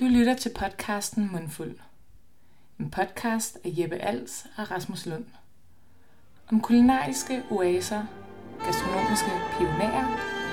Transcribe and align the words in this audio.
Du 0.00 0.04
lytter 0.04 0.34
til 0.34 0.50
podcasten 0.58 1.32
Mundfuld. 1.32 1.76
En 2.80 2.90
podcast 2.90 3.58
af 3.64 3.70
Jeppe 3.78 3.96
Als 3.96 4.46
og 4.56 4.70
Rasmus 4.70 5.06
Lund. 5.06 5.24
Om 6.52 6.60
kulinariske 6.60 7.42
oaser, 7.50 8.02
gastronomiske 8.64 9.30
pionerer 9.58 10.06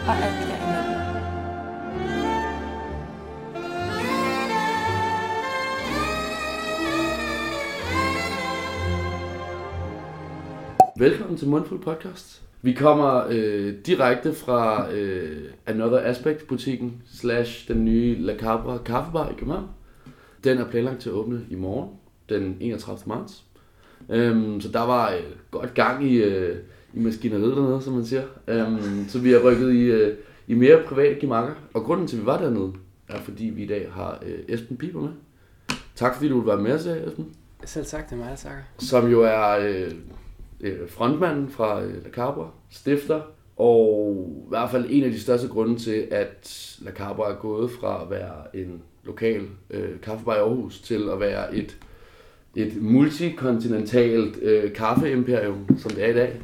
og 0.08 0.16
alt 0.16 0.48
derimellem. 0.48 1.02
Velkommen 10.98 11.38
til 11.38 11.48
Mundfuld 11.48 11.84
Podcast. 11.84 12.51
Vi 12.64 12.74
kommer 12.74 13.28
øh, 13.30 13.74
direkte 13.86 14.34
fra 14.34 14.92
øh, 14.94 15.42
Another 15.66 16.00
Aspect 16.00 16.48
butikken 16.48 17.02
slash 17.14 17.68
den 17.68 17.86
nye 17.86 18.16
La 18.20 18.38
Cabra 18.38 18.78
kaffebar 18.78 19.30
i 19.30 19.34
København. 19.38 19.68
Den 20.44 20.58
er 20.58 20.70
planlagt 20.70 21.00
til 21.02 21.10
at 21.10 21.14
åbne 21.14 21.46
i 21.50 21.56
morgen, 21.56 21.90
den 22.30 22.58
31. 22.60 23.10
marts. 23.10 23.44
Øhm, 24.10 24.62
så 24.62 24.70
der 24.72 24.82
var 24.82 25.12
øh, 25.12 25.24
godt 25.52 25.74
gang 25.74 26.06
i, 26.06 26.16
øh, 26.16 26.58
i 26.94 27.00
maskineriet 27.00 27.58
dernede, 27.58 27.82
som 27.82 27.94
man 27.94 28.06
siger. 28.06 28.24
Øhm, 28.48 29.06
så 29.08 29.20
vi 29.20 29.32
har 29.32 29.40
rykket 29.40 29.74
i, 29.74 29.84
øh, 29.84 30.18
i 30.48 30.54
mere 30.54 30.84
private 30.88 31.20
gemakker. 31.20 31.54
Og 31.74 31.84
grunden 31.84 32.08
til, 32.08 32.16
at 32.16 32.22
vi 32.22 32.26
var 32.26 32.38
dernede, 32.38 32.74
er 33.08 33.20
fordi 33.20 33.46
vi 33.46 33.64
i 33.64 33.68
dag 33.68 33.92
har 33.92 34.24
øh, 34.26 34.40
Esben 34.48 34.78
Piper 34.78 35.02
med. 35.02 35.12
Tak 35.96 36.16
fordi 36.16 36.30
du 36.30 36.40
vil 36.40 36.48
være 36.48 36.62
med 36.62 36.74
os, 36.74 36.86
Esben. 36.86 37.26
Selv 37.66 37.86
tak, 37.86 38.10
det 38.10 38.16
er 38.16 38.18
mig, 38.20 38.30
der 38.30 38.36
takker. 38.36 38.64
Som 38.78 39.12
jo 39.12 39.22
er 39.22 39.60
øh, 39.60 39.92
øh, 40.62 40.90
frontmanden 40.90 41.50
fra 41.50 41.82
øh, 41.84 42.04
La 42.04 42.10
Cabra, 42.10 42.50
stifter, 42.70 43.22
og 43.58 44.16
i 44.46 44.50
hvert 44.50 44.72
fald 44.72 44.86
en 44.90 45.04
af 45.04 45.12
de 45.12 45.20
største 45.20 45.48
grunde 45.48 45.76
til, 45.80 46.08
at 46.12 46.76
La 46.82 46.92
Cabra 46.92 47.32
er 47.32 47.36
gået 47.36 47.72
fra 47.72 48.04
at 48.04 48.10
være 48.10 48.56
en 48.56 48.82
lokal 49.04 49.42
øh, 49.70 50.00
kaffebar 50.02 50.36
i 50.36 50.40
Aarhus 50.40 50.80
til 50.82 51.10
at 51.10 51.20
være 51.20 51.56
et, 51.56 51.78
et 52.56 52.82
multikontinentalt 52.82 54.38
øh, 54.42 54.74
kaffeimperium, 54.74 55.78
som 55.78 55.92
det 55.92 56.04
er 56.06 56.10
i 56.10 56.14
dag. 56.14 56.42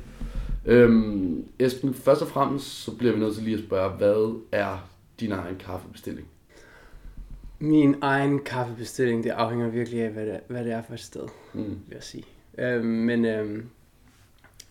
Øhm, 0.66 1.44
Esben, 1.60 1.94
først 1.94 2.22
og 2.22 2.28
fremmest 2.28 2.66
så 2.84 2.96
bliver 2.98 3.14
vi 3.14 3.20
nødt 3.20 3.36
til 3.36 3.44
lige 3.44 3.58
at 3.58 3.64
spørge, 3.64 3.90
hvad 3.90 4.40
er 4.52 4.90
din 5.20 5.32
egen 5.32 5.56
kaffebestilling? 5.60 6.28
Min 7.60 7.96
egen 8.02 8.40
kaffebestilling, 8.40 9.24
det 9.24 9.30
afhænger 9.30 9.70
virkelig 9.70 10.02
af, 10.02 10.10
hvad 10.12 10.26
det, 10.26 10.40
hvad 10.48 10.64
det 10.66 10.72
er 10.74 10.82
for 10.88 10.94
et 10.94 11.00
sted, 11.00 11.28
Mm. 11.54 11.64
vil 11.64 11.94
jeg 11.94 12.04
sige. 12.04 12.24
Øhm, 12.60 12.86
men 12.86 13.26
øhm, 13.26 13.64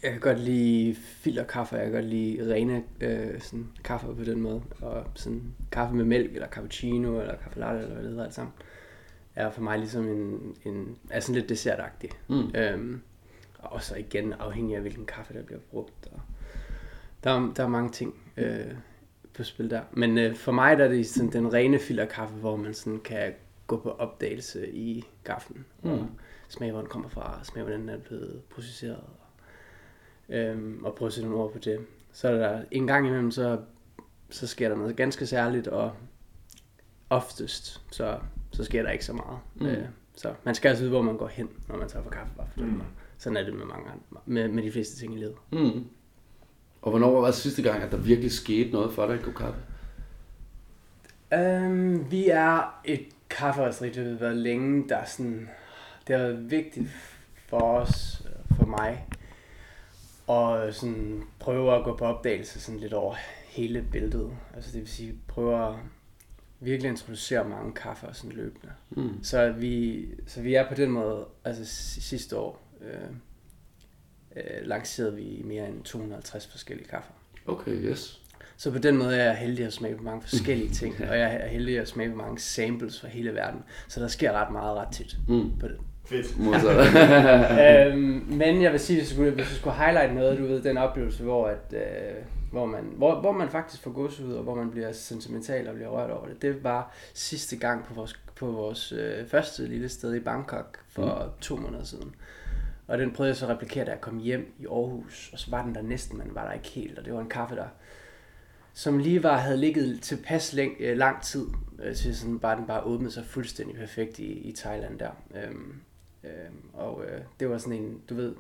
jeg 0.03 0.13
kan 0.13 0.21
godt 0.21 0.41
lide 0.41 0.95
filterkaffe, 0.95 1.77
jeg 1.77 1.85
kan 1.85 1.93
godt 1.93 2.05
lide 2.05 2.55
rene 2.55 2.85
øh, 3.01 3.41
sådan, 3.41 3.69
kaffe 3.85 4.15
på 4.15 4.25
den 4.25 4.41
måde. 4.41 4.63
Og 4.83 5.07
sådan 5.15 5.43
kaffe 5.73 5.95
med 5.95 6.05
mælk, 6.05 6.35
eller 6.35 6.49
cappuccino, 6.49 7.21
eller 7.21 7.37
kaffe 7.37 7.61
latte, 7.61 7.81
eller 7.81 7.95
hvad 7.95 8.03
det 8.03 8.11
hedder 8.11 8.25
alt 8.25 8.35
sammen. 8.35 8.53
Er 9.35 9.51
for 9.51 9.63
mig 9.63 9.79
ligesom 9.79 10.09
en, 10.09 10.57
en 10.65 10.97
er 11.11 11.21
sådan 11.21 11.35
lidt 11.35 11.49
dessertagtig. 11.49 12.11
Mm. 12.29 12.51
Øhm, 12.55 13.01
og 13.59 13.83
så 13.83 13.97
igen 13.97 14.33
afhængig 14.33 14.75
af, 14.75 14.81
hvilken 14.81 15.07
kaffe, 15.07 15.35
der 15.35 15.43
bliver 15.43 15.61
brugt. 15.71 16.09
Og 16.13 16.21
der, 17.25 17.31
er, 17.31 17.53
der 17.57 17.65
er 17.65 17.69
mange 17.69 17.91
ting 17.91 18.15
øh, 18.37 18.75
på 19.35 19.45
spil 19.45 19.71
der. 19.71 19.83
Men 19.93 20.19
øh, 20.19 20.35
for 20.35 20.53
mig 20.53 20.79
der 20.79 20.85
er 20.85 20.89
det 20.89 21.07
sådan 21.07 21.33
den 21.33 21.53
rene 21.53 21.79
filterkaffe, 21.79 22.35
hvor 22.35 22.57
man 22.57 22.75
sådan 22.75 23.01
kan 23.01 23.35
gå 23.67 23.77
på 23.77 23.91
opdagelse 23.91 24.73
i 24.73 25.05
kaffen. 25.25 25.65
Mm. 25.83 25.91
Og 25.91 26.09
smage, 26.49 26.73
hvor 26.73 26.81
den 26.81 26.91
kommer 26.91 27.09
fra, 27.09 27.41
smage, 27.43 27.65
hvordan 27.65 27.81
den 27.81 27.89
er 27.89 27.99
blevet 27.99 28.43
processeret. 28.51 28.97
Og, 28.97 29.26
øhm, 30.29 30.85
og 30.85 30.95
prøve 30.95 31.07
at 31.07 31.13
sætte 31.13 31.29
nogle 31.29 31.45
ord 31.45 31.53
på 31.53 31.59
det. 31.59 31.79
Så 32.13 32.29
er 32.29 32.37
der 32.37 32.63
en 32.71 32.87
gang 32.87 33.07
imellem, 33.07 33.31
så, 33.31 33.59
så 34.31 34.47
sker 34.47 34.69
der 34.69 34.77
noget 34.77 34.97
ganske 34.97 35.27
særligt, 35.27 35.69
og 35.69 35.93
oftest, 37.11 37.83
så, 37.91 38.19
så 38.53 38.65
sker 38.65 38.83
der 38.83 38.91
ikke 38.91 39.05
så 39.05 39.13
meget. 39.13 39.39
Mm. 39.55 39.67
Øh, 39.67 39.89
så 40.17 40.35
man 40.45 40.55
skal 40.55 40.69
altså 40.69 40.83
vide, 40.83 40.91
hvor 40.91 41.03
man 41.03 41.17
går 41.17 41.27
hen, 41.27 41.49
når 41.69 41.77
man 41.77 41.89
tager 41.89 42.03
for 42.03 42.11
kaffe. 42.11 42.33
Bare 42.37 42.47
for 42.51 42.61
mm. 42.61 42.83
Sådan 43.19 43.37
er 43.37 43.43
det 43.43 43.55
med, 43.55 43.65
mange, 43.65 43.91
andre- 43.91 44.21
med, 44.27 44.49
med 44.49 44.63
de 44.63 44.73
fleste 44.73 45.01
ting 45.01 45.15
i 45.15 45.19
livet. 45.19 45.35
Mm. 45.53 45.85
Og 46.83 46.91
hvornår 46.91 47.21
var 47.21 47.27
det 47.27 47.35
sidste 47.35 47.63
gang, 47.63 47.83
at 47.83 47.93
der 47.93 47.97
virkelig 47.97 48.33
skete 48.33 48.71
noget 48.71 48.93
for 48.93 49.07
dig 49.07 49.17
i 49.17 49.33
kaffe? 49.37 49.61
Um, 51.37 52.11
vi 52.11 52.29
er 52.29 52.81
et 52.85 53.07
kafferisteri, 53.31 53.91
det 53.91 54.07
har 54.07 54.19
været 54.19 54.37
længe, 54.37 54.89
der 54.89 54.97
er 54.97 55.05
sådan, 55.05 55.49
det 56.07 56.17
har 56.17 56.23
været 56.23 56.51
vigtigt 56.51 56.89
for 57.49 57.61
os, 57.61 58.23
øh, 58.27 58.57
for 58.57 58.67
mig, 58.67 59.07
og 60.27 60.75
sådan 60.75 61.23
prøve 61.39 61.75
at 61.77 61.85
gå 61.85 61.97
på 61.97 62.05
opdagelse 62.05 62.61
sådan 62.61 62.81
lidt 62.81 62.93
over 62.93 63.15
hele 63.49 63.87
billedet. 63.93 64.31
Altså 64.55 64.73
det 64.73 64.81
vil 64.81 64.89
sige, 64.89 65.15
prøve 65.29 65.69
at 65.69 65.75
virkelig 66.61 66.89
introducere 66.91 67.49
mange 67.49 67.73
kaffer 67.75 68.13
sådan 68.13 68.37
løbende. 68.37 68.73
Mm. 68.91 69.25
Så 69.25 69.53
vi, 69.53 70.05
så 70.27 70.43
vi 70.43 70.55
er 70.55 70.69
på 70.69 70.75
den 70.75 70.91
måde, 70.91 71.27
altså 71.45 71.65
si- 71.65 72.01
sidste 72.01 72.39
år, 72.39 72.63
øh, 72.81 73.09
øh, 74.37 74.67
lancerede 74.67 75.15
vi 75.17 75.43
mere 75.45 75.69
end 75.69 75.83
250 75.83 76.47
forskellige 76.47 76.89
kaffer. 76.89 77.13
Okay, 77.47 77.73
yes. 77.73 78.23
Så 78.57 78.71
på 78.73 78.79
den 78.79 78.97
måde 78.97 79.17
er 79.17 79.25
jeg 79.25 79.37
heldig 79.37 79.67
at 79.67 79.73
smage 79.73 79.97
på 79.97 80.03
mange 80.03 80.23
forskellige 80.23 80.71
ting, 80.81 80.95
og 81.09 81.19
jeg 81.19 81.35
er 81.35 81.47
heldig 81.49 81.79
at 81.79 81.89
smage 81.89 82.11
på 82.11 82.17
mange 82.17 82.39
samples 82.39 83.01
fra 83.01 83.09
hele 83.09 83.35
verden. 83.35 83.61
Så 83.89 84.01
der 84.01 84.09
sker 84.09 84.33
ret 84.33 84.53
meget 84.53 84.77
ret 84.77 84.93
tit 84.93 85.17
Mm. 85.29 85.59
på 85.59 85.69
det. 85.69 85.77
Fedt. 86.07 86.39
Modsat. 86.39 86.77
øhm, 87.93 88.27
men 88.29 88.63
jeg 88.63 88.73
vil 88.73 88.81
sige, 88.81 88.99
hvis 88.99 89.09
du 89.09 89.15
skulle, 89.15 89.31
hvis 89.31 89.49
du 89.49 89.55
skulle 89.55 89.77
highlight 89.77 90.15
noget, 90.15 90.39
du 90.39 90.47
ved, 90.47 90.63
den 90.63 90.79
oplevelse, 90.79 91.23
hvor, 91.23 91.47
at, 91.47 91.73
øh, 91.73 92.15
hvor, 92.51 92.67
man, 92.67 92.85
hvor, 92.97 93.21
hvor 93.21 93.33
man 93.33 93.49
faktisk 93.49 93.83
får 93.83 93.91
gåsehud, 93.91 94.35
og 94.35 94.43
hvor 94.43 94.55
man 94.55 94.71
bliver 94.71 94.93
sentimental 94.93 95.69
og 95.69 95.75
bliver 95.75 95.89
rørt 95.89 96.11
over 96.11 96.27
det, 96.27 96.43
det 96.43 96.65
var 96.65 96.95
sidste 97.15 97.57
gang 97.57 97.85
på 97.85 97.95
vores, 97.95 98.21
på 98.37 98.47
vores 98.47 98.93
øh, 98.93 99.29
første 99.29 99.67
lille 99.67 99.89
sted 99.89 100.15
i 100.15 100.21
Bangkok 100.21 100.79
for 100.89 101.25
mm. 101.25 101.41
to 101.41 101.57
måneder 101.57 101.85
siden. 101.85 102.15
Og 102.87 102.99
den 102.99 103.13
prøvede 103.13 103.31
jeg 103.31 103.37
så 103.37 103.47
at 103.47 103.51
replikere, 103.51 103.85
da 103.85 103.91
jeg 103.91 104.01
kom 104.01 104.19
hjem 104.19 104.55
i 104.59 104.67
Aarhus, 104.67 105.31
og 105.33 105.39
så 105.39 105.51
var 105.51 105.65
den 105.65 105.75
der 105.75 105.83
næsten, 105.83 106.19
men 106.19 106.35
var 106.35 106.45
der 106.45 106.53
ikke 106.53 106.69
helt, 106.69 106.99
og 106.99 107.05
det 107.05 107.15
var 107.15 107.21
en 107.21 107.29
kaffe, 107.29 107.57
der 107.57 107.67
som 108.77 108.99
lige 108.99 109.23
var, 109.23 109.37
havde 109.37 109.57
ligget 109.57 110.01
tilpas 110.03 110.53
læng, 110.53 110.73
øh, 110.81 110.97
lang 110.97 111.23
tid, 111.23 111.47
øh, 111.83 111.95
til 111.95 112.17
sådan 112.17 112.39
bare 112.39 112.57
den 112.57 112.67
bare 112.67 112.81
åbnede 112.81 113.11
sig 113.11 113.25
fuldstændig 113.25 113.77
perfekt 113.77 114.19
i, 114.19 114.33
i 114.33 114.53
Thailand 114.53 114.99
der. 114.99 115.11
Øhm, 115.35 115.81
øhm, 116.27 116.63
og 116.73 117.05
øh, 117.05 117.21
det 117.41 117.51
var 117.51 117.59
sådan 117.59 117.83
en, 117.83 118.01
du 118.09 118.15
ved, 118.15 118.35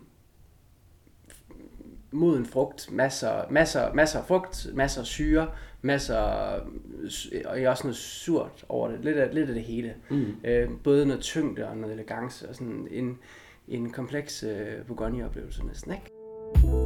moden 2.10 2.46
frugt, 2.46 2.92
masser, 2.92 3.50
masser, 3.50 3.92
masser 3.92 4.18
af 4.18 4.26
frugt, 4.26 4.66
masser 4.74 5.00
af 5.00 5.06
syre, 5.06 5.50
masser 5.82 6.16
og 7.44 7.60
også 7.66 7.84
noget 7.84 7.96
surt 7.96 8.64
over 8.68 8.88
det, 8.88 9.04
lidt 9.04 9.16
af, 9.16 9.34
lidt 9.34 9.48
af 9.48 9.54
det 9.54 9.64
hele. 9.64 9.94
Mm. 10.10 10.34
Øh, 10.44 10.70
både 10.84 11.06
noget 11.06 11.22
tyngde 11.22 11.68
og 11.68 11.76
noget 11.76 11.94
elegance, 11.94 12.48
og 12.48 12.54
sådan 12.54 12.88
en, 12.90 13.18
en 13.68 13.90
kompleks 13.90 14.42
øh, 14.42 14.86
Bourgogne-oplevelse 14.86 15.66
næsten, 15.66 15.92
ikke? 15.92 16.85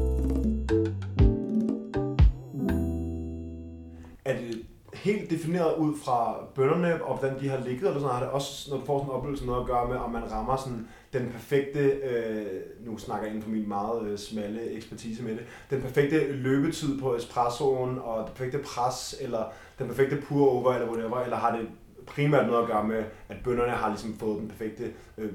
Helt 5.04 5.30
defineret 5.30 5.76
ud 5.76 5.98
fra 6.04 6.44
bønderne, 6.54 7.04
og 7.04 7.18
hvordan 7.18 7.40
de 7.40 7.48
har 7.48 7.64
ligget, 7.64 7.88
eller 7.88 8.00
sådan, 8.00 8.14
har 8.14 8.22
det 8.22 8.30
også, 8.30 8.70
når 8.70 8.78
du 8.78 8.84
får 8.84 8.98
sådan 8.98 9.10
en 9.10 9.16
oplevelse, 9.16 9.46
noget 9.46 9.60
at 9.60 9.66
gøre 9.66 9.88
med, 9.88 9.96
om 9.96 10.10
man 10.10 10.32
rammer 10.32 10.56
sådan 10.56 10.88
den 11.12 11.30
perfekte, 11.30 11.80
øh, 11.80 12.46
nu 12.80 12.98
snakker 12.98 13.26
jeg 13.26 13.30
inden 13.34 13.42
for 13.42 13.50
min 13.50 13.68
meget 13.68 14.08
øh, 14.08 14.18
smalle 14.18 14.70
ekspertise 14.70 15.22
med 15.22 15.32
det, 15.32 15.44
den 15.70 15.82
perfekte 15.82 16.32
løbetid 16.32 17.00
på 17.00 17.16
espressoen, 17.16 17.98
og 17.98 18.26
det 18.26 18.34
perfekte 18.34 18.58
pres, 18.58 19.16
eller 19.20 19.52
den 19.78 19.86
perfekte 19.86 20.16
pour 20.16 20.50
over, 20.50 20.74
eller 20.74 20.88
whatever, 20.88 21.20
eller 21.20 21.36
har 21.36 21.56
det 21.56 21.68
primært 22.06 22.46
noget 22.46 22.62
at 22.62 22.68
gøre 22.68 22.84
med, 22.84 23.04
at 23.28 23.36
bønderne 23.44 23.72
har 23.72 23.88
ligesom 23.88 24.14
fået 24.14 24.40
den 24.40 24.48
perfekte, 24.48 24.92
øh, 25.18 25.32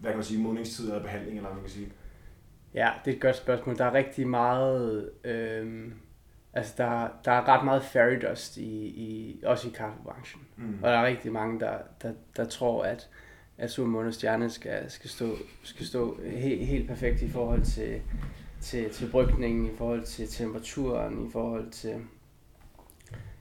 hvad 0.00 0.10
kan 0.10 0.18
man 0.18 0.24
sige, 0.24 0.42
modningstid 0.42 0.88
eller 0.88 1.02
behandling, 1.02 1.36
eller 1.36 1.48
hvad 1.48 1.54
man 1.54 1.64
kan 1.64 1.72
sige. 1.72 1.92
Ja, 2.74 2.90
det 3.04 3.10
er 3.10 3.14
et 3.14 3.22
godt 3.22 3.36
spørgsmål. 3.36 3.78
Der 3.78 3.84
er 3.84 3.94
rigtig 3.94 4.28
meget... 4.28 5.10
Øh 5.24 5.92
altså, 6.52 6.74
der, 6.76 7.08
der 7.24 7.32
er 7.32 7.48
ret 7.48 7.64
meget 7.64 7.84
fairy 7.84 8.30
dust 8.30 8.56
i, 8.56 8.86
i, 8.86 9.40
også 9.44 9.68
i 9.68 9.70
kaffebranchen. 9.70 10.42
Mm. 10.56 10.78
Og 10.82 10.90
der 10.90 10.96
er 10.98 11.06
rigtig 11.06 11.32
mange, 11.32 11.60
der, 11.60 11.78
der, 12.02 12.12
der 12.36 12.44
tror, 12.44 12.84
at, 12.84 13.08
at 13.58 13.70
sol, 13.70 13.86
måne 13.88 14.08
og 14.08 14.14
stjerne 14.14 14.50
skal, 14.50 14.90
skal 14.90 15.10
stå, 15.10 15.36
skal 15.62 15.86
stå 15.86 16.20
he, 16.24 16.56
helt 16.64 16.88
perfekt 16.88 17.22
i 17.22 17.30
forhold 17.30 17.62
til, 17.62 18.00
til, 18.60 18.90
til 18.90 19.10
brygningen, 19.10 19.66
i 19.66 19.76
forhold 19.78 20.02
til 20.04 20.28
temperaturen, 20.28 21.26
i 21.28 21.30
forhold 21.32 21.70
til, 21.70 21.96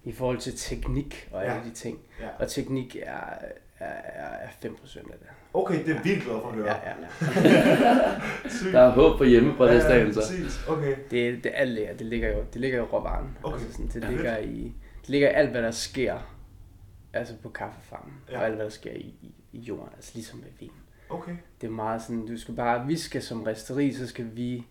i 0.03 0.11
forhold 0.11 0.37
til 0.37 0.53
teknik 0.57 1.29
og 1.31 1.43
alle 1.45 1.55
Ja. 1.55 1.63
de 1.63 1.71
ting. 1.73 1.99
Ja. 2.19 2.27
Og 2.39 2.49
teknik 2.49 2.95
er, 3.03 3.23
er, 3.81 4.23
er 4.23 4.27
er 4.45 4.47
5% 4.65 4.97
af 4.97 5.17
det. 5.19 5.27
Okay, 5.53 5.79
det 5.85 5.89
er 5.89 5.93
jeg 5.95 6.03
vildt 6.03 6.23
glad 6.23 6.35
for 6.41 6.47
at 6.49 6.53
høre. 6.55 6.65
Ja, 6.65 6.89
ja, 6.89 6.95
ja. 7.43 8.71
Der 8.73 8.79
er 8.81 8.89
håb 8.89 9.17
for 9.17 9.25
hjemme 9.25 9.53
på 9.57 9.65
det 9.65 9.81
dagen, 9.83 10.13
så. 10.13 10.19
præcis. 10.19 10.65
Okay. 10.67 10.95
Det, 11.11 11.43
det, 11.43 11.51
alt 11.55 11.71
ligger, 11.71 11.93
det 11.93 12.05
ligger 12.07 12.29
jo, 12.37 12.43
det 12.53 12.61
ligger 12.61 12.77
jo 12.77 12.83
i 12.85 12.87
råvaren. 12.87 13.37
Okay. 13.43 13.53
Altså 13.57 13.71
sådan, 13.71 13.87
det, 13.87 14.03
Ja, 14.03 14.09
ligger 14.09 14.37
i, 14.37 14.73
det 15.01 15.09
ligger 15.09 15.29
i 15.29 15.33
alt, 15.33 15.49
hvad 15.49 15.61
der 15.61 15.71
sker 15.71 16.17
altså 17.13 17.33
på 17.43 17.49
kaffefarmen. 17.49 18.13
Ja. 18.31 18.37
Og 18.39 18.45
alt, 18.45 18.55
hvad 18.55 18.65
der 18.65 18.71
sker 18.71 18.91
i, 18.91 19.13
i, 19.21 19.33
i 19.51 19.59
jorden. 19.59 19.89
Altså 19.95 20.11
ligesom 20.13 20.39
med 20.39 20.47
vin. 20.59 20.71
Okay. 21.09 21.35
Det 21.61 21.67
er 21.67 21.71
meget 21.71 22.01
sådan, 22.01 22.27
du 22.27 22.37
skal 22.37 22.55
bare, 22.55 22.87
vi 22.87 22.97
skal 22.97 23.21
som 23.21 23.43
resteri, 23.43 23.93
så 23.93 24.07
skal 24.07 24.25
vi 24.33 24.65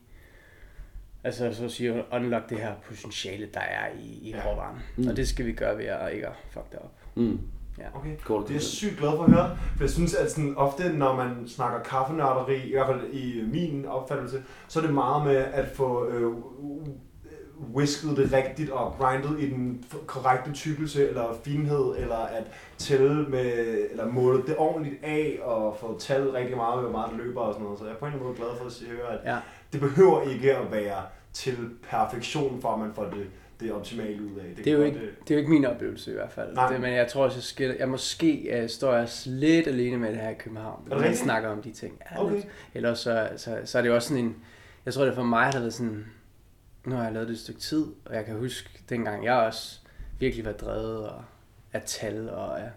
altså 1.24 1.52
så 1.52 1.64
at 1.64 1.70
sige, 1.70 2.04
unlock 2.12 2.50
det 2.50 2.58
her 2.58 2.74
potentiale, 2.88 3.48
der 3.54 3.60
er 3.60 3.88
i, 4.00 4.18
i 4.22 4.30
Ja. 4.30 4.42
råvaren. 4.46 4.78
Mm. 4.96 5.08
Og 5.08 5.16
det 5.16 5.28
skal 5.28 5.46
vi 5.46 5.52
gøre 5.52 5.78
ved 5.78 5.84
at 5.84 6.12
ikke 6.12 6.26
at 6.26 6.32
fuck 6.50 6.70
det 6.72 6.78
op. 6.78 6.92
Mm. 7.14 7.40
Ja. 7.80 7.98
Okay. 7.98 8.16
Kort 8.24 8.42
Det 8.42 8.50
er 8.50 8.54
jeg 8.54 8.62
sygt 8.62 8.98
glad 8.98 9.10
for 9.16 9.24
at 9.24 9.30
høre, 9.30 9.56
for 9.76 9.84
jeg 9.84 9.90
synes, 9.90 10.14
at 10.14 10.30
sådan, 10.30 10.54
ofte, 10.56 10.92
når 10.92 11.16
man 11.16 11.48
snakker 11.48 11.82
kaffenørderi, 11.82 12.68
i 12.68 12.72
hvert 12.72 12.86
fald 12.86 13.10
i 13.12 13.44
min 13.52 13.86
opfattelse, 13.86 14.42
så 14.68 14.80
er 14.80 14.84
det 14.84 14.94
meget 14.94 15.24
med 15.26 15.36
at 15.36 15.68
få 15.74 16.06
øh, 16.06 16.32
whisket 17.74 18.16
det 18.16 18.32
rigtigt 18.32 18.70
og 18.70 18.94
grindet 18.98 19.40
i 19.40 19.50
den 19.50 19.84
korrekte 20.06 20.52
tykkelse 20.52 21.08
eller 21.08 21.24
finhed, 21.44 21.94
eller 21.98 22.16
at 22.16 22.44
tælle 22.78 23.22
med, 23.28 23.52
eller 23.90 24.06
måle 24.08 24.42
det 24.46 24.54
ordentligt 24.58 25.04
af 25.04 25.38
og 25.42 25.76
få 25.80 25.98
tallet 25.98 26.34
rigtig 26.34 26.56
meget, 26.56 26.82
hvor 26.82 26.90
meget 26.90 27.10
det 27.10 27.18
løber 27.18 27.40
og 27.40 27.52
sådan 27.52 27.64
noget. 27.64 27.78
Så 27.78 27.84
jeg 27.84 27.94
er 27.94 27.98
på 27.98 28.06
en 28.06 28.12
eller 28.12 28.24
anden 28.26 28.38
måde 28.40 28.48
glad 28.48 28.58
for 28.58 28.66
at 28.66 28.72
sige- 28.72 28.90
høre, 28.90 29.12
at 29.12 29.32
Ja. 29.32 29.38
det 29.72 29.80
behøver 29.80 30.22
ikke 30.22 30.56
at 30.56 30.72
være 30.72 31.02
til 31.32 31.56
perfektion, 31.90 32.60
for 32.60 32.72
at 32.72 32.78
man 32.78 32.90
får 32.94 33.04
det, 33.04 33.26
det 33.60 33.72
optimale 33.72 34.22
ud 34.22 34.38
af. 34.38 34.44
Det 34.56 34.58
er, 34.58 34.62
kan 34.64 34.72
jo 34.72 34.82
ikke, 34.82 34.98
øh, 34.98 35.12
det 35.22 35.30
er 35.30 35.34
jo 35.34 35.38
ikke 35.38 35.50
min 35.50 35.64
oplevelse 35.64 36.10
i 36.10 36.14
hvert 36.14 36.32
fald. 36.32 36.54
Nej. 36.54 36.72
Det, 36.72 36.80
men 36.80 36.94
jeg 36.94 37.08
tror 37.08 37.24
også, 37.24 37.36
jeg, 37.36 37.42
skal, 37.42 37.76
jeg 37.78 37.88
måske 37.88 38.60
uh, 38.62 38.68
står 38.68 38.94
jeg 38.94 39.08
lidt 39.26 39.66
alene 39.66 39.96
med 39.96 40.08
det 40.08 40.18
her 40.18 40.28
i 40.30 40.34
København. 40.34 40.80
det 40.82 40.88
Når 40.88 40.96
man 40.96 41.04
rigtigt? 41.04 41.22
snakker 41.24 41.48
om 41.48 41.62
de 41.62 41.72
ting. 41.72 42.02
Ja, 42.10 42.24
Okay. 42.24 42.42
Ellers 42.74 42.98
så, 42.98 43.28
så, 43.36 43.60
så 43.64 43.78
er 43.78 43.82
det 43.82 43.88
jo 43.88 43.94
også 43.94 44.08
sådan 44.08 44.24
en... 44.24 44.36
Jeg 44.84 44.94
tror, 44.94 45.04
det 45.04 45.14
for 45.14 45.22
mig 45.22 45.44
har 45.44 45.52
det 45.52 45.60
været 45.60 45.74
sådan... 45.74 46.06
Nu 46.84 46.94
har 46.94 47.04
jeg 47.04 47.12
lavet 47.12 47.28
det 47.28 47.34
et 47.34 47.40
stykke 47.40 47.60
tid, 47.60 47.86
og 48.04 48.14
jeg 48.14 48.24
kan 48.24 48.36
huske, 48.38 48.70
dengang 48.88 49.24
jeg 49.24 49.34
også 49.34 49.80
virkelig 50.18 50.44
var 50.44 50.52
drevet 50.52 51.08
og, 51.08 51.22
af 51.72 51.82
tal 51.86 52.30
og 52.30 52.60
af 52.60 52.70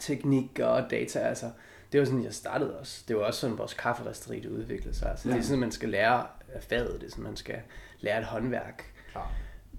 teknik 0.00 0.58
og 0.62 0.90
data. 0.90 1.18
Altså, 1.18 1.50
det 1.92 2.00
var 2.00 2.06
sådan, 2.06 2.24
jeg 2.24 2.34
startede 2.34 2.78
også. 2.78 3.04
Det 3.08 3.16
var 3.16 3.22
også 3.22 3.40
sådan, 3.40 3.58
vores 3.58 3.74
kafferisteri 3.74 4.40
det 4.40 4.48
udviklede 4.50 4.96
sig. 4.96 5.10
Altså, 5.10 5.28
ja. 5.28 5.34
Det 5.34 5.40
er 5.40 5.44
sådan, 5.44 5.60
man 5.60 5.72
skal 5.72 5.88
lære 5.88 6.26
af 6.54 6.62
faget. 6.62 7.00
Det 7.00 7.06
er 7.06 7.10
sådan, 7.10 7.24
man 7.24 7.36
skal 7.36 7.58
lære 8.00 8.18
et 8.18 8.24
håndværk. 8.24 8.84
Klar. 9.12 9.32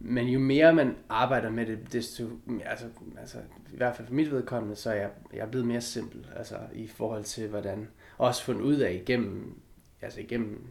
Men 0.07 0.27
jo 0.27 0.39
mere 0.39 0.73
man 0.73 0.95
arbejder 1.09 1.49
med 1.49 1.65
det, 1.65 1.93
desto, 1.93 2.23
altså, 2.65 2.85
altså 3.19 3.37
i 3.73 3.77
hvert 3.77 3.95
fald 3.95 4.07
for 4.07 4.15
mit 4.15 4.31
vedkommende, 4.31 4.75
så 4.75 4.89
er 4.89 4.93
jeg, 4.95 5.09
jeg 5.33 5.39
er 5.39 5.45
blevet 5.47 5.67
mere 5.67 5.81
simpel, 5.81 6.27
altså 6.35 6.55
i 6.73 6.87
forhold 6.87 7.23
til 7.23 7.47
hvordan, 7.49 7.87
også 8.17 8.43
fundet 8.43 8.61
ud 8.61 8.75
af 8.75 8.93
igennem, 8.93 9.59
altså 10.01 10.19
igennem, 10.19 10.67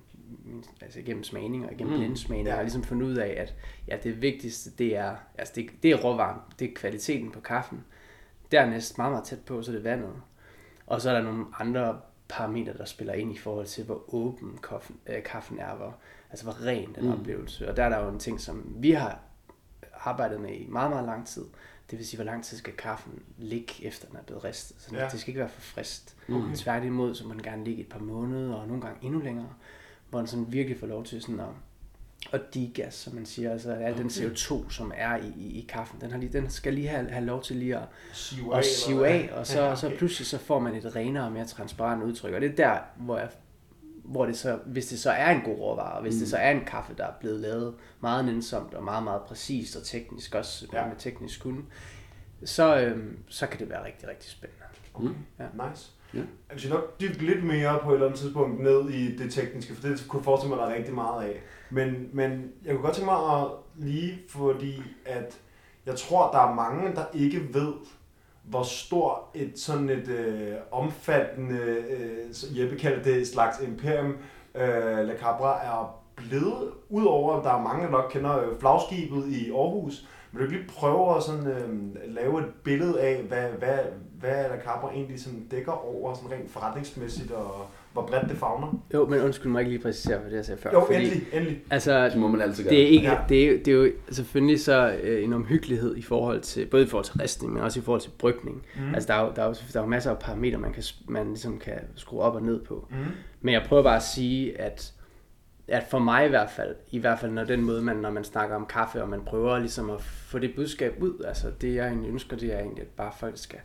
altså 0.80 0.98
igennem 0.98 1.24
smagning 1.24 1.66
og 1.66 1.72
igennem 1.72 1.94
Mm. 1.94 1.98
blindsmagning, 2.00 2.46
Ja. 2.46 2.50
ja. 2.50 2.54
har 2.54 2.58
jeg 2.60 2.64
ligesom 2.64 2.82
fundet 2.84 3.06
ud 3.06 3.16
af, 3.16 3.34
at 3.38 3.54
ja, 3.88 3.96
det 4.02 4.22
vigtigste, 4.22 4.70
det 4.70 4.96
er, 4.96 5.16
altså 5.38 5.52
det, 5.56 5.70
det 5.82 5.90
er 5.90 5.96
råvaren, 5.96 6.40
det 6.58 6.70
er 6.70 6.74
kvaliteten 6.74 7.30
på 7.30 7.40
kaffen. 7.40 7.84
Dernæst 8.52 8.98
meget, 8.98 9.12
meget 9.12 9.24
tæt 9.24 9.40
på, 9.46 9.62
så 9.62 9.70
er 9.70 9.74
det 9.74 9.84
vandet. 9.84 10.12
Og 10.86 11.00
så 11.00 11.10
er 11.10 11.14
der 11.14 11.22
nogle 11.22 11.44
andre 11.58 12.00
parametre, 12.28 12.72
der 12.78 12.84
spiller 12.84 13.12
ind 13.14 13.32
i 13.34 13.38
forhold 13.38 13.66
til, 13.66 13.84
hvor 13.84 14.14
åben 14.14 14.58
kaffen, 14.68 14.96
øh, 15.06 15.22
kaffen 15.22 15.58
er, 15.58 15.74
hvor, 15.74 15.96
altså 16.30 16.44
hvor 16.44 16.66
ren 16.66 16.94
den 16.94 17.04
Mm. 17.04 17.12
oplevelse. 17.12 17.68
Og 17.70 17.76
der 17.76 17.84
er 17.84 17.88
der 17.88 18.04
jo 18.04 18.08
en 18.10 18.18
ting, 18.18 18.40
som 18.40 18.74
vi 18.76 18.90
har 18.90 19.20
arbejdet 20.04 20.40
med 20.40 20.50
i 20.54 20.66
meget, 20.68 20.90
meget 20.90 21.06
lang 21.06 21.26
tid. 21.26 21.44
Det 21.90 21.98
vil 21.98 22.06
sige, 22.06 22.18
hvor 22.18 22.24
lang 22.24 22.44
tid 22.44 22.56
skal 22.58 22.72
kaffen 22.72 23.12
ligge, 23.38 23.72
efter 23.82 24.08
den 24.08 24.16
er 24.16 24.22
blevet 24.22 24.44
ristet. 24.44 24.76
Så 24.78 24.96
Ja. 24.96 25.08
det 25.12 25.20
skal 25.20 25.30
ikke 25.30 25.40
være 25.40 25.48
for 25.48 25.60
frist. 25.60 26.16
Okay. 26.28 26.54
Tværtimod, 26.56 27.14
så 27.14 27.26
må 27.26 27.32
den 27.32 27.42
gerne 27.42 27.64
ligge 27.64 27.82
et 27.82 27.88
par 27.88 27.98
måneder, 27.98 28.54
og 28.54 28.66
nogle 28.68 28.82
gange 28.82 28.98
endnu 29.02 29.20
længere, 29.20 29.48
hvor 30.10 30.18
den 30.18 30.28
sådan 30.28 30.52
virkelig 30.52 30.80
får 30.80 30.86
lov 30.86 31.04
til 31.04 31.22
sådan 31.22 31.40
at, 31.40 31.46
at 32.32 32.54
degas, 32.54 32.94
som 32.94 33.14
man 33.14 33.26
siger. 33.26 33.52
Altså 33.52 33.72
al 33.72 33.98
den 33.98 34.06
Okay. 34.06 34.30
CO2, 34.30 34.70
som 34.70 34.92
er 34.96 35.16
i, 35.16 35.32
i, 35.36 35.58
i 35.58 35.66
kaffen, 35.68 36.00
den, 36.00 36.10
har 36.10 36.18
lige, 36.18 36.32
den 36.32 36.50
skal 36.50 36.74
lige 36.74 36.88
have, 36.88 37.10
have 37.10 37.24
lov 37.24 37.42
til 37.42 37.56
lige 37.56 37.76
at, 37.76 37.84
Sive 38.12 38.52
og 38.52 38.58
eller 38.58 38.62
sive 38.86 39.08
af, 39.08 39.30
og 39.32 39.46
så, 39.46 39.60
ja, 39.60 39.66
okay. 39.72 39.76
så 39.80 39.92
pludselig 39.98 40.26
så 40.26 40.38
får 40.38 40.58
man 40.58 40.74
et 40.74 40.96
renere 40.96 41.24
og 41.24 41.32
mere 41.32 41.44
transparent 41.46 42.02
udtryk. 42.02 42.34
Og 42.34 42.40
det 42.40 42.50
er 42.50 42.56
der, 42.56 42.78
hvor, 42.96 43.18
jeg, 43.18 43.28
hvor 44.04 44.26
det 44.26 44.38
så, 44.38 44.58
hvis 44.66 44.86
det 44.86 44.98
så 44.98 45.10
er 45.10 45.30
en 45.30 45.40
god 45.42 45.58
råvare, 45.58 45.92
og 45.92 46.02
hvis 46.02 46.14
mm. 46.14 46.18
det 46.18 46.28
så 46.28 46.36
er 46.36 46.50
en 46.50 46.64
kaffe, 46.64 46.94
der 46.98 47.04
er 47.06 47.12
blevet 47.20 47.40
lavet 47.40 47.74
meget 48.00 48.24
nænsomt 48.24 48.74
og 48.74 48.84
meget, 48.84 49.04
meget 49.04 49.22
præcist 49.22 49.76
og 49.76 49.82
teknisk, 49.84 50.34
også 50.34 50.66
Ja. 50.72 50.86
med 50.86 50.96
teknisk 50.98 51.42
kunde, 51.42 51.62
så, 52.44 52.80
øhm, 52.80 53.18
så 53.28 53.46
kan 53.46 53.60
det 53.60 53.70
være 53.70 53.84
rigtig, 53.84 54.08
rigtig 54.08 54.30
spændende. 54.30 54.64
Okay. 54.94 55.08
Ja. 55.38 55.68
Nice. 55.68 55.90
Ja. 56.14 56.18
Jeg 56.50 56.58
skal 56.60 56.70
nok 56.70 57.00
dykke 57.00 57.26
lidt 57.26 57.44
mere 57.44 57.78
på 57.82 57.90
et 57.90 57.94
eller 57.94 58.06
andet 58.06 58.20
tidspunkt 58.20 58.60
ned 58.62 58.88
i 58.90 59.16
det 59.16 59.32
tekniske, 59.32 59.74
for 59.74 59.88
det 59.88 60.04
kunne 60.08 60.18
jeg 60.20 60.24
forestille 60.24 60.56
mig, 60.56 60.64
der 60.64 60.70
er 60.70 60.76
rigtig 60.76 60.94
meget 60.94 61.24
af. 61.24 61.40
Men, 61.70 62.08
men 62.12 62.30
jeg 62.64 62.74
kunne 62.74 62.82
godt 62.82 62.94
tænke 62.94 63.10
mig 63.10 63.40
at 63.40 63.46
lige, 63.76 64.18
fordi 64.28 64.82
at 65.06 65.38
jeg 65.86 65.96
tror, 65.96 66.30
der 66.30 66.38
er 66.38 66.54
mange, 66.54 66.94
der 66.94 67.04
ikke 67.14 67.54
ved, 67.54 67.72
hvor 68.44 68.62
stor 68.62 69.28
et 69.34 69.58
sådan 69.58 69.90
et 69.90 70.08
øh, 70.08 70.54
omfattende, 70.70 71.58
øh, 71.60 72.60
Jeppe 72.60 72.76
kalder 72.76 73.02
det 73.02 73.28
slags 73.28 73.60
imperium, 73.60 74.16
øh, 74.54 75.06
La 75.06 75.16
Cabra 75.16 75.64
er 75.64 76.00
blevet, 76.16 76.70
udover 76.88 77.36
at 77.36 77.44
der 77.44 77.50
er 77.50 77.62
mange, 77.62 77.84
der 77.84 77.90
nok 77.90 78.10
kender 78.10 78.38
øh, 78.38 78.58
flagskibet 78.60 79.28
i 79.28 79.50
Aarhus, 79.50 80.08
vil 80.32 80.40
du 80.40 80.44
ikke 80.46 80.56
lige 80.58 80.74
prøve 80.76 81.16
at 81.16 81.22
sådan, 81.22 81.46
øh, 81.46 82.14
lave 82.14 82.40
et 82.40 82.48
billede 82.64 83.00
af, 83.00 83.22
hvad, 83.22 83.48
hvad, 83.48 83.78
hvad 84.20 84.48
La 84.48 84.60
Cabra 84.64 84.92
egentlig 84.92 85.20
sådan 85.20 85.46
dækker 85.50 85.72
over 85.72 86.14
sådan 86.14 86.30
rent 86.30 86.50
forretningsmæssigt, 86.50 87.30
og 87.30 87.66
hvor 87.94 88.06
bredt 88.06 88.28
det 88.28 88.36
fagner? 88.36 88.80
Jo, 88.94 89.06
men 89.06 89.20
undskyld 89.20 89.52
mig 89.52 89.60
ikke 89.60 89.70
lige 89.72 89.82
præcisere 89.82 90.20
for 90.22 90.28
det, 90.28 90.36
jeg 90.36 90.44
sagde 90.44 90.60
før. 90.60 90.70
Jo, 90.72 90.84
endelig, 90.86 91.22
endelig. 91.32 91.62
Altså, 91.70 92.04
Det 92.08 92.16
må 92.16 92.28
man 92.28 92.40
altid 92.40 92.64
gøre. 92.64 92.70
Det 92.74 92.82
er, 92.82 92.86
ikke, 92.86 93.08
Ja. 93.08 93.18
det, 93.28 93.44
er, 93.44 93.50
jo- 93.50 93.56
det 93.58 93.68
er 93.68 93.72
jo 93.72 93.90
selvfølgelig 94.10 94.60
så 94.60 94.96
øh, 95.02 95.24
en 95.24 95.32
omhyggelighed 95.32 95.96
i 95.96 96.02
forhold 96.02 96.40
til, 96.40 96.66
både 96.66 96.82
i 96.82 96.86
forhold 96.86 97.04
til 97.04 97.14
ristning, 97.20 97.52
men 97.52 97.62
også 97.62 97.80
i 97.80 97.82
forhold 97.82 98.00
til 98.00 98.10
brygning. 98.18 98.62
Mm. 98.76 98.94
Altså, 98.94 99.06
der 99.06 99.14
er, 99.14 99.24
jo, 99.24 99.32
der, 99.36 99.42
er 99.42 99.46
jo, 99.46 99.54
der 99.72 99.78
er 99.78 99.84
jo 99.84 99.88
masser 99.90 100.10
af 100.10 100.18
parametre, 100.18 100.58
man, 100.58 100.72
kan, 100.72 100.82
man 101.08 101.26
ligesom 101.26 101.58
kan 101.58 101.78
skrue 101.96 102.20
op 102.20 102.34
og 102.34 102.42
ned 102.42 102.60
på. 102.60 102.86
Mm. 102.90 102.96
Men 103.40 103.54
jeg 103.54 103.62
prøver 103.68 103.82
bare 103.82 103.96
at 103.96 104.02
sige, 104.02 104.60
at, 104.60 104.92
at 105.68 105.84
for 105.90 105.98
mig 105.98 106.26
i 106.26 106.28
hvert 106.28 106.50
fald, 106.50 106.74
i 106.90 106.98
hvert 106.98 107.18
fald 107.18 107.32
når 107.32 107.44
den 107.44 107.62
måde, 107.62 107.82
man, 107.82 107.96
når 107.96 108.10
man 108.10 108.24
snakker 108.24 108.56
om 108.56 108.66
kaffe, 108.66 109.02
og 109.02 109.08
man 109.08 109.20
prøver 109.26 109.58
ligesom 109.58 109.90
at 109.90 110.02
få 110.02 110.38
det 110.38 110.52
budskab 110.56 110.94
ud, 111.00 111.24
altså 111.28 111.46
det 111.60 111.74
jeg 111.74 111.86
egentlig 111.86 112.10
ønsker, 112.10 112.36
det 112.36 112.54
er 112.54 112.58
egentlig, 112.58 112.82
at 112.82 112.88
bare 112.88 113.12
folk 113.20 113.38
skal, 113.38 113.58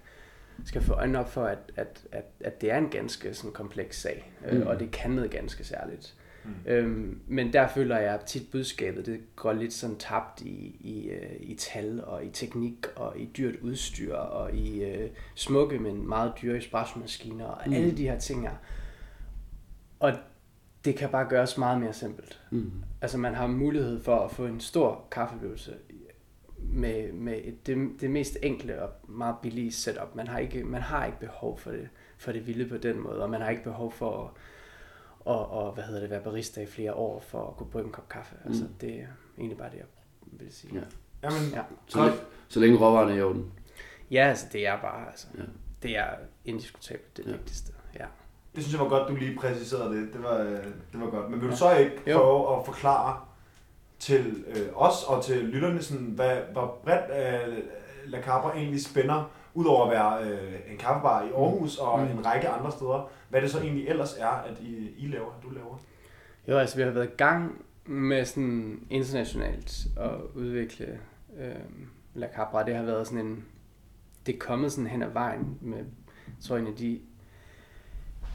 skal 0.65 0.81
få 0.81 0.93
øjnene 0.93 1.19
op 1.19 1.31
for, 1.31 1.43
at, 1.43 1.71
at, 1.75 2.03
at, 2.11 2.25
at 2.39 2.61
det 2.61 2.71
er 2.71 2.77
en 2.77 2.89
ganske 2.89 3.33
sådan 3.33 3.51
kompleks 3.51 4.01
sag, 4.01 4.33
mm. 4.41 4.51
Mm. 4.51 4.61
øh, 4.61 4.67
og 4.67 4.79
det 4.79 4.91
kan 4.91 5.11
noget 5.11 5.31
ganske 5.31 5.63
særligt. 5.63 6.15
Mm. 6.45 6.71
Øhm, 6.71 7.21
men 7.27 7.53
der 7.53 7.67
føler 7.67 7.97
jeg 7.97 8.19
tit 8.25 8.51
budskabet, 8.51 9.05
det 9.05 9.19
går 9.35 9.53
lidt 9.53 9.73
sådan 9.73 9.95
tabt 9.95 10.41
i, 10.41 10.75
i, 10.79 11.09
øh, 11.09 11.35
i 11.39 11.55
tal 11.55 12.03
og 12.03 12.25
i 12.25 12.29
teknik 12.29 12.87
og 12.95 13.19
i 13.19 13.29
dyrt 13.37 13.55
udstyr 13.61 14.15
og 14.15 14.53
i 14.53 14.83
øh, 14.83 15.09
smukke, 15.35 15.79
men 15.79 16.07
meget 16.07 16.33
dyre 16.41 16.57
espressomaskiner 16.57 17.45
og 17.45 17.61
mm. 17.67 17.73
alle 17.73 17.97
de 17.97 18.03
her 18.03 18.19
ting 18.19 18.41
her. 18.41 18.55
Og 19.99 20.13
det 20.85 20.95
kan 20.95 21.09
bare 21.09 21.25
gøres 21.29 21.57
meget 21.57 21.81
mere 21.81 21.93
simpelt. 21.93 22.41
Mm. 22.51 22.71
Altså 23.01 23.17
man 23.17 23.33
har 23.33 23.47
mulighed 23.47 24.03
for 24.03 24.19
at 24.19 24.31
få 24.31 24.45
en 24.45 24.59
stor 24.59 25.07
kaffeoplevelse 25.11 25.73
med, 26.71 27.11
med 27.13 27.39
et, 27.43 27.67
det, 27.67 27.89
det 28.01 28.11
mest 28.11 28.37
enkle 28.43 28.81
og 28.81 28.89
meget 29.07 29.35
billige 29.41 29.71
setup. 29.71 30.15
Man 30.15 30.27
har 30.27 30.39
ikke, 30.39 30.63
man 30.63 30.81
har 30.81 31.05
ikke 31.05 31.19
behov 31.19 31.59
for 31.59 31.71
det, 31.71 31.89
for 32.17 32.31
det 32.31 32.47
vilde 32.47 32.69
på 32.69 32.77
den 32.77 32.99
måde, 32.99 33.23
og 33.23 33.29
man 33.29 33.41
har 33.41 33.49
ikke 33.49 33.63
behov 33.63 33.91
for 33.91 34.23
at 34.25 34.29
og, 35.19 35.49
og 35.51 35.71
hvad 35.73 35.83
hedder 35.83 36.01
det, 36.01 36.09
være 36.09 36.21
barista 36.23 36.61
i 36.61 36.65
flere 36.65 36.93
år 36.93 37.19
for 37.19 37.47
at 37.47 37.55
kunne 37.57 37.69
brygge 37.69 37.87
en 37.87 37.91
kop 37.93 38.09
kaffe. 38.09 38.35
Altså, 38.45 38.63
Mm. 38.63 38.69
det 38.81 38.89
er 39.01 39.05
egentlig 39.37 39.57
bare 39.57 39.69
det, 39.69 39.77
jeg 39.77 39.85
vil 40.25 40.53
sige. 40.53 40.73
Ja. 40.75 40.79
Ja, 40.79 41.33
Jamen, 41.35 41.49
Ja. 41.53 41.61
Så, 41.87 41.99
Godt. 41.99 42.11
læ- 42.13 42.17
så 42.47 42.59
længe 42.59 42.77
råvarerne 42.77 43.11
er 43.13 43.17
i 43.17 43.21
orden. 43.21 43.51
ja 44.11 44.27
altså, 44.27 44.45
det 44.53 44.67
er 44.67 44.81
bare, 44.81 45.07
altså, 45.07 45.27
Ja. 45.37 45.43
det 45.83 45.97
er 45.97 46.07
indiskutabelt 46.45 47.17
det 47.17 47.25
Ja. 47.25 47.31
vigtigste. 47.31 47.73
Ja. 47.99 48.05
det 48.55 48.63
synes 48.63 48.73
jeg 48.73 48.81
var 48.81 48.89
godt, 48.89 49.09
du 49.09 49.15
lige 49.15 49.37
præciserede 49.37 49.95
det. 50.01 50.13
Det 50.13 50.23
var, 50.23 50.37
øh, 50.37 50.49
det 50.93 50.99
var 51.01 51.09
godt. 51.09 51.29
Men 51.31 51.39
vil 51.41 51.47
du 51.47 51.53
Ja. 51.53 51.57
så 51.57 51.75
ikke 51.77 51.95
Jo. 52.07 52.17
prøve 52.17 52.59
at 52.59 52.65
forklare 52.65 53.21
til 53.99 54.43
øh, 54.47 54.67
os 54.75 55.03
og 55.07 55.23
til 55.23 55.37
lytterne, 55.37 55.81
sådan, 55.81 56.05
hvad, 56.05 56.37
hvor 56.51 56.79
bredt 56.83 57.47
øh, 57.49 57.57
La 58.05 58.21
Cabra 58.21 58.55
egentlig 58.57 58.83
spænder, 58.85 59.31
udover 59.53 59.85
at 59.85 59.91
være 59.91 60.31
øh, 60.31 60.53
en 60.71 60.77
kaffebar 60.77 61.23
i 61.23 61.27
Aarhus 61.29 61.77
og 61.77 61.99
Mm. 61.99 62.05
en 62.05 62.25
række 62.25 62.49
andre 62.49 62.71
steder, 62.71 63.09
hvad 63.29 63.41
det 63.41 63.51
så 63.51 63.59
egentlig 63.59 63.87
ellers 63.87 64.13
er, 64.17 64.27
at 64.27 64.59
I, 64.61 64.89
I 64.97 65.07
laver, 65.07 65.31
du 65.43 65.49
laver? 65.49 65.79
Jo, 66.47 66.57
altså 66.57 66.75
vi 66.77 66.83
har 66.83 66.89
været 66.89 67.05
i 67.05 67.15
gang 67.17 67.65
med 67.85 68.25
sådan 68.25 68.79
internationalt 68.89 69.87
at 69.97 70.11
udvikle 70.35 70.99
øh, 71.39 71.55
La 72.13 72.27
Cabra. 72.35 72.65
Det 72.65 72.75
har 72.75 72.83
været 72.83 73.07
sådan 73.07 73.25
en... 73.25 73.45
Det 74.25 74.35
er 74.35 74.39
kommet 74.39 74.71
sådan 74.71 74.87
hen 74.89 75.03
ad 75.03 75.09
vejen 75.09 75.57
med, 75.61 75.77
jeg 75.77 76.35
tror 76.41 76.57
en 76.57 76.67
af 76.67 76.75
de, 76.75 76.99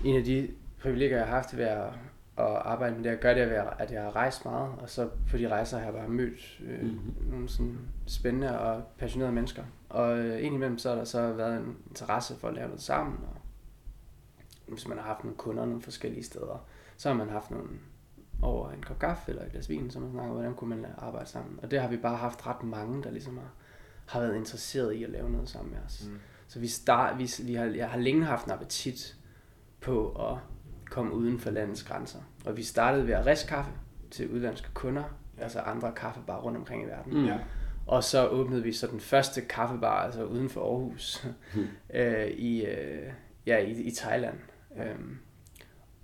en 0.04 0.16
af 0.16 0.24
de 0.24 0.48
privilegier, 0.82 1.16
jeg 1.16 1.26
har 1.26 1.34
haft 1.36 1.56
ved 1.56 1.64
at, 1.64 1.88
at 2.36 2.44
arbejde 2.44 2.96
med 2.96 3.04
det, 3.04 3.10
at 3.10 3.20
gøre 3.20 3.34
det, 3.34 3.40
at- 3.78 3.90
jeg 3.92 4.02
har 4.02 4.16
rejst 4.16 4.44
meget, 4.44 4.72
og 4.78 4.90
så 4.90 5.08
på 5.30 5.36
de 5.36 5.48
rejser 5.48 5.78
har 5.78 5.84
jeg 5.84 5.94
bare 5.94 6.08
mødt 6.08 6.60
øh, 6.64 6.80
Mhm. 6.82 6.90
mm-hmm. 6.90 7.30
nogle 7.30 7.48
sådan 7.48 7.78
spændende 8.06 8.58
og 8.60 8.82
passionerede 8.98 9.34
mennesker. 9.34 9.64
Og 9.88 10.18
øh, 10.18 10.44
indimellem 10.44 10.78
så 10.78 10.88
har 10.88 10.96
der 10.96 11.04
så 11.04 11.32
været 11.32 11.56
en 11.56 11.76
interesse 11.88 12.36
for 12.36 12.48
at 12.48 12.54
lave 12.54 12.66
noget 12.66 12.82
sammen, 12.82 13.18
og 13.22 13.36
hvis 14.68 14.88
man 14.88 14.98
har 14.98 15.04
haft 15.04 15.24
nogle 15.24 15.36
kunder 15.36 15.66
nogle 15.66 15.82
forskellige 15.82 16.22
steder, 16.24 16.66
så 16.96 17.08
har 17.08 17.16
man 17.16 17.28
haft 17.28 17.50
nogle 17.50 17.68
over 18.42 18.70
en 18.70 18.82
kop 18.82 18.98
kaffe 18.98 19.30
eller 19.30 19.44
et 19.44 19.52
glas 19.52 19.68
vin, 19.68 19.90
så 19.90 20.00
man 20.00 20.10
snakker, 20.10 20.32
hvordan 20.32 20.54
kunne 20.54 20.70
man 20.76 20.86
arbejde 20.98 21.28
sammen. 21.28 21.58
Og 21.62 21.70
det 21.70 21.80
har 21.80 21.88
vi 21.88 21.96
bare 21.96 22.16
haft 22.16 22.46
ret 22.46 22.62
mange, 22.62 23.02
der 23.02 23.10
ligesom 23.10 23.36
har, 23.38 23.50
har 24.06 24.20
været 24.20 24.36
interesseret 24.36 24.92
i 24.92 25.04
at 25.04 25.10
lave 25.10 25.30
noget 25.30 25.48
sammen 25.48 25.72
med 25.74 25.80
os. 25.86 26.04
Mm. 26.10 26.18
Så 26.48 26.60
vi, 26.60 26.66
start, 26.66 27.18
vi, 27.18 27.30
vi 27.42 27.54
har, 27.54 27.64
jeg 27.64 27.88
har 27.90 27.98
længe 27.98 28.24
haft 28.24 28.46
en 28.46 28.52
appetit 28.52 29.16
på 29.80 30.08
at 30.32 30.38
komme 30.94 31.12
uden 31.14 31.40
for 31.40 31.50
landets 31.50 31.82
grænser. 31.82 32.18
Og 32.46 32.56
vi 32.56 32.62
startede 32.62 33.06
ved 33.06 33.14
at 33.14 33.26
riste 33.26 33.48
kaffe 33.48 33.70
til 34.10 34.30
udlandske 34.30 34.68
kunder, 34.74 35.04
altså 35.38 35.60
andre 35.60 35.92
kaffebarer 35.92 36.40
rundt 36.40 36.58
omkring 36.58 36.82
i 36.82 36.86
verden. 36.86 37.14
Mm. 37.14 37.26
Ja. 37.26 37.38
Og 37.86 38.04
så 38.04 38.28
åbnede 38.28 38.62
vi 38.62 38.72
så 38.72 38.86
den 38.86 39.00
første 39.00 39.40
kaffebar, 39.40 40.02
altså 40.02 40.24
uden 40.24 40.48
for 40.50 40.60
Aarhus, 40.60 41.26
øh, 41.94 42.26
i, 42.26 42.64
øh, 42.64 43.12
ja, 43.46 43.58
i, 43.58 43.70
i 43.70 43.90
Thailand. 43.90 44.38
Øhm, 44.76 45.18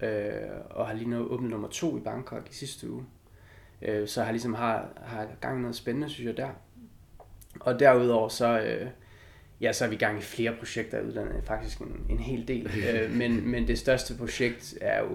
øh, 0.00 0.50
og 0.70 0.87
har 0.87 0.94
lige 0.94 1.11
nu 1.11 1.26
åbnet 1.26 1.50
nummer 1.50 1.68
to 1.68 1.97
i 1.97 2.00
Bangkok 2.00 2.50
i 2.50 2.54
sidste 2.54 2.90
uge. 2.90 3.04
Øh, 3.82 4.09
så 4.09 4.23
har 4.23 4.32
ligesom 4.32 4.54
har, 4.54 4.88
har 4.97 5.28
gang 5.40 5.59
i 5.59 5.61
noget 5.61 5.76
spændende, 5.76 6.09
synes 6.09 6.26
jeg, 6.26 6.37
der. 6.37 6.50
Og 7.61 7.80
derudover 7.80 8.28
så, 8.28 8.61
øh, 8.61 8.90
ja, 9.61 9.73
så 9.73 9.85
er 9.85 9.88
vi 9.88 9.95
i 9.95 9.99
gang 9.99 10.19
i 10.19 10.23
flere 10.23 10.57
projekter 10.59 10.99
i 11.00 11.07
udlandet, 11.07 11.45
faktisk 11.45 11.79
en, 11.79 12.07
en 12.09 12.19
hel 12.19 12.49
del. 12.49 12.71
øh, 12.95 13.11
men, 13.17 13.49
men 13.50 13.69
det 13.69 13.79
største 13.79 14.14
projekt 14.17 14.75
er 14.81 15.00
jo 15.02 15.09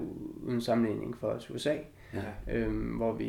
uden 0.44 0.62
sammenligning 0.62 1.18
for 1.18 1.28
os 1.28 1.50
USA, 1.52 1.76
Ja. 2.14 2.56
øhm, 2.58 2.88
hvor 2.96 3.14
vi 3.14 3.26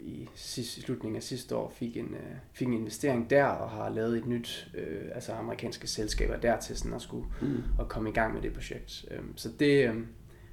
i, 0.00 0.28
sidst, 0.34 0.82
slutningen 0.82 1.16
af 1.16 1.22
sidste 1.22 1.56
år 1.56 1.72
fik 1.76 1.96
en, 1.96 2.04
øh, 2.14 2.36
fik 2.52 2.66
en 2.68 2.74
investering 2.74 3.30
der, 3.30 3.44
og 3.44 3.70
har 3.70 3.88
lavet 3.88 4.18
et 4.18 4.26
nyt, 4.26 4.70
øh, 4.74 5.08
altså 5.14 5.32
amerikanske 5.32 5.86
selskaber 5.86 6.36
der 6.36 6.60
til 6.60 6.76
sådan 6.76 6.92
at 6.94 7.02
skulle 7.02 7.26
Mm. 7.42 7.62
at 7.80 7.88
komme 7.88 8.10
i 8.10 8.12
gang 8.12 8.34
med 8.34 8.42
det 8.42 8.52
projekt. 8.52 9.04
Øhm, 9.10 9.36
så 9.36 9.48
det, 9.60 9.88
øhm, 9.88 10.06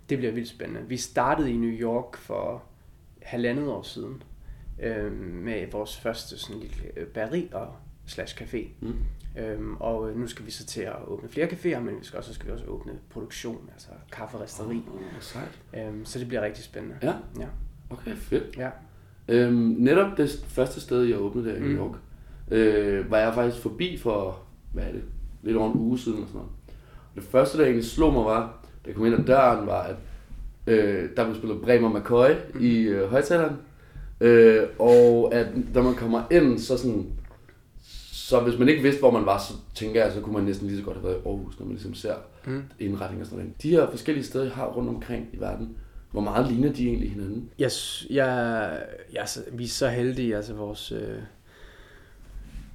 det 0.09 0.17
bliver 0.17 0.33
vildt 0.33 0.49
spændende. 0.49 0.81
Vi 0.87 0.97
startede 0.97 1.51
i 1.51 1.57
New 1.57 1.71
York 1.71 2.17
for 2.17 2.63
halvandet 3.21 3.67
år 3.69 3.81
siden 3.81 4.23
øhm, 4.81 5.13
med 5.15 5.67
vores 5.71 5.97
første 5.97 6.37
sådan 6.37 6.61
lille 6.61 6.75
øh, 6.97 7.07
bageri 7.07 7.49
og 7.53 7.75
slash 8.05 8.41
café. 8.41 8.67
Mm. 8.81 8.93
Øhm, 9.37 9.75
og 9.79 10.09
øh, 10.09 10.19
nu 10.19 10.27
skal 10.27 10.45
vi 10.45 10.51
så 10.51 10.65
til 10.65 10.81
at 10.81 10.95
åbne 11.07 11.29
flere 11.29 11.47
caféer, 11.47 11.79
men 11.79 11.95
vi 11.99 12.05
skal 12.05 12.17
også, 12.17 12.27
så 12.29 12.33
skal 12.35 12.47
vi 12.47 12.51
også 12.51 12.65
åbne 12.67 12.91
produktion, 13.09 13.69
altså 13.73 13.89
kafferisteri. 14.11 14.75
Oh, 14.93 15.01
sejt. 15.19 15.59
Øhm, 15.77 16.05
så 16.05 16.19
det 16.19 16.27
bliver 16.27 16.41
rigtig 16.41 16.63
spændende. 16.63 16.95
Ja, 17.03 17.13
Ja. 17.39 17.45
okay, 17.89 18.15
fedt. 18.15 18.57
Ja. 18.57 18.69
Øhm, 19.27 19.75
netop 19.79 20.17
det 20.17 20.43
første 20.47 20.81
sted, 20.81 21.03
jeg 21.03 21.17
åbnede 21.19 21.49
der 21.49 21.55
i 21.55 21.59
New 21.59 21.69
Mm. 21.69 21.77
York, 21.77 21.95
øh, 22.51 23.11
var 23.11 23.17
jeg 23.17 23.33
faktisk 23.33 23.61
forbi 23.63 23.97
for, 23.97 24.39
hvad 24.73 24.83
er 24.83 24.91
det, 24.91 25.03
lidt 25.43 25.57
over 25.57 25.71
en 25.73 25.79
uge 25.79 25.99
siden 25.99 26.21
og 26.21 26.27
sådan 26.27 26.37
noget. 26.39 26.51
Og 27.15 27.15
det 27.15 27.23
første, 27.23 27.57
der 27.57 27.63
egentlig 27.63 27.85
slog 27.85 28.13
mig 28.13 28.25
var, 28.25 28.41
da 28.85 28.87
jeg 28.89 28.95
kom 28.95 29.05
ind 29.05 29.15
ad 29.15 29.23
døren, 29.23 29.67
var, 29.67 29.81
at 29.83 29.95
øh, 30.67 31.09
der 31.17 31.23
blev 31.23 31.35
spillet 31.35 31.61
Bremer 31.61 31.99
McCoy 31.99 32.29
Mm. 32.53 32.59
i 32.61 32.77
øh, 32.81 33.09
højtaleren. 33.09 33.55
Øh, 34.21 34.63
og 34.79 35.33
at 35.33 35.47
når 35.73 35.81
man 35.81 35.95
kommer 35.95 36.23
ind, 36.31 36.59
så 36.59 36.77
sådan, 36.77 37.05
så 38.27 38.39
hvis 38.39 38.59
man 38.59 38.69
ikke 38.69 38.81
vidste, 38.81 38.99
hvor 38.99 39.11
man 39.11 39.25
var, 39.25 39.37
så 39.39 39.53
tænker 39.75 40.03
jeg, 40.03 40.13
så 40.13 40.21
kunne 40.21 40.33
man 40.33 40.43
næsten 40.43 40.67
lige 40.67 40.77
så 40.77 40.83
godt 40.83 40.97
have 40.97 41.03
været 41.07 41.17
i 41.17 41.27
Aarhus, 41.27 41.59
når 41.59 41.65
man 41.65 41.73
ligesom 41.75 41.93
ser 41.93 42.15
Mm. 42.45 42.63
indretning 42.79 43.21
og 43.21 43.27
sådan 43.27 43.43
noget. 43.43 43.61
De 43.63 43.69
her 43.69 43.89
forskellige 43.89 44.25
steder, 44.25 44.43
jeg 44.45 44.53
har 44.53 44.67
rundt 44.67 44.89
omkring 44.89 45.27
i 45.33 45.39
verden, 45.39 45.77
hvor 46.11 46.21
meget 46.21 46.47
ligner 46.51 46.73
de 46.73 46.87
egentlig 46.87 47.11
hinanden? 47.11 47.49
Jeg, 47.59 47.71
jeg, 48.09 48.83
jeg, 49.13 49.27
vi 49.51 49.63
er 49.63 49.67
så 49.67 49.87
heldige, 49.87 50.35
altså 50.35 50.53
vores... 50.53 50.91
Øh, 50.91 51.17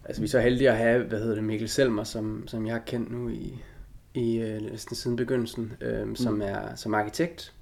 altså 0.05 0.23
vi 0.23 0.27
er 0.27 0.31
så 0.31 0.41
heldige 0.41 0.71
at 0.71 0.77
have, 0.77 1.05
hvad 1.05 1.19
hedder 1.21 1.35
det, 1.35 1.45
Mikkel 1.45 1.69
Selmer, 1.69 2.05
som, 2.05 2.45
som 2.49 2.67
jeg 2.67 2.75
har 2.75 2.83
kendt 2.87 3.13
nu 3.13 3.29
i, 3.29 3.63
i 4.15 4.37
øh, 4.39 4.63
næsten 4.63 4.97
siden 4.97 5.17
begyndelsen, 5.17 5.73
øh, 5.81 6.17
som 6.17 6.43
er 6.43 6.75
som 6.75 6.95
arkitekt. 6.95 7.53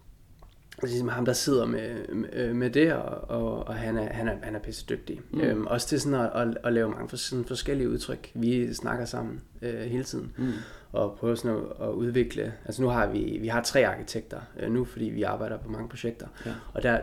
Det 0.80 0.87
er 0.87 0.90
ligesom 0.90 1.08
ham, 1.08 1.25
der 1.25 1.32
sidder 1.32 1.66
med, 1.66 2.08
med, 2.08 2.54
med 2.54 2.70
det, 2.70 2.92
og, 2.92 3.30
og, 3.30 3.66
og 3.68 3.75
han, 3.75 3.96
er, 3.96 4.12
han, 4.12 4.28
er, 4.28 4.34
han 4.42 4.54
er 4.54 4.58
pisse 4.58 4.87
dygtig. 4.88 5.20
Mm. 5.30 5.40
Øhm, 5.40 5.66
også 5.66 5.88
til 5.88 6.00
sådan 6.00 6.20
at, 6.20 6.30
at, 6.34 6.58
at 6.64 6.72
lave 6.72 6.90
mange 6.90 7.08
for, 7.08 7.16
sådan 7.16 7.44
forskellige 7.44 7.90
udtryk. 7.90 8.30
Vi 8.34 8.75
snakker 8.75 9.04
sammen 9.04 9.40
øh, 9.62 9.80
hele 9.80 10.04
tiden 10.04 10.32
Mm. 10.38 10.52
og 10.92 11.16
prøver 11.20 11.34
sådan 11.34 11.56
at, 11.56 11.87
at 11.88 11.92
udvikle. 11.92 12.52
Altså 12.64 12.82
nu 12.82 12.88
har 12.88 13.06
vi, 13.06 13.38
vi 13.40 13.49
har 13.49 13.62
tre 13.62 13.87
arkitekter 13.87 14.40
øh, 14.60 14.72
nu, 14.72 14.84
fordi 14.84 15.04
vi 15.04 15.22
arbejder 15.22 15.58
på 15.58 15.68
mange 15.70 15.88
projekter. 15.88 16.26
Ja. 16.46 16.50
Og 16.75 16.82
der, 16.82 17.00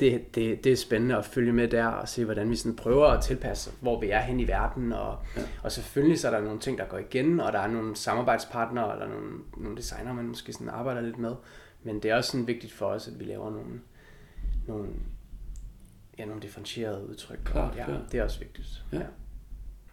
det, 0.00 0.34
det, 0.34 0.64
det 0.64 0.72
er 0.72 0.76
spændende 0.76 1.16
at 1.16 1.24
følge 1.24 1.52
med 1.52 1.68
der 1.68 1.86
og 1.86 2.08
se, 2.08 2.24
hvordan 2.24 2.50
vi 2.50 2.56
sådan 2.56 2.76
prøver 2.76 3.06
at 3.06 3.22
tilpasse, 3.24 3.70
hvor 3.80 4.00
vi 4.00 4.10
er 4.10 4.20
hen 4.20 4.40
i 4.40 4.48
verden. 4.48 4.92
Og, 4.92 5.16
Ja. 5.36 5.40
ja. 5.40 5.46
og 5.62 5.72
selvfølgelig 5.72 6.20
så 6.20 6.28
er 6.28 6.32
der 6.32 6.40
nogle 6.40 6.60
ting, 6.60 6.78
der 6.78 6.84
går 6.84 6.98
igen, 6.98 7.40
og 7.40 7.52
der 7.52 7.58
er 7.58 7.66
nogle 7.68 7.96
samarbejdspartnere, 7.96 8.92
eller 8.92 9.08
nogle, 9.08 9.30
nogle 9.56 9.76
designer, 9.76 10.12
man 10.12 10.24
måske 10.28 10.52
sådan 10.52 10.68
arbejder 10.68 11.00
lidt 11.00 11.18
med. 11.18 11.32
Men 11.86 12.00
det 12.02 12.10
er 12.10 12.14
også 12.14 12.30
sådan 12.30 12.46
vigtigt 12.46 12.72
for 12.72 12.86
os, 12.86 13.08
at 13.08 13.18
vi 13.18 13.24
laver 13.24 13.50
nogle, 13.50 13.80
nogle, 14.66 14.88
ja, 16.18 16.24
nogle 16.24 16.42
differentierede 16.42 17.08
udtryk. 17.08 17.38
Klart, 17.44 17.70
og, 17.70 17.76
ja, 17.76 17.84
klart. 17.84 18.12
det 18.12 18.20
er 18.20 18.24
også 18.24 18.38
vigtigt. 18.38 18.84
Ja. 18.92 18.98
Ja. 18.98 19.04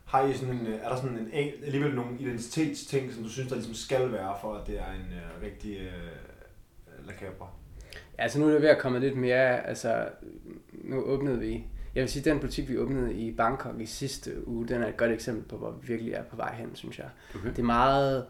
Har 0.06 0.26
I 0.26 0.34
sådan 0.34 0.56
en, 0.56 0.68
øh, 0.68 0.80
er 0.82 0.90
der 0.90 0.96
sådan 0.96 1.30
en, 1.34 1.52
alligevel 1.66 1.96
nogle 1.96 2.20
identitetsting, 2.20 3.14
som 3.14 3.24
du 3.24 3.30
synes, 3.30 3.50
der 3.50 3.56
ligesom 3.56 3.74
skal 3.74 4.12
være, 4.12 4.36
for 4.42 4.56
at 4.56 4.68
det 4.68 4.80
er 4.80 4.92
en 4.92 5.02
uh, 5.12 5.44
rigtig 5.44 5.78
uh, 5.78 7.08
La 7.08 7.14
Cabra? 7.14 7.48
Altså 8.18 8.40
nu 8.40 8.48
er 8.48 8.52
det 8.52 8.62
ved 8.62 8.70
at 8.70 8.80
komme 8.80 9.00
lidt 9.00 9.18
mere, 9.18 9.68
altså 9.68 10.10
nu 10.72 11.02
åbnede 11.02 11.40
vi, 11.40 11.66
jeg 11.96 12.02
vil 12.02 12.10
sige, 12.10 12.30
den 12.30 12.40
butik 12.40 12.70
vi 12.70 12.78
åbnede 12.78 13.14
i 13.14 13.32
Bangkok 13.32 13.80
i 13.80 13.86
sidste 13.86 14.48
uge, 14.48 14.68
den 14.68 14.82
er 14.84 14.88
et 14.88 14.98
godt 14.98 15.12
eksempel 15.12 15.44
på, 15.44 15.58
hvor 15.58 15.72
vi 15.72 15.88
virkelig 15.88 16.14
er 16.14 16.24
på 16.24 16.36
vej 16.36 16.56
hen, 16.56 16.76
synes 16.76 17.00
jeg. 17.00 17.10
Okay. 17.36 17.50
Det 17.50 17.60
er 17.60 17.64
meget, 17.64 18.26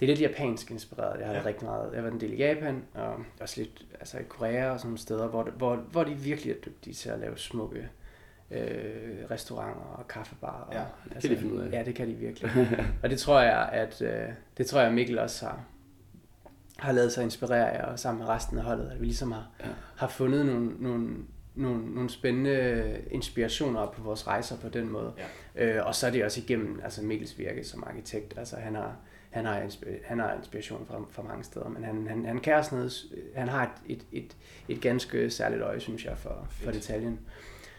det 0.00 0.06
er 0.06 0.16
lidt 0.16 0.20
japansk 0.20 0.70
inspireret. 0.70 1.20
Jeg 1.20 1.26
har 1.28 1.34
Ja. 1.34 1.42
rigtig 1.44 1.64
meget, 1.64 1.86
jeg 1.90 1.96
har 1.96 2.02
været 2.02 2.14
en 2.14 2.20
del 2.20 2.32
i 2.32 2.36
Japan, 2.36 2.82
og 2.94 3.16
også 3.40 3.60
lidt 3.60 3.86
altså 4.00 4.18
i 4.18 4.22
Korea 4.28 4.70
og 4.70 4.78
sådan 4.78 4.88
nogle 4.88 4.98
steder, 4.98 5.26
hvor, 5.28 5.42
hvor, 5.42 5.76
hvor 5.76 6.04
de 6.04 6.14
virkelig 6.14 6.50
er 6.52 6.56
dygtige 6.66 6.94
til 6.94 7.08
at 7.10 7.18
lave 7.18 7.38
smukke 7.38 7.88
øh, 8.50 8.60
restauranter 9.30 9.80
og 9.98 10.08
kaffebarer. 10.08 10.62
Og, 10.64 10.74
Ja, 10.74 10.84
det 11.14 11.22
kan 11.22 11.30
de 11.30 11.36
finde 11.36 11.54
ud 11.54 11.60
af. 11.60 11.72
Ja, 11.72 11.82
det 11.84 11.94
kan 11.94 12.08
de 12.08 12.12
virkelig. 12.14 12.50
og 13.02 13.10
det 13.10 13.18
tror 13.18 13.40
jeg, 13.40 13.68
at 13.72 14.02
øh, 14.02 14.28
det 14.58 14.66
tror 14.66 14.80
jeg 14.80 14.92
Mikkel 14.92 15.18
også 15.18 15.46
har, 15.46 15.60
har 16.78 16.92
lavet 16.92 17.12
sig 17.12 17.24
inspirere 17.24 17.70
af, 17.72 17.92
og 17.92 17.98
sammen 17.98 18.18
med 18.20 18.28
resten 18.28 18.58
af 18.58 18.64
holdet, 18.64 18.90
at 18.90 19.00
vi 19.00 19.04
ligesom 19.04 19.32
har, 19.32 19.46
ja. 19.60 19.68
har 19.96 20.08
fundet 20.08 20.46
nogle, 20.46 20.70
nogle, 20.78 21.16
nogle, 21.54 21.94
nogle 21.94 22.10
spændende 22.10 23.00
inspirationer 23.10 23.86
på 23.86 24.02
vores 24.02 24.26
rejser 24.26 24.56
på 24.56 24.68
den 24.68 24.92
måde. 24.92 25.12
Ja. 25.56 25.64
Øh, 25.78 25.86
og 25.86 25.94
så 25.94 26.06
er 26.06 26.10
det 26.10 26.24
også 26.24 26.40
igennem 26.40 26.80
altså 26.84 27.02
Mikkels 27.02 27.38
virke 27.38 27.64
som 27.64 27.84
arkitekt. 27.86 28.38
Altså 28.38 28.56
han 28.56 28.74
har, 28.74 28.96
han 29.30 29.44
har, 29.44 29.60
insp- 29.60 30.06
han 30.06 30.18
har 30.18 30.34
inspiration 30.36 30.86
fra, 30.86 31.00
fra 31.10 31.22
mange 31.22 31.44
steder, 31.44 31.68
men 31.68 31.84
han, 31.84 32.06
han, 32.08 32.24
han 32.24 32.38
kan 32.40 32.54
også 32.54 32.74
noget, 32.74 32.92
han 33.34 33.48
har 33.48 33.62
et, 33.88 33.96
et, 33.98 34.22
et, 34.24 34.36
et 34.68 34.80
ganske 34.80 35.30
særligt 35.30 35.62
øje, 35.62 35.80
synes 35.80 36.04
jeg, 36.04 36.18
for, 36.18 36.46
for 36.50 36.70
detaljen. 36.70 37.20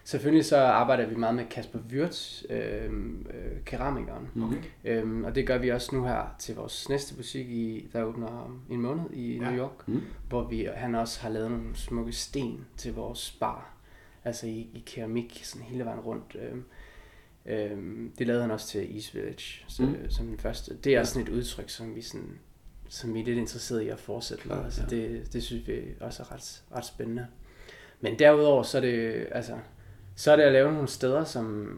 Selvfølgelig 0.04 0.46
så 0.46 0.58
arbejder 0.58 1.06
vi 1.08 1.16
meget 1.16 1.36
med 1.36 1.46
Kasper 1.50 1.80
Wirtz, 1.92 2.44
øh, 2.50 2.86
øh, 2.86 3.64
keramikeren. 3.66 4.28
Mhm. 4.34 4.56
Øhm, 4.86 5.24
og 5.24 5.36
det 5.36 5.48
gør 5.48 5.58
vi 5.58 5.70
også 5.70 5.96
nu 5.96 6.04
her 6.04 6.36
til 6.40 6.56
vores 6.56 6.90
næste 6.90 7.16
butik, 7.16 7.50
i, 7.50 7.90
der 7.94 8.04
åbner 8.04 8.28
om 8.28 8.62
en 8.70 8.82
måned 8.82 9.04
i 9.14 9.38
Ja. 9.38 9.50
New 9.52 9.60
York, 9.60 9.88
Mm. 9.88 10.02
hvor 10.30 10.44
vi, 10.44 10.68
han 10.76 10.96
også 10.96 11.22
har 11.22 11.30
lavet 11.30 11.52
nogle 11.52 11.76
smukke 11.76 12.12
sten 12.12 12.66
til 12.78 12.94
vores 12.94 13.38
bar, 13.40 13.74
altså 14.26 14.48
i, 14.48 14.70
i 14.74 14.84
keramik, 14.86 15.42
sådan 15.44 15.68
hele 15.68 15.86
vejen 15.86 16.00
rundt. 16.00 16.36
Øhm, 16.42 16.64
øhm, 17.46 18.12
det 18.18 18.28
lavede 18.28 18.42
han 18.42 18.52
også 18.52 18.68
til 18.68 18.96
East 18.96 19.16
Village 19.16 19.66
så, 19.68 19.84
Mm. 19.84 19.96
som 20.10 20.26
den 20.28 20.38
første. 20.40 20.78
Det 20.78 20.96
er 20.96 21.00
også 21.00 21.14
sådan 21.14 21.28
et 21.28 21.34
udtryk, 21.38 21.70
som 21.70 21.96
vi, 21.96 22.02
sådan, 22.02 22.40
som 22.90 23.14
vi 23.14 23.20
er 23.22 23.26
lidt 23.26 23.38
interesseret 23.38 23.82
i 23.82 23.90
at 23.90 24.00
fortsætte 24.00 24.48
med. 24.48 24.58
Altså, 24.64 24.82
ja. 24.92 24.96
det, 24.96 25.34
det 25.34 25.44
synes 25.44 25.68
vi 25.68 25.82
også 26.02 26.24
er 26.24 26.32
ret, 26.34 26.64
ret 26.76 26.86
spændende. 26.86 27.28
Men 28.02 28.20
derudover, 28.20 28.64
så 28.64 28.78
er 28.78 28.82
det, 28.82 29.28
altså, 29.32 29.54
så 30.16 30.32
er 30.32 30.36
det 30.36 30.44
at 30.44 30.52
lave 30.52 30.72
nogle 30.74 30.88
steder, 30.88 31.24
som, 31.24 31.78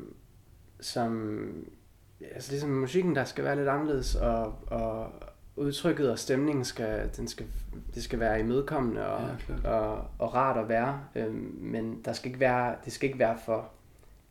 som 0.80 1.52
altså 2.32 2.52
ligesom 2.52 2.70
musikken, 2.70 3.16
der 3.16 3.24
skal 3.24 3.44
være 3.44 3.56
lidt 3.56 3.68
anderledes, 3.68 4.16
og, 4.16 4.56
og 4.68 5.12
udtrykket 5.56 6.12
og 6.12 6.20
stemningen 6.20 6.66
skal, 6.66 7.10
den 7.18 7.28
skal, 7.28 7.46
det 7.96 8.04
skal 8.04 8.20
være 8.20 8.40
imødekommende 8.40 9.08
og, 9.08 9.22
Ja, 9.30 9.36
klart. 9.46 9.66
og, 9.66 10.06
og 10.20 10.34
rart 10.34 10.58
at 10.58 10.70
være, 10.70 11.02
øhm, 11.16 11.56
men 11.62 12.02
der 12.06 12.14
skal 12.14 12.28
ikke 12.30 12.40
være, 12.40 12.76
det 12.86 12.94
skal 12.94 13.08
ikke 13.08 13.20
være 13.20 13.38
for 13.46 13.70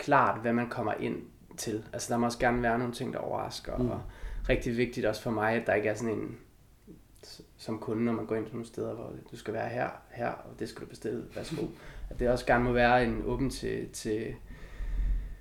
klart, 0.01 0.41
hvad 0.41 0.53
man 0.53 0.69
kommer 0.69 0.93
ind 1.01 1.17
til. 1.57 1.85
Altså 1.93 2.13
der 2.13 2.19
må 2.19 2.27
også 2.27 2.39
gerne 2.39 2.63
være 2.63 2.79
nogle 2.79 2.93
ting, 2.95 3.13
der 3.13 3.19
overrasker, 3.19 3.77
Mm. 3.79 3.91
og 3.91 4.01
rigtig 4.49 4.77
vigtigt 4.77 5.07
også 5.07 5.23
for 5.23 5.31
mig, 5.31 5.53
at 5.55 5.67
der 5.67 5.75
ikke 5.75 5.89
er 5.89 5.95
sådan 5.95 6.15
en, 6.15 6.37
som 7.59 7.79
kunde, 7.79 8.05
når 8.05 8.13
man 8.13 8.27
går 8.27 8.35
ind 8.37 8.45
til 8.45 8.55
nogle 8.55 8.67
steder, 8.67 8.95
hvor 8.95 9.11
du 9.31 9.37
skal 9.37 9.55
være 9.55 9.69
her, 9.69 9.89
her, 10.11 10.29
og 10.29 10.59
det 10.59 10.69
skal 10.69 10.83
du 10.83 10.87
bestille, 10.87 11.23
værsgo. 11.37 11.63
At 12.11 12.21
det 12.21 12.29
også 12.29 12.47
gerne 12.47 12.65
må 12.65 12.73
være 12.73 13.05
en 13.05 13.23
åben 13.27 13.51
til, 13.51 13.89
til 13.93 14.27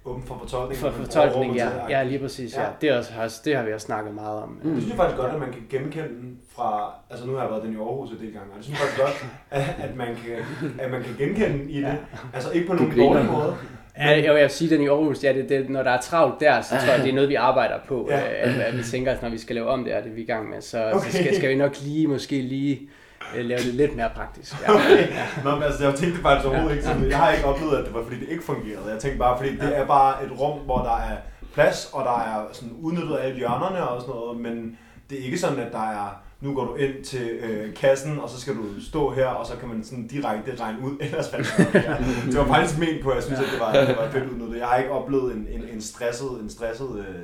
Åben 0.06 0.24
for 0.24 0.38
fortolkning. 0.38 0.80
for 0.80 0.92
fortolkning, 0.92 1.54
til 1.54 1.60
ja, 1.62 1.66
det. 1.66 1.90
ja, 1.90 2.04
lige 2.04 2.20
præcis, 2.20 2.56
ja. 2.56 2.62
Ja. 2.64 2.70
Det, 2.82 2.90
er 2.90 2.98
også, 3.24 3.42
det 3.46 3.56
har 3.56 3.64
vi 3.64 3.74
også 3.74 3.86
snakket 3.86 4.14
meget 4.14 4.44
om. 4.44 4.50
Mm. 4.50 4.70
Det 4.74 4.82
synes 4.82 4.90
jeg 4.90 4.98
faktisk 4.98 5.18
godt, 5.18 5.32
at 5.34 5.40
man 5.40 5.52
kan 5.52 5.62
genkende 5.70 6.08
den 6.10 6.40
fra, 6.50 6.94
altså 7.10 7.26
nu 7.28 7.34
har 7.34 7.42
jeg 7.42 7.52
været 7.52 7.64
den 7.64 7.74
i 7.74 7.76
Aarhus 7.76 8.12
et 8.12 8.20
del 8.20 8.34
gange, 8.34 8.50
og 8.52 8.56
det 8.58 8.66
synes 8.66 8.80
jeg 8.80 8.88
faktisk 8.88 9.02
godt, 9.02 9.32
at, 9.50 9.90
at, 9.90 9.96
man 9.96 10.08
kan, 10.16 10.38
at 10.80 10.92
man 10.92 11.04
kan 11.04 11.16
genkende 11.18 11.60
den 11.60 11.70
i 11.70 11.76
det. 11.78 11.82
Ja. 11.82 11.98
Altså 12.34 12.52
ikke 12.52 12.68
på 12.68 12.74
nogen 12.74 12.98
dårlig 12.98 13.26
måde. 13.26 13.56
Ja, 14.00 14.24
jeg 14.24 14.36
vil 14.36 14.50
sige, 14.50 14.70
den 14.70 14.82
i 14.82 14.88
Aarhus, 14.88 15.24
ja, 15.24 15.34
det, 15.34 15.50
det, 15.50 15.70
når 15.70 15.84
der 15.84 15.92
er 15.92 16.02
travlt 16.02 16.40
der, 16.40 16.62
så 16.62 16.70
tror 16.70 16.94
jeg, 16.94 17.04
det 17.04 17.10
er 17.10 17.14
noget, 17.14 17.30
vi 17.30 17.36
arbejder 17.36 17.76
på. 17.88 18.08
Ja. 18.10 18.18
Ja. 18.18 18.26
At, 18.26 18.60
at, 18.60 18.78
vi 18.78 18.84
tænker, 18.84 19.12
at 19.12 19.22
når 19.22 19.30
vi 19.30 19.38
skal 19.38 19.56
lave 19.56 19.68
om 19.68 19.84
det, 19.84 19.94
er 19.96 20.02
det 20.02 20.16
vi 20.16 20.22
er 20.22 20.24
i 20.24 20.28
gang 20.28 20.50
med, 20.50 20.62
så, 20.62 20.92
okay. 20.94 21.10
Så 21.10 21.18
skal, 21.18 21.36
skal 21.36 21.50
vi 21.50 21.56
nok 21.56 21.76
lige, 21.82 22.08
måske 22.08 22.42
lige 22.42 22.90
øh, 23.36 23.46
lave 23.46 23.60
det 23.60 23.74
lidt 23.74 23.96
mere 23.96 24.10
praktisk. 24.16 24.62
Ja. 24.62 24.74
Okay. 24.76 25.08
Nå, 25.44 25.56
men 25.56 25.64
altså, 25.64 25.84
jeg 25.86 25.96
tænkte 25.96 26.22
faktisk 26.22 26.48
overhovedet 26.48 26.76
ikke 26.76 26.88
sådan, 26.88 27.10
jeg 27.10 27.18
har 27.18 27.32
ikke 27.32 27.46
oplevet, 27.46 27.78
at 27.78 27.86
det 27.86 27.94
var 27.94 28.04
fordi 28.04 28.20
det 28.20 28.30
ikke 28.30 28.44
fungerede. 28.44 28.92
Jeg 28.92 29.00
tænkte 29.00 29.20
bare, 29.20 29.38
fordi 29.38 29.52
det 29.56 29.78
er 29.78 29.86
bare 29.86 30.26
et 30.26 30.40
rum, 30.40 30.60
hvor 30.60 30.78
der 30.78 30.98
er 30.98 31.18
plads, 31.54 31.90
og 31.94 32.06
der 32.06 32.20
er 32.20 32.48
sådan 32.52 32.72
udnyttet 32.82 33.18
alle 33.22 33.38
hjørnerne 33.38 33.88
og 33.88 34.02
sådan 34.02 34.16
noget, 34.16 34.40
men 34.40 34.78
det 35.10 35.20
er 35.20 35.24
ikke 35.26 35.38
sådan, 35.38 35.60
at 35.60 35.72
der 35.72 35.90
er 35.92 36.22
nu 36.42 36.54
går 36.54 36.66
du 36.66 36.76
ind 36.76 37.04
til 37.04 37.30
øh, 37.30 37.74
kassen, 37.74 38.20
og 38.20 38.30
så 38.30 38.40
skal 38.42 38.56
du 38.56 38.82
stå 38.82 39.12
her, 39.12 39.26
og 39.26 39.46
så 39.46 39.54
kan 39.58 39.70
man 39.70 39.84
sådan 39.84 40.08
direkte 40.08 40.56
regne 40.60 40.80
ud, 40.82 40.98
ellers 41.06 41.30
hvad 41.30 41.40
det 41.40 41.86
er. 41.88 41.98
Det 42.26 42.36
var 42.38 42.48
faktisk 42.48 42.80
ment 42.80 43.04
på, 43.04 43.10
at 43.10 43.16
jeg 43.16 43.24
synes, 43.24 43.40
at 43.40 43.46
det 43.52 43.60
var, 43.60 43.86
det 43.86 43.98
var 43.98 44.12
fedt 44.12 44.30
udnyttet. 44.32 44.60
Jeg 44.60 44.68
har 44.68 44.78
ikke 44.78 44.92
oplevet 44.92 45.36
en, 45.36 45.48
en, 45.52 45.64
en 45.74 45.82
stresset, 45.82 46.32
en 46.42 46.50
stresset, 46.50 47.06
øh, 47.10 47.16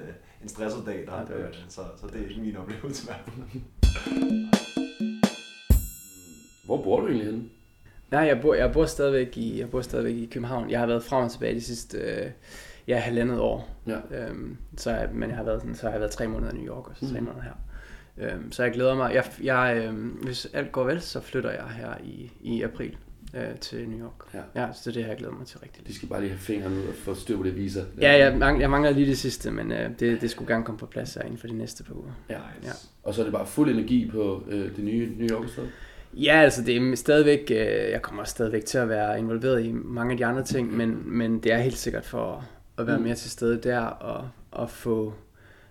en 0.44 0.50
stresset 0.50 0.84
dag, 0.86 1.04
der, 1.06 1.14
Ja, 1.16 1.22
det 1.22 1.30
er 1.42 1.44
godt. 1.44 1.66
så, 1.70 1.82
så 2.02 2.08
det 2.14 2.22
er 2.26 2.30
ikke 2.30 2.42
min 2.42 2.58
oplevelse 2.58 3.04
i 3.04 3.06
hvert 3.06 3.22
fald. 3.26 3.62
Hvor 6.66 6.84
bor 6.84 7.00
du 7.00 7.08
egentlig 7.08 7.26
henne? 7.28 7.44
Nej, 8.12 8.22
jeg 8.22 8.42
bor, 8.42 8.54
jeg 8.54 8.72
bor 8.72 8.86
stadigvæk 8.86 9.38
i, 9.38 9.60
jeg 9.60 9.70
bor 9.70 9.82
stadigvæk 9.82 10.16
i 10.16 10.26
København. 10.26 10.70
Jeg 10.70 10.80
har 10.80 10.88
været 10.88 11.04
frem 11.04 11.24
og 11.24 11.32
tilbage 11.32 11.56
de 11.56 11.62
sidste 11.62 11.98
øh, 11.98 12.32
ja, 12.88 12.98
halvandet 12.98 13.40
år. 13.40 13.70
Ja. 13.88 13.98
Øhm, 14.12 14.58
så, 14.78 14.92
jeg- 14.92 15.10
men 15.14 15.30
jeg 15.30 15.38
har 15.38 15.44
været, 15.44 15.62
sådan, 15.62 15.76
så 15.76 15.82
har 15.86 15.92
jeg 15.92 16.00
været 16.00 16.12
tre 16.12 16.28
måneder 16.28 16.52
i 16.52 16.56
New 16.56 16.66
York, 16.68 16.88
og 16.90 16.96
så 16.96 17.06
tre 17.12 17.20
Mhm. 17.20 17.24
måneder 17.26 17.44
her. 17.44 17.52
Øhm, 18.18 18.52
så 18.52 18.64
jeg 18.64 18.72
glæder 18.74 18.96
mig. 18.96 19.14
Jeg, 19.14 19.24
jeg, 19.44 19.84
øhm, 19.88 20.08
hvis 20.10 20.48
alt 20.54 20.72
går 20.72 20.84
vel, 20.84 21.02
så 21.02 21.22
flytter 21.22 21.52
jeg 21.52 21.64
her 21.78 21.94
i, 22.04 22.32
i 22.42 22.62
april 22.62 22.98
øh, 23.36 23.56
til 23.62 23.90
New 23.90 24.00
York. 24.06 24.34
Ja. 24.56 24.62
ja, 24.62 24.68
så 24.74 24.92
det 24.92 24.98
er 24.98 25.02
det, 25.02 25.10
jeg 25.10 25.18
glæder 25.18 25.34
mig 25.34 25.48
til 25.48 25.60
rigtig 25.60 25.88
De 25.88 25.94
skal 25.96 26.10
bare 26.10 26.20
lige 26.22 26.30
have 26.30 26.40
fingrene 26.40 26.76
ud 26.76 26.88
og 26.88 26.94
få 26.96 27.14
styr 27.16 27.38
på 27.38 27.44
det 27.44 27.56
visa. 27.56 27.80
Ja, 28.02 28.12
jeg, 28.18 28.34
mang- 28.38 28.60
jeg 28.62 28.70
mangler 28.70 28.92
lige 28.92 29.06
det 29.08 29.18
sidste, 29.18 29.52
men 29.52 29.72
øh, 29.72 29.90
det, 30.00 30.22
det 30.22 30.30
skulle 30.30 30.54
gerne 30.54 30.66
komme 30.66 30.80
på 30.80 30.86
plads 30.86 31.14
her 31.14 31.22
inden 31.22 31.38
for 31.38 31.48
de 31.48 31.54
næste 31.58 31.84
par 31.84 31.94
uger. 31.94 32.12
Ja. 32.30 32.40
Ja. 32.64 32.72
Og 33.04 33.14
så 33.14 33.22
er 33.22 33.26
det 33.26 33.34
bare 33.34 33.46
fuld 33.48 33.70
energi 33.70 34.10
på 34.12 34.44
øh, 34.50 34.76
det 34.76 34.84
nye 34.84 35.12
New 35.18 35.28
York 35.40 35.50
sted. 35.50 35.64
Ja, 36.14 36.42
altså 36.42 36.62
det 36.64 36.78
er 36.78 36.96
stadigvæk, 36.96 37.52
øh, 37.52 37.58
jeg 37.92 38.02
kommer 38.02 38.24
stadigvæk 38.24 38.66
til 38.66 38.78
at 38.78 38.90
være 38.90 39.20
involveret 39.20 39.66
i 39.66 39.72
mange 39.72 40.12
af 40.12 40.18
de 40.18 40.26
andre 40.26 40.44
ting, 40.44 40.78
men, 40.78 41.02
men 41.06 41.40
det 41.40 41.52
er 41.52 41.58
helt 41.58 41.78
sikkert 41.78 42.06
for 42.06 42.46
at 42.78 42.88
være 42.88 42.98
Mm. 42.98 43.04
mere 43.04 43.16
til 43.16 43.32
stede 43.32 43.58
der 43.64 43.80
og, 43.80 44.30
og 44.52 44.70
få 44.70 45.14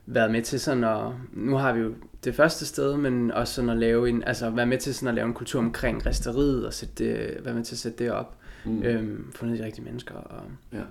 været 0.07 0.31
med 0.31 0.43
til 0.43 0.61
sådan 0.61 0.85
at, 0.85 1.07
nu 1.33 1.57
har 1.57 1.73
vi 1.73 1.81
jo 1.81 1.95
det 2.25 2.35
første 2.35 2.67
sted, 2.67 2.97
men 2.97 3.31
også 3.31 3.55
sådan 3.55 3.71
at 3.71 3.77
lave 3.77 4.09
en, 4.09 4.25
altså 4.25 4.51
være 4.51 4.67
med 4.67 4.79
til 4.79 4.95
sådan 4.95 5.09
at 5.09 5.15
lave 5.15 5.27
en 5.27 5.35
kultur 5.35 5.59
omkring 5.61 6.07
resteriet 6.07 6.67
og 6.67 6.73
sætte 6.75 6.95
det, 7.05 7.45
være 7.45 7.55
med 7.55 7.65
til 7.65 7.75
at 7.75 7.79
sætte 7.79 8.05
det 8.05 8.13
op, 8.13 8.37
Mm. 8.67 8.83
øhm, 8.83 9.33
fundet 9.33 9.59
de 9.59 9.65
rigtige 9.65 9.85
mennesker 9.85 10.15
og 10.15 10.43
Ja. 10.73 10.83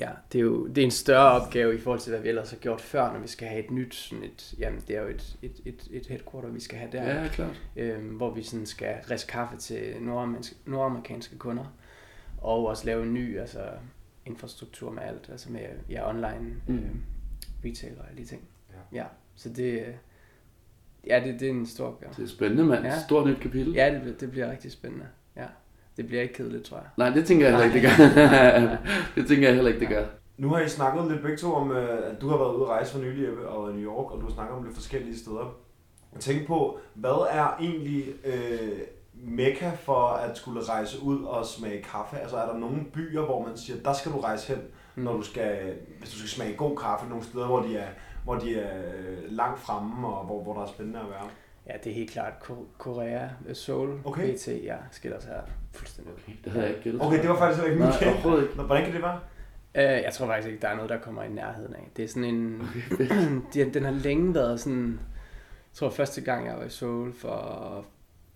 ja, 0.00 0.08
det 0.32 0.38
er 0.38 0.42
jo 0.42 0.66
det 0.66 0.78
er 0.78 0.84
en 0.84 0.90
større 0.90 1.30
opgave 1.40 1.74
i 1.74 1.78
forhold 1.78 2.00
til, 2.00 2.10
hvad 2.10 2.20
vi 2.22 2.28
ellers 2.28 2.50
har 2.50 2.56
gjort 2.56 2.80
før, 2.80 3.12
når 3.12 3.20
vi 3.20 3.28
skal 3.28 3.48
have 3.48 3.64
et 3.64 3.70
nyt, 3.70 3.94
sådan 3.94 4.24
et, 4.24 4.54
jamen 4.58 4.80
det 4.88 4.96
er 4.96 5.02
jo 5.02 5.08
et, 5.08 5.36
et, 5.42 5.52
et, 5.64 5.88
et 5.90 6.06
headquarter, 6.06 6.48
vi 6.48 6.60
skal 6.60 6.78
have 6.78 6.90
der 6.92 7.02
Ja, 7.22 7.28
klart. 7.28 7.60
øh, 7.76 8.16
hvor 8.16 8.34
vi 8.34 8.42
sådan 8.42 8.66
skal 8.66 8.94
riske 9.10 9.28
kaffe 9.32 9.56
til 9.56 9.82
nordamerikanske, 10.00 10.56
nordamerikanske 10.66 11.38
kunder, 11.38 11.64
og 12.38 12.66
også 12.66 12.86
lave 12.86 13.02
en 13.02 13.14
ny 13.14 13.38
altså, 13.40 13.60
infrastruktur 14.26 14.90
med 14.92 15.02
alt, 15.02 15.28
altså 15.32 15.52
med 15.52 15.60
ja, 15.90 16.08
online 16.10 16.54
Mm. 16.66 16.74
øh, 16.74 16.80
retail 17.70 17.92
og 17.98 18.04
alle 18.10 18.22
de 18.22 18.28
ting. 18.28 18.42
Ja. 18.92 18.98
Ja, 18.98 19.04
så 19.36 19.48
det, 19.48 19.72
øh, 19.72 19.94
ja, 21.06 21.22
det, 21.24 21.40
det 21.40 21.48
er 21.48 21.52
en 21.52 21.66
stor 21.66 21.86
opgave. 21.86 22.12
Det 22.16 22.22
er 22.24 22.28
spændende, 22.28 22.64
mand. 22.64 22.84
Ja. 22.84 23.00
Stort 23.06 23.26
nyt 23.26 23.38
kapitel. 23.40 23.72
Ja, 23.72 23.90
det, 23.94 24.00
bliver- 24.02 24.16
det 24.16 24.30
bliver 24.30 24.50
rigtig 24.50 24.72
spændende. 24.72 25.06
Ja, 25.36 25.46
det 25.96 26.06
bliver 26.06 26.22
ikke 26.22 26.34
kedeligt, 26.34 26.64
tror 26.64 26.76
jeg. 26.76 26.86
Nej, 26.96 27.10
det 27.10 27.26
tænker 27.26 27.48
jeg 27.48 27.58
heller 27.58 27.74
ikke, 27.74 27.88
det 27.88 27.98
gør. 27.98 28.76
det 29.22 29.28
tænker 29.28 29.46
jeg 29.48 29.54
heller 29.54 29.68
ikke, 29.68 29.80
det 29.80 29.88
gør. 29.88 30.04
Nu 30.38 30.48
har 30.48 30.60
I 30.60 30.68
snakket 30.68 31.10
lidt 31.10 31.22
begge 31.22 31.36
to 31.36 31.54
om, 31.54 31.70
øh, 31.72 32.10
at 32.12 32.20
du 32.20 32.28
har 32.28 32.36
været 32.36 32.54
ude 32.54 32.62
at 32.62 32.68
rejse 32.68 32.92
for 32.92 32.98
nylig 33.00 33.26
Jeppe, 33.28 33.48
og 33.48 33.70
i 33.70 33.74
New 33.74 33.84
York, 33.92 34.12
og 34.12 34.20
du 34.20 34.26
har 34.26 34.32
snakket 34.34 34.56
om 34.56 34.64
lidt 34.64 34.74
forskellige 34.74 35.18
steder. 35.18 35.56
Jeg 36.12 36.20
tænker 36.20 36.46
på, 36.46 36.78
hvad 36.94 37.26
er 37.30 37.56
egentlig 37.60 38.04
øh, 38.24 38.78
mekka 39.14 39.70
for 39.70 40.00
at 40.08 40.36
skulle 40.38 40.62
rejse 40.62 41.02
ud 41.02 41.24
og 41.24 41.46
smage 41.46 41.82
kaffe? 41.82 42.16
Altså 42.18 42.36
er 42.36 42.46
der 42.52 42.58
nogle 42.58 42.84
byer, 42.94 43.22
hvor 43.22 43.46
man 43.48 43.56
siger, 43.56 43.82
der 43.82 43.92
skal 43.92 44.12
du 44.12 44.20
rejse 44.20 44.54
hen. 44.54 44.62
Når 44.96 45.12
du 45.12 45.22
skal, 45.22 45.74
hvis 45.98 46.10
du 46.10 46.18
skal 46.18 46.28
smage 46.30 46.56
god 46.56 46.76
kaffe, 46.76 47.08
nogle 47.08 47.24
steder, 47.24 47.46
hvor 47.46 47.60
de 47.62 47.76
er, 47.78 47.88
hvor 48.24 48.34
de 48.34 48.58
er 48.60 48.78
øh, 48.86 49.18
langt 49.28 49.60
fremme, 49.60 50.08
og 50.08 50.26
hvor, 50.26 50.42
hvor 50.42 50.54
der 50.54 50.62
er 50.62 50.66
spændende 50.66 51.00
at 51.00 51.06
være? 51.10 51.28
Ja, 51.66 51.72
det 51.84 51.90
er 51.90 51.94
helt 51.94 52.10
klart 52.10 52.32
Ko- 52.40 52.66
Korea, 52.78 53.28
øh, 53.48 53.56
Seoul, 53.56 54.00
Okay. 54.04 54.34
PT, 54.34 54.48
ja, 54.48 54.76
skiller 54.90 55.20
sig 55.20 55.30
her 55.30 55.40
fuldstændig 55.72 56.14
ud. 56.14 56.32
Det 56.44 56.52
havde 56.52 56.64
jeg 56.66 56.70
ikke 56.74 56.84
gættet. 56.84 57.02
Okay, 57.02 57.20
det 57.20 57.28
var 57.28 57.36
faktisk 57.38 57.64
ikke 57.64 57.76
min. 57.76 57.88
Nå, 58.56 58.62
Hvordan 58.62 58.84
kan 58.84 58.94
det 58.94 59.02
være? 59.02 59.20
Øh, 59.74 59.82
jeg 60.04 60.12
tror 60.12 60.26
faktisk 60.26 60.48
ikke, 60.48 60.62
der 60.62 60.68
er 60.68 60.74
noget, 60.74 60.90
der 60.90 60.98
kommer 60.98 61.22
i 61.22 61.28
nærheden 61.28 61.74
af. 61.74 61.88
Det 61.96 62.04
er 62.04 62.08
sådan 62.08 62.24
en... 62.24 62.62
de- 63.54 63.70
den 63.74 63.84
har 63.84 63.90
længe 63.90 64.34
været 64.34 64.60
sådan... 64.60 64.86
Jeg 65.72 65.78
tror 65.78 65.90
første 65.90 66.20
gang, 66.20 66.46
jeg 66.46 66.56
var 66.56 66.64
i 66.64 66.70
Seoul 66.70 67.12
for 67.12 67.84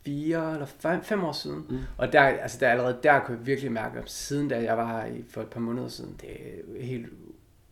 fire 0.04 0.52
eller 0.52 0.66
fem, 0.66 1.02
fem 1.02 1.24
år 1.24 1.32
siden. 1.32 1.66
Mm. 1.70 1.78
Og 1.96 2.12
der, 2.12 2.20
altså 2.20 2.58
der 2.60 2.70
allerede 2.70 2.98
der 3.02 3.20
kunne 3.20 3.38
jeg 3.38 3.46
virkelig 3.46 3.72
mærke, 3.72 3.98
at 3.98 4.10
siden 4.10 4.48
da 4.48 4.62
jeg 4.62 4.76
var 4.76 5.02
her 5.02 5.22
for 5.28 5.40
et 5.40 5.48
par 5.48 5.60
måneder 5.60 5.88
siden, 5.88 6.16
det 6.20 6.30
er 6.30 6.82
helt 6.82 7.06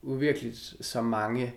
uvirkeligt 0.02 0.74
så 0.80 1.02
mange 1.02 1.54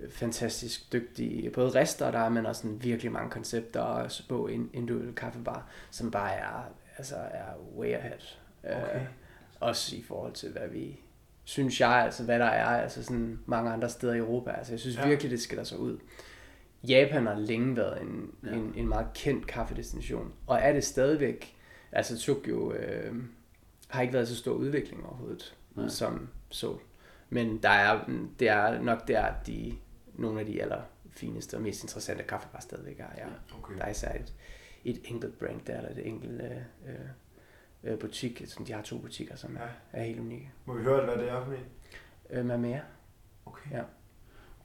øh, 0.00 0.10
fantastisk 0.10 0.92
dygtige, 0.92 1.50
både 1.50 1.70
rester 1.80 2.10
der 2.10 2.18
er, 2.18 2.28
men 2.28 2.46
også 2.46 2.62
sådan 2.62 2.82
virkelig 2.82 3.12
mange 3.12 3.30
koncepter 3.30 3.80
og 3.80 4.10
på 4.28 4.46
en 4.46 4.70
individuel 4.72 5.14
kaffebar, 5.14 5.68
som 5.90 6.10
bare 6.10 6.32
er, 6.32 6.72
altså 6.98 7.16
er 7.16 7.76
way 7.76 7.92
ahead. 7.92 8.20
Okay. 8.64 9.00
Øh, 9.00 9.06
også 9.60 9.96
i 9.96 10.02
forhold 10.02 10.32
til, 10.32 10.52
hvad 10.52 10.68
vi 10.68 11.00
synes 11.44 11.80
jeg, 11.80 11.90
altså 11.90 12.24
hvad 12.24 12.38
der 12.38 12.44
er, 12.44 12.82
altså 12.82 13.04
sådan 13.04 13.38
mange 13.46 13.70
andre 13.70 13.88
steder 13.88 14.14
i 14.14 14.18
Europa. 14.18 14.50
Altså 14.50 14.72
jeg 14.72 14.80
synes 14.80 14.96
ja. 14.96 15.08
virkelig, 15.08 15.30
det 15.30 15.40
skiller 15.42 15.64
sig 15.64 15.78
ud. 15.78 15.98
Japan 16.82 17.26
har 17.26 17.34
længe 17.34 17.76
været 17.76 18.02
en, 18.02 18.34
Ja. 18.44 18.52
en, 18.52 18.72
en 18.76 18.88
meget 18.88 19.06
kendt 19.14 19.46
kaffedestination, 19.46 20.32
og 20.46 20.58
er 20.58 20.72
det 20.72 20.84
stadigvæk. 20.84 21.56
Altså 21.92 22.18
Tokyo 22.18 22.72
øh, 22.72 23.14
har 23.88 24.02
ikke 24.02 24.14
været 24.14 24.28
så 24.28 24.36
stor 24.36 24.52
udvikling 24.52 25.06
overhovedet, 25.06 25.56
Nej. 25.74 25.88
Som 25.88 26.28
Seoul. 26.50 26.80
Men 27.30 27.62
der 27.62 27.68
er, 27.70 28.04
det 28.38 28.48
er 28.48 28.82
nok 28.82 29.08
der, 29.08 29.34
de, 29.46 29.74
nogle 30.14 30.40
af 30.40 30.46
de 30.46 30.62
aller 30.62 30.82
fineste 31.10 31.54
og 31.56 31.62
mest 31.62 31.82
interessante 31.82 32.22
kaffebar 32.22 32.60
stadigvæk 32.60 32.98
er. 33.00 33.04
Ja. 33.16 33.26
Okay. 33.58 33.74
Der 33.76 33.84
er 33.84 33.90
især 33.90 34.12
et, 34.14 34.34
et 34.84 35.00
enkelt 35.04 35.38
brand 35.38 35.60
der, 35.66 35.76
eller 35.76 35.90
et 35.90 36.06
enkelt 36.06 36.42
øh, 36.42 36.50
øh, 36.88 37.92
øh, 37.92 37.98
butik, 37.98 38.42
som 38.46 38.64
de 38.64 38.72
har 38.72 38.82
to 38.82 38.98
butikker, 38.98 39.36
som 39.36 39.56
Ja. 39.56 39.62
er, 39.62 39.68
er 39.92 40.04
helt 40.04 40.20
unikke. 40.20 40.52
Må 40.64 40.74
vi 40.74 40.82
høre, 40.82 41.04
hvad 41.04 41.16
det 41.16 41.28
er 41.30 41.44
for 41.44 41.52
en? 41.52 41.58
Øh, 42.30 42.44
med 42.46 42.58
mere. 42.58 42.80
Okay. 43.46 43.70
Ja. 43.70 43.82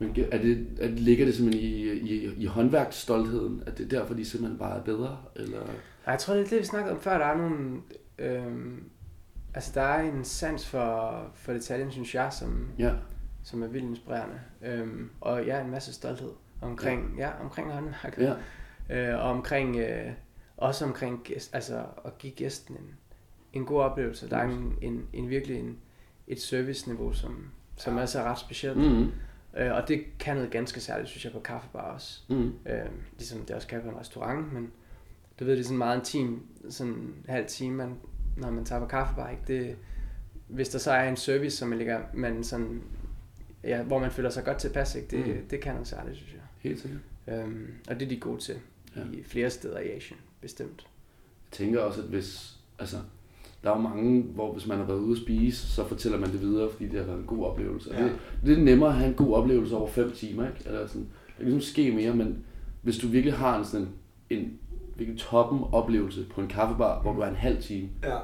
Men 0.03 0.25
er 0.31 0.37
det, 0.37 0.67
er, 0.81 0.87
ligger 0.87 1.25
det 1.25 1.35
simpelthen 1.35 1.69
i, 1.69 1.91
i, 1.91 2.33
i 2.37 2.45
håndværksstoltheden? 2.45 3.63
At 3.65 3.77
det 3.77 3.83
er 3.93 3.99
derfor, 3.99 4.13
de 4.13 4.25
simpelthen 4.25 4.59
bare 4.59 4.79
er 4.79 4.83
bedre? 4.83 5.17
Eller? 5.35 5.59
Jeg 6.07 6.19
tror, 6.19 6.33
det 6.33 6.43
er 6.45 6.49
det, 6.49 6.59
vi 6.59 6.65
snakkede 6.65 6.95
om 6.95 7.01
før. 7.01 7.17
Der 7.17 7.25
er 7.25 7.37
nogle... 7.37 7.81
Øhm, 8.19 8.83
altså, 9.53 9.71
der 9.75 9.81
er 9.81 10.01
en 10.11 10.23
sans 10.23 10.67
for, 10.67 11.21
for 11.35 11.53
detaljen, 11.53 11.91
synes 11.91 12.15
jeg, 12.15 12.33
som, 12.33 12.67
Ja. 12.79 12.93
som 13.43 13.63
er 13.63 13.67
vildt 13.67 13.85
inspirerende. 13.89 14.39
Øhm, 14.65 15.09
og 15.21 15.45
ja, 15.45 15.61
en 15.61 15.71
masse 15.71 15.93
stolthed 15.93 16.29
omkring, 16.61 17.15
ja. 17.17 17.27
Ja, 17.27 17.43
omkring 17.43 17.71
håndværk. 17.71 18.17
ja. 18.19 18.33
Øh, 18.89 19.19
og 19.19 19.29
omkring, 19.31 19.75
øh, 19.77 20.11
også 20.57 20.85
omkring 20.85 21.21
gæst, 21.23 21.55
altså 21.55 21.83
at 22.05 22.17
give 22.17 22.33
gæsten 22.33 22.75
en, 22.75 22.93
en 23.53 23.65
god 23.65 23.81
oplevelse. 23.81 24.29
Der 24.29 24.37
er 24.37 24.43
en, 24.49 24.73
en, 24.81 25.03
en 25.13 25.29
virkelig 25.29 25.59
en, 25.59 25.77
et 26.27 26.41
serviceniveau, 26.41 27.13
som, 27.13 27.45
som 27.77 27.95
Ja. 27.95 28.01
også 28.01 28.19
er 28.19 28.23
ret 28.23 28.39
specielt. 28.39 28.77
Mm. 28.77 29.07
Øh, 29.57 29.71
og 29.73 29.87
det 29.87 30.03
kan 30.19 30.35
noget 30.35 30.51
ganske 30.51 30.79
særligt, 30.79 31.09
synes 31.09 31.25
jeg, 31.25 31.33
på 31.33 31.39
kaffebar 31.39 31.81
også. 31.81 32.21
Mm. 32.29 32.47
Øh, 32.65 32.85
ligesom 33.17 33.39
det 33.45 33.55
også 33.55 33.67
kan 33.67 33.81
på 33.81 33.89
en 33.89 33.97
restaurant, 33.99 34.53
men 34.53 34.71
du 35.39 35.45
ved, 35.45 35.53
det 35.53 35.59
er 35.59 35.63
sådan 35.63 35.77
meget 35.77 35.97
intim, 35.97 36.41
sådan 36.69 36.91
en 36.93 37.25
halv 37.29 37.47
time, 37.47 37.75
man, 37.75 37.95
når 38.37 38.51
man 38.51 38.65
tager 38.65 38.79
på 38.81 38.87
kaffebar, 38.87 39.29
ikke? 39.29 39.43
Det, 39.47 39.77
hvis 40.47 40.69
der 40.69 40.79
så 40.79 40.91
er 40.91 41.09
en 41.09 41.15
service, 41.17 41.57
som 41.57 41.67
man 41.67 41.77
ligger, 41.77 42.01
man 42.13 42.43
sådan, 42.43 42.81
ja, 43.63 43.83
hvor 43.83 43.99
man 43.99 44.11
føler 44.11 44.29
sig 44.29 44.43
godt 44.45 44.57
tilpas, 44.57 44.95
ikke? 44.95 45.07
Det, 45.17 45.27
Mm. 45.35 45.47
det 45.49 45.61
kan 45.61 45.73
noget 45.73 45.87
særligt, 45.87 46.17
synes 46.17 46.33
jeg. 46.33 46.41
Helt 46.59 46.79
sikkert. 46.81 47.01
Øhm, 47.27 47.73
og 47.89 47.95
det 47.99 48.05
er 48.05 48.09
de 48.09 48.19
gode 48.19 48.41
til 48.41 48.55
ja. 48.95 49.01
i 49.13 49.23
flere 49.23 49.49
steder 49.49 49.79
i 49.79 49.89
Asien, 49.91 50.19
bestemt. 50.41 50.87
Jeg 51.51 51.57
tænker 51.57 51.79
også, 51.79 52.01
at 52.01 52.07
hvis... 52.07 52.53
Altså, 52.79 52.97
der 53.63 53.71
er 53.71 53.75
jo 53.75 53.81
mange, 53.81 54.21
hvor 54.21 54.53
hvis 54.53 54.67
man 54.67 54.77
har 54.77 54.85
været 54.85 54.99
ude 54.99 55.11
at 55.11 55.17
spise, 55.17 55.67
så 55.67 55.87
fortæller 55.87 56.19
man 56.19 56.31
det 56.31 56.41
videre, 56.41 56.69
fordi 56.71 56.87
det 56.87 56.99
har 56.99 57.05
været 57.05 57.19
en 57.19 57.25
god 57.25 57.45
oplevelse. 57.45 57.89
Ja. 57.93 58.03
Det, 58.03 58.11
det 58.45 58.59
er 58.59 58.63
nemmere 58.63 58.89
at 58.89 58.95
have 58.95 59.07
en 59.09 59.13
god 59.15 59.33
oplevelse 59.33 59.75
over 59.75 59.87
fem 59.87 60.11
timer, 60.11 60.43
ikke? 60.47 60.59
Eller 60.65 60.87
sådan, 60.87 61.01
det 61.27 61.35
kan 61.37 61.45
ligesom 61.45 61.61
ske 61.61 61.91
mere, 61.91 62.15
men 62.15 62.37
hvis 62.81 62.97
du 62.97 63.07
virkelig 63.07 63.33
har 63.33 63.57
en 63.59 63.65
sådan 63.65 63.87
en 64.29 64.53
virkelig 64.97 65.19
toppen 65.19 65.59
oplevelse 65.71 66.25
på 66.35 66.41
en 66.41 66.47
kaffebar, 66.47 67.01
hvor 67.01 67.13
du 67.13 67.21
er 67.21 67.27
en 67.27 67.35
halv 67.35 67.61
time, 67.61 67.87
Ja. 68.03 68.17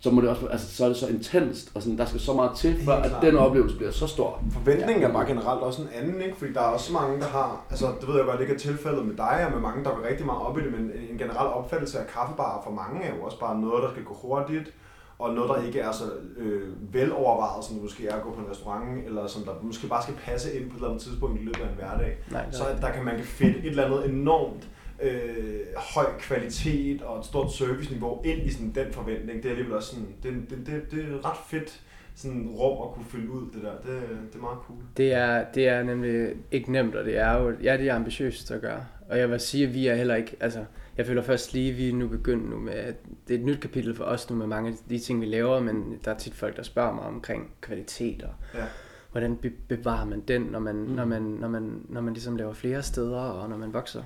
Så 0.00 0.10
må 0.10 0.20
det 0.20 0.30
også, 0.30 0.46
altså, 0.46 0.76
så 0.76 0.84
er 0.84 0.88
det 0.88 0.96
så 0.96 1.06
intenst, 1.06 1.72
og 1.74 1.82
sådan, 1.82 1.98
der 1.98 2.04
skal 2.04 2.20
så 2.20 2.32
meget 2.32 2.56
til, 2.56 2.84
for 2.84 2.92
at 2.92 3.12
den 3.22 3.36
oplevelse 3.36 3.76
bliver 3.76 3.90
så 3.90 4.06
stor. 4.06 4.42
Forventningen 4.52 5.04
er 5.04 5.12
bare 5.12 5.26
generelt 5.26 5.60
også 5.60 5.82
en 5.82 5.88
anden, 5.94 6.20
ikke? 6.22 6.36
Fordi 6.36 6.52
der 6.52 6.60
er 6.60 6.64
også 6.64 6.92
mange, 6.92 7.20
der 7.20 7.26
har, 7.26 7.66
altså 7.70 7.86
det 8.00 8.08
ved 8.08 8.16
jeg 8.16 8.24
godt, 8.24 8.38
det 8.38 8.42
ikke 8.44 8.54
er 8.54 8.58
tilfældet 8.58 9.06
med 9.06 9.16
dig 9.16 9.46
og 9.46 9.52
med 9.52 9.60
mange, 9.60 9.84
der 9.84 9.90
går 9.90 10.08
rigtig 10.08 10.26
meget 10.26 10.42
op 10.42 10.58
i 10.58 10.62
det, 10.62 10.72
men 10.72 10.90
en 11.10 11.18
generel 11.18 11.48
opfattelse 11.48 11.98
af 11.98 12.06
kaffebarer 12.06 12.62
for 12.64 12.70
mange 12.70 13.02
er 13.02 13.16
jo 13.16 13.22
også 13.22 13.40
bare 13.40 13.60
noget, 13.60 13.82
der 13.82 13.90
skal 13.90 14.04
gå 14.04 14.14
hurtigt, 14.14 14.74
og 15.18 15.34
noget, 15.34 15.50
der 15.50 15.62
ikke 15.66 15.80
er 15.80 15.92
så 15.92 16.04
øh, 16.36 16.94
velovervejet, 16.94 17.64
som 17.64 17.74
det 17.74 17.82
måske 17.82 18.08
er 18.08 18.16
at 18.16 18.22
gå 18.22 18.30
på 18.30 18.40
en 18.40 18.50
restaurant, 18.50 19.06
eller 19.06 19.26
som 19.26 19.42
der 19.42 19.52
måske 19.62 19.86
bare 19.86 20.02
skal 20.02 20.14
passe 20.14 20.54
ind 20.54 20.70
på 20.70 20.74
et 20.74 20.76
eller 20.76 20.88
andet 20.88 21.02
tidspunkt 21.02 21.40
i 21.40 21.44
løbet 21.44 21.60
af 21.60 21.68
en 21.68 21.74
hverdag. 21.74 22.16
Nej, 22.30 22.44
Så 22.50 22.64
er 22.64 22.68
at 22.68 22.82
der 22.82 22.90
kan 22.90 23.04
man 23.04 23.16
kan 23.16 23.24
finde 23.24 23.58
et 23.58 23.66
eller 23.66 23.84
andet 23.84 24.10
enormt 24.10 24.68
øh, 25.02 25.60
høj 25.76 26.06
kvalitet 26.18 27.02
og 27.02 27.18
et 27.18 27.24
stort 27.24 27.52
serviceniveau 27.52 28.22
ind 28.24 28.42
i 28.42 28.50
sådan 28.50 28.72
den 28.74 28.92
forventning. 28.92 29.36
Det 29.42 29.46
er 29.46 29.50
alligevel 29.50 29.76
også 29.76 29.88
sådan, 29.88 30.08
det, 30.22 30.50
det, 30.50 30.66
det, 30.66 30.90
det 30.90 31.04
er 31.14 31.30
ret 31.30 31.38
fedt 31.48 31.80
sådan 32.14 32.48
rum 32.48 32.88
at 32.88 32.94
kunne 32.94 33.04
fylde 33.04 33.30
ud 33.30 33.50
det 33.54 33.62
der. 33.62 33.72
Det, 33.72 34.02
det 34.32 34.38
er 34.38 34.42
meget 34.42 34.58
cool. 34.66 34.78
Det 34.96 35.12
er, 35.12 35.44
det 35.54 35.68
er 35.68 35.82
nemlig 35.82 36.28
ikke 36.52 36.72
nemt, 36.72 36.94
og 36.94 37.04
det 37.04 37.16
er 37.18 37.36
jo 37.38 37.52
ja, 37.62 37.76
det 37.76 37.88
er 37.88 37.94
ambitiøst 37.94 38.50
at 38.50 38.60
gøre. 38.60 38.84
Og 39.08 39.18
jeg 39.18 39.30
vil 39.30 39.40
sige, 39.40 39.66
at 39.66 39.74
vi 39.74 39.86
er 39.86 39.94
heller 39.94 40.14
ikke, 40.14 40.36
altså, 40.40 40.64
jeg 40.96 41.06
føler 41.06 41.22
først 41.22 41.52
lige, 41.52 41.70
at 41.70 41.78
vi 41.78 41.88
er 41.88 41.92
nu 41.92 42.08
begyndt 42.08 42.50
nu 42.50 42.58
med, 42.58 42.72
at 42.72 42.94
det 43.28 43.34
er 43.34 43.38
et 43.38 43.44
nyt 43.44 43.60
kapitel 43.60 43.94
for 43.94 44.04
os 44.04 44.30
nu 44.30 44.36
med 44.36 44.46
mange 44.46 44.70
af 44.70 44.76
de 44.88 44.98
ting, 44.98 45.20
vi 45.20 45.26
laver, 45.26 45.60
men 45.60 45.98
der 46.04 46.10
er 46.14 46.18
tit 46.18 46.34
folk, 46.34 46.56
der 46.56 46.62
spørger 46.62 46.94
mig 46.94 47.04
omkring 47.04 47.50
kvalitet 47.60 48.22
og 48.22 48.30
Ja. 48.54 48.64
hvordan 49.12 49.36
be- 49.36 49.52
bevarer 49.68 50.04
man 50.04 50.20
den, 50.20 50.42
når 50.42 50.58
man, 50.58 50.74
mm. 50.76 50.90
når, 50.90 51.04
man, 51.04 51.22
når, 51.22 51.48
man, 51.48 51.80
når 51.88 52.00
man 52.00 52.12
ligesom 52.14 52.36
laver 52.36 52.52
flere 52.52 52.82
steder, 52.82 53.20
og 53.20 53.48
når 53.48 53.56
man 53.56 53.72
vokser. 53.72 54.02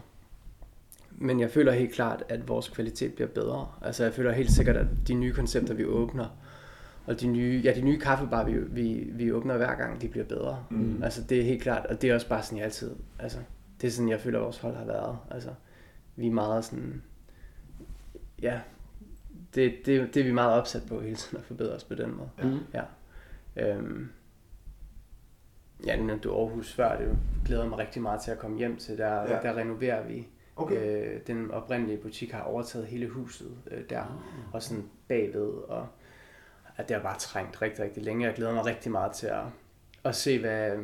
Men 1.22 1.40
jeg 1.40 1.50
føler 1.50 1.72
helt 1.72 1.92
klart, 1.92 2.24
at 2.28 2.48
vores 2.48 2.68
kvalitet 2.68 3.14
bliver 3.14 3.28
bedre. 3.28 3.68
Altså 3.82 4.04
jeg 4.04 4.12
føler 4.12 4.32
helt 4.32 4.50
sikkert, 4.50 4.76
at 4.76 4.86
de 5.08 5.14
nye 5.14 5.32
koncepter, 5.32 5.74
vi 5.74 5.84
åbner, 5.84 6.38
og 7.06 7.20
de 7.20 7.26
nye, 7.26 7.60
ja, 7.64 7.74
de 7.74 7.80
nye 7.80 8.00
kaffebar, 8.00 8.44
vi, 8.44 8.58
vi, 8.58 9.10
vi 9.12 9.32
åbner 9.32 9.56
hver 9.56 9.74
gang, 9.74 10.02
de 10.02 10.08
bliver 10.08 10.26
bedre. 10.26 10.64
Mm. 10.70 11.02
Altså 11.02 11.22
det 11.22 11.40
er 11.40 11.44
helt 11.44 11.62
klart, 11.62 11.86
og 11.86 12.02
det 12.02 12.10
er 12.10 12.14
også 12.14 12.28
bare 12.28 12.42
sådan, 12.42 12.58
jeg 12.58 12.64
altid, 12.64 12.90
altså 13.18 13.38
det 13.80 13.86
er 13.86 13.90
sådan, 13.90 14.08
jeg 14.08 14.20
føler, 14.20 14.38
at 14.38 14.44
vores 14.44 14.58
hold 14.58 14.76
har 14.76 14.84
været. 14.84 15.18
Altså 15.30 15.50
vi 16.16 16.26
er 16.26 16.30
meget 16.30 16.64
sådan, 16.64 17.02
ja, 18.42 18.60
det, 19.54 19.74
det, 19.86 20.14
det 20.14 20.20
er 20.20 20.24
vi 20.24 20.32
meget 20.32 20.52
opsat 20.52 20.82
på 20.88 21.00
hele 21.00 21.16
tiden 21.16 21.38
at 21.38 21.44
forbedre 21.44 21.72
os 21.72 21.84
på 21.84 21.94
den 21.94 22.16
måde. 22.16 22.30
Ja. 22.38 22.44
Mm. 22.44 22.58
Ja. 22.74 22.82
Øhm, 23.56 24.08
ja, 25.86 25.96
nu 25.96 26.02
nævnte 26.02 26.28
du 26.28 26.34
Aarhus 26.34 26.72
før, 26.72 26.98
det 26.98 27.18
glæder 27.46 27.68
mig 27.68 27.78
rigtig 27.78 28.02
meget 28.02 28.20
til 28.20 28.30
at 28.30 28.38
komme 28.38 28.58
hjem 28.58 28.76
til. 28.76 28.98
Der, 28.98 29.20
ja. 29.20 29.40
der 29.42 29.56
renoverer 29.56 30.06
vi. 30.06 30.28
Okay. 30.56 31.04
Øh, 31.14 31.20
den 31.26 31.50
oprindelige 31.50 31.98
butik 31.98 32.32
har 32.32 32.42
overtaget 32.42 32.86
hele 32.86 33.08
huset 33.08 33.56
øh, 33.70 33.84
der, 33.90 34.22
og 34.52 34.62
sådan 34.62 34.88
bagved, 35.08 35.50
og 35.68 35.86
at 36.76 36.88
det 36.88 36.96
har 36.96 37.02
bare 37.02 37.18
trængt 37.18 37.62
rigtig, 37.62 37.84
rigtig 37.84 38.02
længe. 38.02 38.26
Jeg 38.26 38.34
glæder 38.34 38.54
mig 38.54 38.64
rigtig 38.66 38.92
meget 38.92 39.12
til 39.12 39.26
at, 39.26 39.42
at 40.04 40.14
se, 40.16 40.40
hvad, 40.40 40.78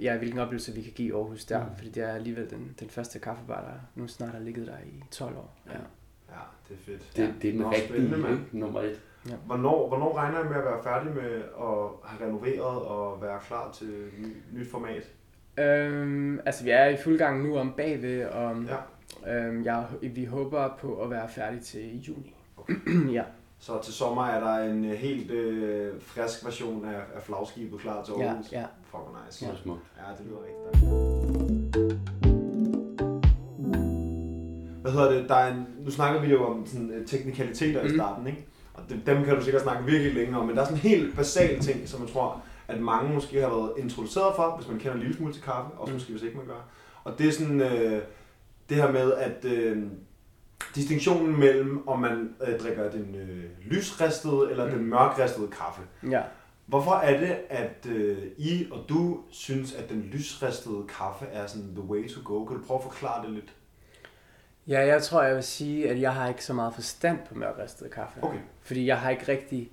ja, 0.00 0.18
hvilken 0.18 0.38
oplevelse 0.38 0.72
vi 0.74 0.82
kan 0.82 0.92
give 0.92 1.16
Aarhus 1.16 1.44
der, 1.44 1.64
Mm. 1.66 1.76
fordi 1.76 1.90
det 1.90 2.02
er 2.02 2.12
alligevel 2.14 2.50
den, 2.50 2.74
den 2.80 2.90
første 2.90 3.18
kaffebar, 3.18 3.60
der 3.60 4.00
nu 4.02 4.08
snart 4.08 4.30
har 4.32 4.38
ligget 4.40 4.66
der 4.66 4.78
i 4.86 5.02
12 5.10 5.36
år. 5.36 5.54
Ja. 5.66 5.72
Ja, 6.30 6.38
det 6.68 6.74
er 6.74 6.78
fedt. 6.78 7.12
Det, 7.16 7.34
det 7.42 7.48
er 7.48 7.52
den 7.52 7.70
rigtige? 7.70 8.08
Nummer 8.52 8.80
et. 8.80 9.00
Hvornår, 9.46 9.88
hvornår 9.88 10.16
regner 10.16 10.38
jeg 10.38 10.48
med 10.48 10.56
at 10.56 10.64
være 10.64 10.82
færdig 10.82 11.14
med 11.14 11.34
at 11.42 12.08
have 12.10 12.26
renoveret 12.26 12.82
og 12.82 13.22
være 13.22 13.40
klar 13.46 13.72
til 13.72 14.08
ny, 14.18 14.36
nyt 14.52 14.70
format? 14.70 15.12
Øhm, 15.58 16.40
altså 16.46 16.64
vi 16.64 16.70
er 16.70 16.86
i 16.88 16.96
fuld 16.96 17.18
gang 17.18 17.42
nu 17.48 17.56
om 17.58 17.72
bagved, 17.76 18.24
og 18.24 18.56
Ja. 19.26 19.36
øhm, 19.46 19.64
jeg, 19.64 19.84
vi 20.02 20.24
håber 20.24 20.68
på 20.80 20.94
at 21.02 21.10
være 21.10 21.28
færdig 21.28 21.60
til 21.60 22.00
juni. 22.02 22.34
Okay. 22.56 22.74
ja. 23.18 23.22
Så 23.58 23.72
til 23.84 23.92
sommer 23.94 24.26
er 24.26 24.40
der 24.40 24.72
en 24.72 24.84
øh, 24.84 24.90
helt 24.92 25.30
øh, 25.30 25.92
frisk 26.00 26.44
version 26.44 26.84
af, 26.84 26.98
af 27.16 27.22
flagskibet 27.22 27.80
klar 27.80 28.04
til 28.04 28.14
Ja, 28.18 28.24
Aarhus. 28.28 28.52
ja. 28.52 28.62
Fuck, 28.84 29.02
hvor 29.02 29.18
nice. 29.26 29.38
Så 29.38 29.62
smukt. 29.62 29.80
Ja, 29.98 30.02
det 30.18 30.26
lyder 30.26 30.38
rigtig. 30.46 31.92
Hvad 34.82 34.92
hedder 34.92 35.10
det? 35.12 35.28
Der 35.28 35.34
er 35.34 35.52
en, 35.54 35.66
nu 35.84 35.90
snakker 35.90 36.20
vi 36.20 36.26
jo 36.30 36.44
om 36.46 36.66
sådan, 36.66 36.90
øh, 36.90 37.06
teknikaliteter 37.06 37.80
mm. 37.80 37.86
i 37.86 37.88
Mhm. 37.90 37.98
starten, 37.98 38.26
ikke? 38.26 38.46
Og 38.74 38.82
det, 38.88 39.00
dem 39.06 39.24
kan 39.24 39.34
du 39.36 39.42
sikkert 39.44 39.62
snakke 39.62 39.84
virkelig 39.84 40.14
længe 40.14 40.38
om, 40.38 40.46
men 40.46 40.56
der 40.56 40.62
er 40.62 40.66
sådan 40.66 40.76
en 40.78 40.82
helt 40.90 41.16
basal 41.16 41.58
ting, 41.60 41.88
som 41.88 42.00
jeg 42.02 42.08
tror, 42.10 42.42
at 42.72 42.80
mange 42.80 43.14
måske 43.14 43.40
har 43.40 43.48
været 43.48 43.72
introduceret 43.76 44.36
for, 44.36 44.56
hvis 44.56 44.68
man 44.68 44.78
kender 44.78 44.94
en 44.94 45.00
lille 45.00 45.16
smule 45.16 45.32
til 45.32 45.42
kaffe, 45.42 45.70
også 45.74 45.90
Mm. 45.92 45.96
måske 45.96 46.10
hvis 46.10 46.22
ikke 46.22 46.36
man 46.36 46.46
gør. 46.46 46.68
Og 47.04 47.18
det 47.18 47.28
er 47.28 47.32
sådan 47.32 47.60
øh, 47.60 48.02
det 48.68 48.76
her 48.76 48.92
med, 48.92 49.12
at 49.12 49.44
øh, 49.44 49.82
distinktionen 50.74 51.40
mellem, 51.40 51.88
om 51.88 51.98
man 52.00 52.34
øh, 52.46 52.58
drikker 52.58 52.90
den 52.90 53.14
øh, 53.14 53.44
lysristede 53.70 54.48
eller 54.50 54.64
Mm. 54.66 54.70
den 54.70 54.86
mørkristede 54.86 55.48
kaffe. 55.48 55.82
ja. 56.10 56.22
Hvorfor 56.66 56.92
er 56.92 57.20
det, 57.20 57.36
at 57.48 57.86
øh, 57.88 58.18
I 58.38 58.66
og 58.70 58.84
du 58.88 59.20
synes, 59.30 59.74
at 59.74 59.88
den 59.90 60.02
lysristede 60.02 60.84
kaffe 60.98 61.24
er 61.26 61.46
sådan 61.46 61.74
the 61.74 61.84
way 61.84 62.08
to 62.08 62.20
go? 62.24 62.44
Kan 62.44 62.56
du 62.56 62.62
prøve 62.66 62.78
at 62.78 62.82
forklare 62.84 63.24
det 63.26 63.30
lidt? 63.34 63.52
Ja, 64.66 64.86
jeg 64.86 65.02
tror, 65.02 65.22
jeg 65.22 65.34
vil 65.34 65.42
sige, 65.42 65.90
at 65.90 66.00
jeg 66.00 66.14
har 66.14 66.28
ikke 66.28 66.44
så 66.44 66.52
meget 66.54 66.74
forstand 66.74 67.18
på 67.28 67.34
mørkristet 67.34 67.90
kaffe. 67.90 68.24
Okay. 68.24 68.38
Fordi 68.62 68.86
jeg 68.86 69.00
har 69.00 69.10
ikke 69.10 69.28
rigtig... 69.28 69.72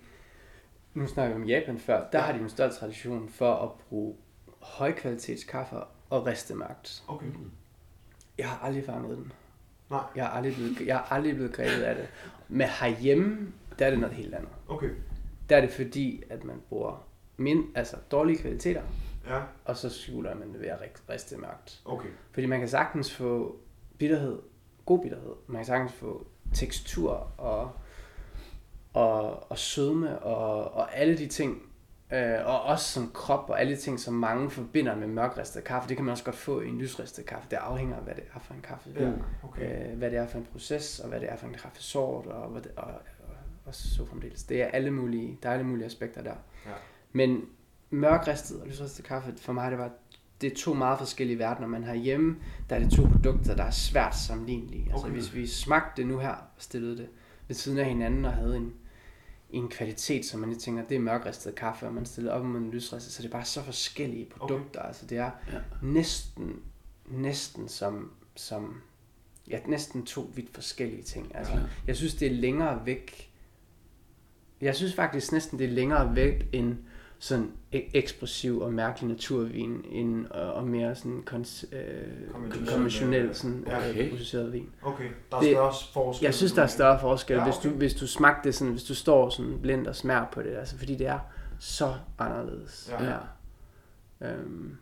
Nu 0.99 1.07
snakker 1.07 1.35
vi 1.37 1.41
om 1.43 1.47
Japan 1.47 1.77
før. 1.79 2.09
Der 2.11 2.19
Ja. 2.19 2.23
har 2.25 2.33
de 2.33 2.39
en 2.39 2.49
stolt 2.49 2.73
tradition 2.73 3.29
for 3.29 3.53
at 3.55 3.69
bruge 3.89 4.15
højkvalitetskaffe 4.61 5.75
og 6.09 6.25
riste 6.25 6.55
mørkt. 6.55 7.03
Okay. 7.07 7.25
Jeg 8.37 8.49
har 8.49 8.65
aldrig 8.67 8.85
fanget 8.85 9.17
den. 9.17 9.31
Nej. 9.89 10.03
Jeg 10.15 10.25
har 10.25 10.31
aldrig 10.31 10.53
blevet, 10.55 10.81
jeg 10.87 10.97
har 10.97 11.15
aldrig 11.15 11.35
blevet 11.35 11.53
grebet 11.53 11.83
af 11.83 11.95
det. 11.95 12.07
Men 12.47 12.67
herhjemme, 12.67 13.53
der 13.79 13.85
er 13.85 13.89
det 13.89 13.99
noget 13.99 14.15
helt 14.15 14.33
andet. 14.35 14.49
Okay. 14.67 14.89
Der 15.49 15.57
er 15.57 15.61
det 15.61 15.69
fordi, 15.71 16.23
at 16.29 16.43
man 16.43 16.61
bruger 16.69 17.07
min, 17.37 17.63
altså 17.75 17.97
dårlige 18.11 18.37
kvaliteter, 18.37 18.81
Ja. 19.27 19.41
og 19.65 19.77
så 19.77 19.89
skjuler 19.89 20.35
man 20.35 20.53
det 20.53 20.59
ved 20.61 20.67
at 20.67 20.77
ri- 20.81 21.13
riste 21.13 21.37
mørkt. 21.37 21.81
Okay. 21.85 22.09
Fordi 22.31 22.47
man 22.47 22.59
kan 22.59 22.67
sagtens 22.69 23.13
få 23.15 23.59
bitterhed, 23.97 24.39
god 24.85 24.99
bitterhed. 25.01 25.33
Man 25.47 25.55
kan 25.59 25.65
sagtens 25.65 25.93
få 25.93 26.27
tekstur 26.53 27.11
og, 27.37 27.71
og, 28.99 29.51
og 29.51 29.57
sødme 29.57 30.19
og, 30.19 30.73
og 30.73 30.97
alle 30.97 31.17
de 31.17 31.27
ting. 31.27 31.61
Øh, 32.13 32.45
og 32.45 32.61
også 32.61 32.85
som 32.85 33.11
krop 33.13 33.49
og 33.49 33.61
alle 33.61 33.75
de 33.75 33.79
ting, 33.79 33.99
som 33.99 34.13
mange 34.13 34.49
forbinder 34.49 34.95
med 34.95 35.07
mørkristet 35.07 35.63
kaffe. 35.63 35.89
Det 35.89 35.97
kan 35.97 36.05
man 36.05 36.11
også 36.11 36.23
godt 36.23 36.35
få 36.35 36.61
i 36.61 36.67
en 36.67 36.77
lysristet 36.77 37.25
kaffe. 37.25 37.47
Det 37.51 37.57
afhænger 37.57 37.95
af, 37.95 38.03
hvad 38.03 38.15
det 38.15 38.23
er 38.35 38.39
for 38.39 38.53
en 38.53 38.61
kaffe. 38.61 38.89
Ja. 38.99 39.11
Okay. 39.43 39.91
Øh, 39.91 39.97
hvad 39.97 40.11
det 40.11 40.19
er 40.19 40.27
for 40.27 40.37
en 40.37 40.47
proces, 40.51 40.99
og 40.99 41.09
hvad 41.09 41.19
det 41.19 41.31
er 41.31 41.35
for 41.35 41.47
en 41.47 41.53
kaffesort, 41.53 42.25
og, 42.25 42.41
og, 42.43 42.61
og, 42.77 42.93
og 43.65 43.75
så 43.75 44.05
fremdeles. 44.05 44.43
Det 44.43 44.61
er 44.61 44.65
alle 44.65 44.91
mulige, 44.91 45.37
der 45.43 45.49
er 45.49 45.53
alle 45.53 45.65
mulige 45.65 45.85
aspekter 45.85 46.21
der. 46.23 46.35
Ja. 46.65 46.71
Men 47.11 47.41
mørkristet 47.89 48.61
og 48.61 48.67
lysristet 48.67 49.05
kaffe, 49.05 49.33
for 49.37 49.53
mig 49.53 49.71
det 49.71 49.79
var 49.79 49.89
det 50.41 50.51
er 50.51 50.55
to 50.55 50.73
meget 50.73 50.99
forskellige 50.99 51.39
verdener. 51.39 51.67
Man 51.67 51.83
har 51.83 51.93
hjemme, 51.93 52.37
der 52.69 52.75
er 52.75 52.79
det 52.79 52.91
to 52.91 53.03
produkter, 53.03 53.55
der 53.55 53.63
er 53.63 53.71
svært 53.71 54.15
sammenlignelige. 54.15 54.83
Altså 54.91 55.05
Okay. 55.05 55.13
hvis 55.13 55.35
vi 55.35 55.47
smagte 55.47 56.01
det 56.01 56.07
nu 56.07 56.17
her, 56.17 56.29
og 56.29 56.57
stillede 56.57 56.97
det 56.97 57.07
ved 57.47 57.55
siden 57.55 57.77
af 57.77 57.85
hinanden 57.85 58.25
og 58.25 58.33
havde 58.33 58.55
en, 58.57 58.73
en 59.49 59.67
kvalitet, 59.69 60.25
som 60.25 60.39
man 60.39 60.49
lige 60.49 60.59
tænker, 60.59 60.83
det 60.83 60.95
er 60.95 60.99
mørkristet 60.99 61.55
kaffe, 61.55 61.85
og 61.85 61.93
man 61.93 62.05
stillede 62.05 62.33
op 62.33 62.45
med 62.45 62.59
en 62.59 62.71
lysristet, 62.71 63.13
så 63.13 63.21
det 63.21 63.27
er 63.27 63.31
bare 63.31 63.45
så 63.45 63.63
forskellige 63.63 64.25
produkter. 64.25 64.79
Okay. 64.79 64.87
Altså 64.87 65.05
det 65.05 65.17
er 65.17 65.31
Ja. 65.51 65.57
næsten, 65.81 66.61
næsten 67.05 67.67
som, 67.67 68.11
som 68.35 68.81
ja, 69.47 69.59
næsten 69.67 70.05
to 70.05 70.31
vidt 70.35 70.53
forskellige 70.53 71.03
ting. 71.03 71.35
Altså, 71.35 71.53
Ja. 71.53 71.59
jeg 71.87 71.95
synes, 71.95 72.15
det 72.15 72.27
er 72.27 72.31
længere 72.35 72.85
væk. 72.85 73.31
Jeg 74.61 74.75
synes 74.75 74.93
faktisk 74.93 75.31
næsten, 75.31 75.59
det 75.59 75.65
er 75.65 75.71
længere 75.71 76.15
væk 76.15 76.47
end 76.53 76.75
sådan 77.19 77.51
e- 77.75 77.91
eksplosiv 77.93 78.59
og 78.61 78.73
mærkelig 78.73 79.09
naturvin, 79.09 79.85
end, 79.89 80.25
og, 80.25 80.53
og 80.53 80.67
mere 80.67 80.95
sådan 80.95 81.23
kons, 81.25 81.65
øh, 81.71 82.67
Konventionel, 82.67 83.25
øh, 83.25 83.35
sådan, 83.35 83.63
ja, 83.67 83.79
ja, 83.79 83.89
okay. 83.89 84.03
øh, 84.05 84.09
processeret 84.11 84.53
vin. 84.53 84.69
Okay. 84.81 85.09
Der 85.31 85.37
er 85.37 85.41
Det- 85.41 85.49
større 85.51 85.73
forskel. 85.93 86.25
Jeg 86.25 86.33
synes, 86.33 86.51
der 86.51 86.61
er 86.63 86.67
større 86.67 86.99
forskel, 86.99 87.33
Ja, 87.35 87.41
okay. 87.41 87.51
okay. 87.51 87.59
hvis, 87.61 87.71
du, 87.73 87.77
hvis 87.77 87.93
du 87.93 88.07
smagte 88.07 88.47
det 88.47 88.55
sådan, 88.55 88.71
hvis 88.73 88.83
du 88.83 88.95
står 88.95 89.29
sådan 89.29 89.59
blind 89.61 89.87
og 89.87 89.95
smager 89.95 90.25
på 90.31 90.41
det, 90.41 90.55
altså, 90.55 90.77
fordi 90.77 90.95
det 90.95 91.07
er 91.07 91.19
så 91.59 91.93
anderledes. 92.19 92.91
Ja. 92.99 93.05
ja. 93.11 93.17
Øhm, 94.31 94.77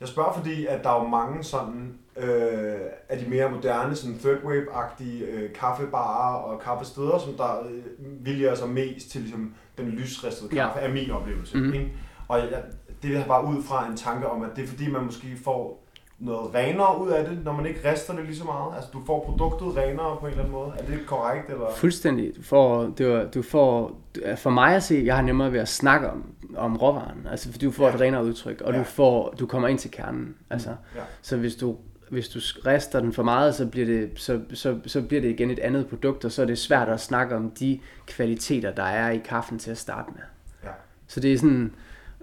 Jeg 0.00 0.08
spørger, 0.08 0.32
fordi 0.32 0.66
at 0.66 0.84
der 0.84 0.90
er 0.90 1.02
jo 1.02 1.08
mange 1.08 1.44
sådan 1.44 1.94
øh, 2.16 2.80
af 3.08 3.18
de 3.18 3.28
mere 3.30 3.50
moderne, 3.50 3.94
sådan 3.96 4.18
third 4.18 4.38
wave-agtige 4.44 5.24
øh, 5.24 5.52
kaffebarer 5.52 6.34
og 6.36 6.60
kaffesteder, 6.60 7.18
som 7.18 7.34
der 7.34 7.60
øh, 7.70 8.24
viljer 8.26 8.54
sig 8.54 8.68
mest 8.68 9.10
til 9.10 9.20
ligesom, 9.20 9.54
den 9.78 9.86
lysristede 9.88 10.50
Ja. 10.56 10.66
kaffe, 10.66 10.80
er 10.80 10.92
min 10.92 11.10
oplevelse. 11.10 11.58
Mhm. 11.58 11.72
Ikke? 11.72 11.92
Og 12.28 12.38
jeg, 12.38 12.62
det 13.02 13.16
er 13.16 13.24
bare 13.26 13.44
ud 13.44 13.62
fra 13.62 13.86
en 13.86 13.96
tanke 13.96 14.26
om, 14.28 14.42
at 14.42 14.50
det 14.56 14.64
er 14.64 14.68
fordi, 14.68 14.90
man 14.90 15.04
måske 15.04 15.26
får 15.44 15.84
noget 16.20 16.54
renere 16.54 17.00
ud 17.02 17.08
af 17.10 17.24
det, 17.24 17.44
når 17.44 17.52
man 17.52 17.66
ikke 17.66 17.92
rister 17.92 18.14
det 18.16 18.24
lige 18.24 18.36
så 18.36 18.44
meget. 18.44 18.74
Altså, 18.76 18.90
du 18.92 19.00
får 19.06 19.24
produktet 19.24 19.76
renere 19.76 20.16
på 20.20 20.26
en 20.26 20.30
eller 20.30 20.38
anden 20.44 20.52
måde. 20.52 20.72
Er 20.78 20.86
det 20.86 21.06
korrekt? 21.06 21.50
Eller? 21.50 21.66
Fuldstændig. 21.76 22.36
Du 22.36 22.42
får, 22.42 22.82
det 22.98 23.08
var, 23.08 23.24
du 23.24 23.42
får, 23.42 24.00
for 24.36 24.50
mig 24.50 24.74
at 24.76 24.82
se, 24.82 25.02
jeg 25.04 25.14
har 25.16 25.22
nemmere 25.22 25.52
ved 25.52 25.60
at 25.60 25.68
snakke 25.68 26.10
om, 26.10 26.24
om 26.56 26.76
råvaren. 26.76 27.26
Altså, 27.30 27.58
du 27.62 27.70
får 27.70 27.88
Ja. 27.88 27.94
et 27.94 28.00
renere 28.00 28.24
udtryk, 28.24 28.60
og 28.60 28.70
Ja. 28.72 28.76
ja. 28.78 28.82
du, 28.84 28.88
får, 28.88 29.30
du 29.30 29.46
kommer 29.46 29.68
ind 29.68 29.78
til 29.78 29.90
kernen. 29.90 30.34
Altså, 30.50 30.70
Ja. 30.96 31.00
Så 31.22 31.36
hvis 31.36 31.56
du, 31.56 31.76
hvis 32.10 32.28
du 32.28 32.38
rester 32.66 33.00
den 33.00 33.12
for 33.12 33.22
meget, 33.22 33.54
så 33.54 33.66
bliver, 33.66 33.86
det, 33.86 34.10
så, 34.16 34.40
så, 34.54 34.78
så 34.86 35.02
bliver 35.02 35.20
det 35.20 35.28
igen 35.28 35.50
et 35.50 35.58
andet 35.58 35.86
produkt, 35.86 36.24
og 36.24 36.32
så 36.32 36.42
er 36.42 36.46
det 36.46 36.58
svært 36.58 36.88
at 36.88 37.00
snakke 37.00 37.36
om 37.36 37.50
de 37.50 37.80
kvaliteter, 38.06 38.70
der 38.70 38.82
er 38.82 39.10
i 39.10 39.18
kaffen 39.24 39.58
til 39.58 39.70
at 39.70 39.78
starte 39.78 40.10
med. 40.12 40.22
Ja. 40.64 40.68
Så 41.06 41.20
det 41.20 41.32
er 41.32 41.38
sådan, 41.38 41.72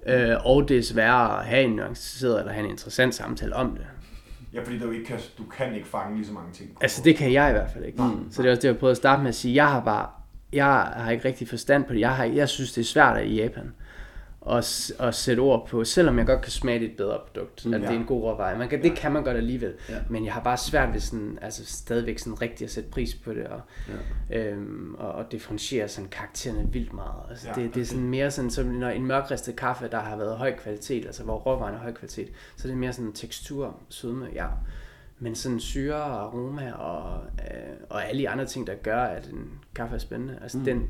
øh, 0.08 0.46
og 0.46 0.70
det 0.70 0.86
sværere 0.86 1.39
at 1.39 1.46
have 1.46 1.63
en 1.63 1.72
nuanceret 1.72 2.39
eller 2.39 2.52
have 2.52 2.65
en 2.65 2.72
interessant 2.72 3.15
samtale 3.15 3.56
om 3.56 3.72
det. 3.72 3.86
Ja, 4.54 4.63
fordi 4.63 4.80
du, 4.80 4.91
ikke 4.91 5.06
kan, 5.06 5.20
du 5.38 5.43
kan 5.43 5.76
ikke 5.76 5.88
fange 5.88 6.15
lige 6.15 6.28
så 6.28 6.34
mange 6.34 6.54
ting. 6.54 6.78
Altså 6.82 7.02
det 7.04 7.15
kan 7.15 7.34
jeg 7.34 7.50
i 7.50 7.52
hvert 7.52 7.70
fald 7.74 7.86
ikke. 7.86 7.98
Nej. 7.98 8.10
Så 8.32 8.41
det 8.41 8.48
er 8.48 8.52
også 8.52 8.62
det, 8.62 8.67
jeg 8.67 8.78
prøvede 8.78 8.91
at 8.91 8.98
starte 8.98 9.22
med 9.22 9.30
at 9.30 9.36
sige. 9.36 9.56
Jeg 9.56 9.72
har 9.72 9.82
bare, 9.82 10.08
jeg 10.54 10.65
har 10.96 11.12
ikke 11.12 11.26
rigtig 11.28 11.48
forstand 11.48 11.86
på 11.86 11.93
det. 11.93 12.00
Jeg, 12.00 12.15
har, 12.15 12.26
jeg 12.26 12.50
synes, 12.50 12.74
det 12.74 12.82
er 12.82 12.86
svært 12.86 13.26
i 13.26 13.36
Japan 13.36 13.74
at, 14.50 14.92
at 15.00 15.16
sætte 15.16 15.40
ord 15.40 15.68
på, 15.68 15.84
selvom 15.84 16.18
jeg 16.18 16.26
godt 16.26 16.42
kan 16.42 16.52
smage 16.52 16.80
det 16.80 16.86
et 16.92 16.98
bedre 16.98 17.20
produkt, 17.28 17.66
Mm. 17.66 17.74
at 17.74 17.82
det 17.82 17.88
er 17.88 17.94
Ja. 17.94 18.00
en 18.00 18.06
god 18.06 18.24
råvare. 18.24 18.58
Man 18.58 18.70
kan, 18.70 18.84
det 18.84 18.96
kan 18.96 19.12
man 19.12 19.24
godt 19.24 19.38
alligevel, 19.38 19.74
Ja. 19.90 19.96
men 20.10 20.26
jeg 20.26 20.34
har 20.34 20.42
bare 20.42 20.58
svært 20.58 20.94
ved 20.94 21.00
sådan, 21.00 21.40
altså 21.42 21.66
stadigvæk 21.66 22.20
sådan 22.20 22.42
rigtigt 22.42 22.62
at 22.68 22.72
sætte 22.72 22.90
pris 22.90 23.16
på 23.16 23.34
det, 23.34 23.44
og, 23.48 23.62
Ja. 24.30 24.40
øhm, 24.52 24.96
og, 24.98 25.12
og 25.12 25.32
differentiere 25.32 25.88
sådan 25.88 26.10
karaktererne 26.10 26.68
vildt 26.72 26.94
meget. 26.94 27.22
Altså, 27.30 27.48
Ja, 27.58 27.62
det, 27.64 27.76
det 27.76 27.82
er 27.82 27.86
sådan 27.86 28.10
mere 28.10 28.32
sådan, 28.32 28.52
som 28.52 28.66
når 28.66 28.90
en 28.90 29.06
mørkristet 29.06 29.56
kaffe, 29.56 29.88
der 29.92 30.00
har 30.00 30.16
været 30.18 30.38
høj 30.38 30.58
kvalitet, 30.58 31.06
altså 31.06 31.24
hvor 31.24 31.36
råvaren 31.38 31.76
er 31.76 31.80
høj 31.80 31.94
kvalitet, 31.94 32.30
så 32.58 32.68
er 32.68 32.72
det 32.72 32.78
mere 32.78 32.94
sådan 32.94 33.14
tekstur, 33.14 33.76
sødme, 33.90 34.28
ja. 34.34 34.46
Men 35.20 35.36
sådan 35.36 35.60
syre 35.60 35.96
og 35.96 36.22
aroma 36.24 36.72
og, 36.72 37.20
øh, 37.40 37.74
og 37.90 38.06
alle 38.10 38.22
de 38.22 38.30
andre 38.30 38.46
ting, 38.46 38.68
der 38.68 38.76
gør, 38.76 39.02
at 39.02 39.26
en 39.28 39.50
kaffe 39.76 39.96
er 39.96 40.00
spændende, 40.00 40.40
altså 40.42 40.58
mm. 40.58 40.64
den, 40.66 40.90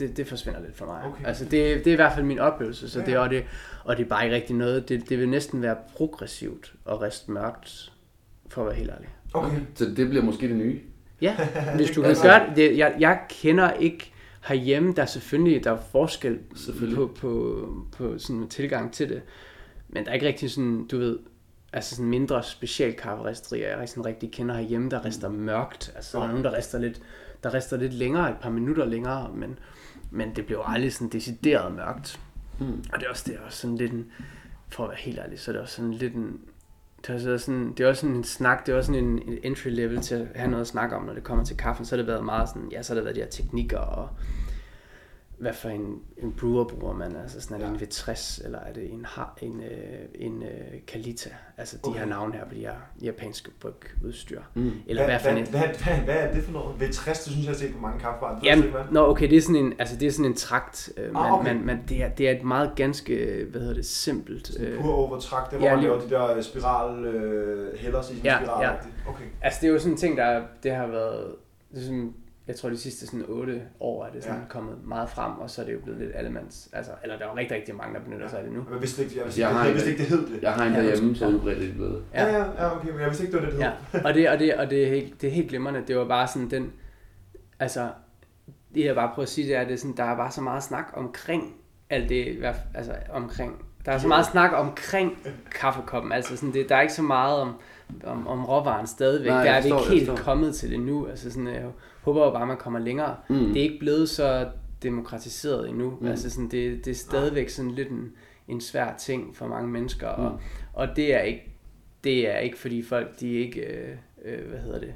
det, 0.00 0.16
det 0.16 0.28
forsvinder 0.28 0.60
lidt 0.60 0.76
for 0.76 0.86
mig. 0.86 1.02
Okay. 1.04 1.26
Altså 1.26 1.44
det, 1.44 1.52
det 1.52 1.86
er 1.86 1.92
i 1.92 1.96
hvert 1.96 2.12
fald 2.12 2.26
min 2.26 2.38
oplevelse, 2.38 2.90
så 2.90 3.00
Ja, 3.00 3.06
det, 3.06 3.18
og, 3.18 3.30
det, 3.30 3.44
og 3.84 3.96
det 3.96 4.04
er 4.04 4.08
bare 4.08 4.24
ikke 4.24 4.36
rigtig 4.36 4.56
noget, 4.56 4.88
det, 4.88 5.08
det 5.08 5.18
vil 5.18 5.28
næsten 5.28 5.62
være 5.62 5.76
progressivt 5.96 6.74
og 6.84 7.02
riste 7.02 7.30
mørkt, 7.30 7.92
for 8.48 8.62
at 8.62 8.66
være 8.66 8.76
helt 8.76 8.90
ærlig. 8.90 9.08
Okay. 9.34 9.60
Så 9.74 9.84
det 9.84 10.08
bliver 10.08 10.24
måske 10.24 10.48
det 10.48 10.56
nye. 10.56 10.80
Ja, 11.20 11.36
hvis 11.76 11.90
du 11.90 12.02
kan 12.02 12.14
kan 12.14 12.22
gøre 12.22 12.48
det. 12.48 12.56
det 12.56 12.78
jeg, 12.78 12.94
jeg 12.98 13.20
kender 13.28 13.72
ikke 13.72 14.12
herhjemme, 14.44 14.92
der 14.92 15.02
er 15.02 15.06
selvfølgelig 15.06 15.64
der 15.64 15.72
er 15.72 15.78
forskel 15.92 16.38
Selvfølgelig. 16.56 16.96
på, 16.96 17.10
på, 17.20 17.68
på 17.92 18.18
sådan 18.18 18.36
en 18.36 18.48
tilgang 18.48 18.92
til 18.92 19.08
det. 19.08 19.22
Men 19.88 20.04
der 20.04 20.10
er 20.10 20.14
ikke 20.14 20.26
rigtig 20.26 20.50
sådan, 20.50 20.86
du 20.86 20.98
ved, 20.98 21.18
altså 21.72 21.96
sådan 21.96 22.10
mindre 22.10 22.42
specialkafferisterier, 22.42 23.78
jeg 23.78 23.88
sådan 23.88 24.06
rigtig 24.06 24.32
kender 24.32 24.54
herhjemme, 24.54 24.90
der 24.90 25.04
rister 25.04 25.28
mørkt. 25.28 25.92
Altså 25.96 26.18
der 26.18 26.24
er 26.24 26.28
nogen, 26.28 26.44
der 26.44 26.56
rister 26.56 26.78
lidt, 26.78 27.02
der 27.42 27.54
rister 27.54 27.76
lidt 27.76 27.94
længere, 27.94 28.30
et 28.30 28.36
par 28.42 28.50
minutter 28.50 28.84
længere, 28.84 29.30
men, 29.34 29.58
men 30.10 30.36
det 30.36 30.46
blev 30.46 30.62
aldrig 30.64 30.92
sådan 30.92 31.08
decideret 31.08 31.72
mørkt. 31.72 32.20
Mm. 32.58 32.84
Og 32.92 33.00
det 33.00 33.06
er 33.06 33.10
også, 33.10 33.24
det 33.26 33.34
er 33.34 33.40
også 33.46 33.58
sådan 33.58 33.76
lidt 33.76 33.92
en, 33.92 34.06
for 34.68 34.84
at 34.84 34.88
være 34.88 34.98
helt 34.98 35.18
ærlig, 35.18 35.40
så 35.40 35.50
er 35.50 35.52
det 35.52 35.62
også 35.62 35.74
sådan 35.74 35.94
lidt 35.94 36.14
en, 36.14 36.40
det 37.06 37.10
er, 37.10 37.32
også 37.32 37.38
sådan, 37.38 37.72
det 37.72 37.80
er 37.80 37.88
også 37.88 38.00
sådan 38.00 38.16
en 38.16 38.24
snak, 38.24 38.66
det 38.66 38.72
er 38.72 38.76
også 38.76 38.92
sådan 38.92 39.04
en, 39.04 39.22
en 39.28 39.38
entry 39.42 39.68
level 39.68 40.00
til 40.00 40.14
at 40.14 40.26
have 40.34 40.50
noget 40.50 40.60
at 40.60 40.68
snakke 40.68 40.96
om, 40.96 41.02
når 41.02 41.14
det 41.14 41.24
kommer 41.24 41.44
til 41.44 41.56
kaffen. 41.56 41.84
Så 41.84 41.94
har 41.94 41.96
det 41.96 42.06
været 42.06 42.24
meget 42.24 42.48
sådan, 42.48 42.68
ja, 42.72 42.82
så 42.82 42.92
har 42.92 42.94
det 42.94 43.04
været 43.04 43.16
de 43.16 43.20
her 43.20 43.28
teknikker 43.28 43.78
og 43.78 44.08
hvad 45.40 45.52
for 45.52 45.68
en, 45.68 45.98
en 46.18 46.32
brewer 46.32 46.64
bruger 46.64 46.94
man, 46.94 47.16
altså 47.16 47.40
sådan 47.40 47.56
er 47.62 47.70
det 47.72 47.80
Ja. 47.80 47.84
en 47.86 47.90
V60, 47.90 48.44
eller 48.44 48.58
er 48.58 48.72
det 48.72 48.92
en, 48.92 49.04
har, 49.04 49.38
en, 49.42 49.60
øh, 49.62 49.68
en 50.14 50.42
øh, 50.42 50.48
Kalita, 50.86 51.30
altså 51.58 51.76
de 51.76 51.88
Okay. 51.88 51.98
her 51.98 52.06
navne 52.06 52.34
her 52.34 52.44
på 52.44 52.54
de 52.54 52.60
her 52.60 52.74
japanske 53.02 53.50
brygudstyr. 53.60 54.40
Mm. 54.54 54.70
Eller 54.86 55.04
hvad, 55.04 55.20
hvad, 55.20 55.32
hvad 55.32 55.42
en, 55.42 55.48
hvad, 55.50 55.60
hvad, 55.84 55.96
hvad, 56.04 56.14
er 56.16 56.32
det 56.34 56.42
for 56.44 56.52
noget? 56.52 56.74
V60, 56.82 57.08
det 57.08 57.16
synes 57.16 57.44
jeg, 57.46 57.52
har 57.52 57.58
set 57.58 57.74
på 57.74 57.80
mange 57.80 58.00
kaffebarer. 58.00 58.40
Jamen, 58.44 58.64
nå, 58.90 59.06
okay, 59.10 59.30
det 59.30 59.36
er 59.36 59.42
sådan 59.42 59.56
en, 59.56 59.72
altså 59.78 59.96
det 59.96 60.08
er 60.08 60.12
sådan 60.12 60.26
en 60.30 60.34
trakt, 60.36 60.92
øh, 60.96 61.12
man, 61.12 61.22
Ah, 61.22 61.32
okay. 61.32 61.52
man, 61.54 61.66
man, 61.66 61.80
det, 61.88 62.02
er, 62.02 62.08
det 62.08 62.28
er 62.28 62.32
et 62.32 62.44
meget 62.44 62.72
ganske, 62.76 63.44
hvad 63.50 63.60
hedder 63.60 63.74
det, 63.74 63.86
simpelt. 63.86 64.50
hvad? 64.58 64.66
Øh, 64.68 64.80
Pur 64.80 64.92
overtrakt, 64.94 65.50
det 65.50 65.58
hvor 65.58 65.68
ja, 65.68 65.74
man 65.74 65.84
laver 65.84 66.00
de 66.00 66.10
der 66.10 66.36
øh, 66.36 66.42
spiral, 66.42 67.04
øh, 67.04 67.78
hælder 67.78 68.02
sig 68.02 68.14
i 68.14 68.18
sådan 68.18 68.30
Ja, 68.30 68.38
en 68.38 68.44
spiral. 68.46 68.64
ja. 69.06 69.10
Okay. 69.10 69.24
Altså 69.42 69.58
det 69.62 69.68
er 69.68 69.72
jo 69.72 69.78
sådan 69.78 69.92
en 69.92 69.98
ting, 69.98 70.16
der 70.16 70.24
er- 70.24 70.42
det 70.62 70.72
har 70.72 70.86
været, 70.86 71.34
det 71.72 71.78
er 71.78 71.82
sådan, 71.82 72.14
jeg 72.48 72.56
tror 72.56 72.68
de 72.68 72.78
sidste 72.78 73.06
sådan 73.06 73.24
8 73.28 73.62
år 73.80 74.04
er 74.04 74.10
det 74.10 74.22
sådan 74.22 74.36
Ja. 74.36 74.42
ja. 74.42 74.48
kommet 74.48 74.74
meget 74.84 75.08
frem, 75.10 75.32
og 75.38 75.50
så 75.50 75.62
er 75.62 75.66
det 75.66 75.72
jo 75.72 75.78
blevet 75.84 76.00
lidt 76.00 76.10
allemands, 76.14 76.68
altså, 76.72 76.92
eller 77.02 77.18
der 77.18 77.24
er 77.24 77.28
jo 77.30 77.36
rigtig, 77.36 77.56
rigtig 77.56 77.74
mange, 77.74 77.94
der 77.94 78.00
benytter 78.00 78.28
sig 78.28 78.38
af 78.38 78.44
det 78.44 78.52
nu. 78.52 78.64
Jeg 78.72 78.80
vidste 78.80 79.02
ikke, 79.04 79.16
jeg 79.18 79.24
vidste, 79.24 79.40
Jeg 79.40 79.48
jeg, 79.50 79.56
har 79.58 79.64
jeg 79.64 79.74
vidste 79.74 79.90
ikke, 79.90 80.02
det 80.02 80.08
hed 80.10 80.26
det. 80.26 80.42
Jeg 80.42 80.52
har 80.52 80.66
en 80.66 80.72
Ja, 80.72 80.78
derhjemme, 80.82 81.16
så 81.16 81.24
ja. 81.24 81.30
udbredt 81.34 81.58
det 81.60 81.74
blevet. 81.74 82.04
Ja, 82.14 82.26
ja, 82.26 82.38
ja, 82.38 82.76
okay, 82.76 82.88
men 82.90 83.00
jeg 83.00 83.08
vidste 83.08 83.24
ikke, 83.24 83.36
det 83.38 83.42
var 83.44 83.50
det, 83.50 83.58
det 83.58 83.64
Ja, 83.64 84.02
og 84.08 84.14
det, 84.14 84.28
og 84.30 84.38
det, 84.38 84.54
og 84.54 84.70
det, 84.70 84.84
er 84.84 84.88
helt, 84.88 85.20
det 85.22 85.26
er 85.28 85.32
helt 85.32 85.48
glimrende. 85.48 85.82
Det 85.86 85.96
var 85.96 86.04
bare 86.04 86.26
sådan 86.28 86.50
den, 86.50 86.72
altså, 87.60 87.88
det 88.74 88.84
jeg 88.84 88.94
bare 88.94 89.10
prøver 89.14 89.22
at 89.24 89.28
sige, 89.28 89.46
det 89.48 89.56
er, 89.56 89.60
at 89.60 89.66
det 89.66 89.74
er 89.74 89.78
sådan, 89.78 89.96
der 89.96 90.04
er 90.04 90.16
bare 90.16 90.30
så 90.30 90.40
meget 90.40 90.62
snak 90.62 90.84
omkring 90.94 91.54
alt 91.90 92.08
det, 92.08 92.44
altså 92.74 92.92
omkring, 93.12 93.64
der 93.86 93.92
er 93.92 93.98
så 93.98 94.08
meget 94.08 94.26
snak 94.26 94.50
omkring 94.54 95.18
kaffekoppen, 95.60 96.12
altså 96.12 96.36
sådan, 96.36 96.54
det, 96.54 96.68
der 96.68 96.76
er 96.76 96.80
ikke 96.80 96.92
så 96.94 97.02
meget 97.02 97.38
om, 97.40 97.54
om, 98.04 98.26
om 98.26 98.44
råvaren 98.44 98.86
stadigvæk, 98.86 99.28
Nej, 99.30 99.44
der 99.44 99.50
er 99.50 99.62
vi 99.62 99.68
ikke 99.68 100.06
helt 100.06 100.18
kommet 100.20 100.54
til 100.54 100.70
det 100.70 100.80
nu, 100.80 101.06
altså 101.06 101.30
sådan, 101.30 101.46
jeg 101.48 101.64
håber 102.02 102.24
jo 102.24 102.30
bare, 102.30 102.42
at 102.42 102.48
man 102.48 102.56
kommer 102.56 102.78
længere. 102.80 103.16
Mm. 103.28 103.36
Det 103.36 103.56
er 103.56 103.62
ikke 103.62 103.78
blevet 103.78 104.08
så 104.08 104.48
demokratiseret 104.82 105.68
endnu, 105.68 105.98
Mm. 106.00 106.06
altså 106.06 106.30
sådan, 106.30 106.48
det, 106.50 106.84
det 106.84 106.90
er 106.90 106.94
stadigvæk 106.94 107.48
sådan 107.48 107.70
lidt 107.70 107.88
en, 107.88 108.12
en 108.48 108.60
svær 108.60 108.94
ting 108.98 109.36
for 109.36 109.46
mange 109.46 109.68
mennesker, 109.68 110.08
og, 110.08 110.32
Mm. 110.32 110.38
og 110.72 110.88
det 110.96 111.14
er 111.14 111.20
ikke, 111.20 111.50
det 112.04 112.28
er 112.34 112.38
ikke 112.38 112.58
fordi 112.58 112.82
folk, 112.82 113.20
de 113.20 113.32
ikke, 113.32 113.60
øh, 113.60 113.96
øh, 114.24 114.48
hvad 114.48 114.58
hedder 114.58 114.80
det, 114.80 114.94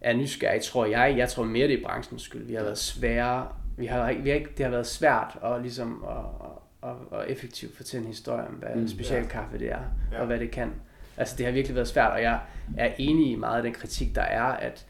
er 0.00 0.16
nysgerrige, 0.16 0.60
tror 0.60 0.86
jeg. 0.86 1.14
Jeg 1.16 1.28
tror 1.28 1.44
mere, 1.44 1.68
det 1.68 1.78
er 1.78 1.82
branchens 1.84 2.22
skyld. 2.22 2.44
Vi 2.46 2.54
har 2.54 2.62
været 2.62 2.78
svære, 2.78 3.46
vi 3.76 3.86
har, 3.86 4.12
vi 4.12 4.28
har 4.28 4.36
ikke, 4.36 4.50
det 4.56 4.64
har 4.64 4.70
været 4.70 4.86
svært 4.86 5.38
at, 5.44 5.62
ligesom, 5.62 6.04
at, 6.08 6.16
at, 6.82 6.90
at, 7.12 7.20
at 7.20 7.30
effektivt 7.30 7.76
fortælle 7.76 8.02
en 8.06 8.08
historie 8.12 8.46
om, 8.48 8.52
hvad 8.54 8.68
Mm. 8.76 8.88
specialkaffe 8.88 9.58
det 9.58 9.66
er, 9.72 9.78
Ja. 9.78 10.16
ja. 10.16 10.20
og 10.20 10.26
hvad 10.26 10.38
det 10.38 10.50
kan. 10.50 10.72
Altså, 11.16 11.34
det 11.38 11.46
har 11.46 11.52
virkelig 11.52 11.74
været 11.74 11.88
svært, 11.88 12.12
og 12.12 12.22
jeg 12.22 12.40
er 12.76 12.92
enig 12.98 13.30
i 13.32 13.36
meget 13.36 13.56
af 13.56 13.62
den 13.62 13.72
kritik, 13.72 14.14
der 14.14 14.22
er, 14.22 14.42
at 14.42 14.86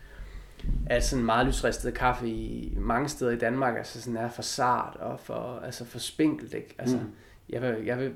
at 0.87 1.05
sådan 1.05 1.25
meget 1.25 1.47
lysristet 1.47 1.95
kaffe 1.95 2.29
i 2.29 2.75
mange 2.77 3.09
steder 3.09 3.31
i 3.31 3.37
Danmark 3.39 3.77
altså 3.77 4.01
sådan 4.03 4.17
er 4.17 4.29
for 4.29 4.43
sart 4.43 4.97
og 4.97 5.21
for, 5.21 5.61
altså 5.65 5.85
for 5.85 5.99
spinkelt. 5.99 6.55
Ikke? 6.55 6.75
Altså, 6.79 6.97
Mm. 6.97 7.03
jeg 7.49 7.63
vil, 7.63 7.85
jeg 7.85 7.99
vil, 7.99 8.13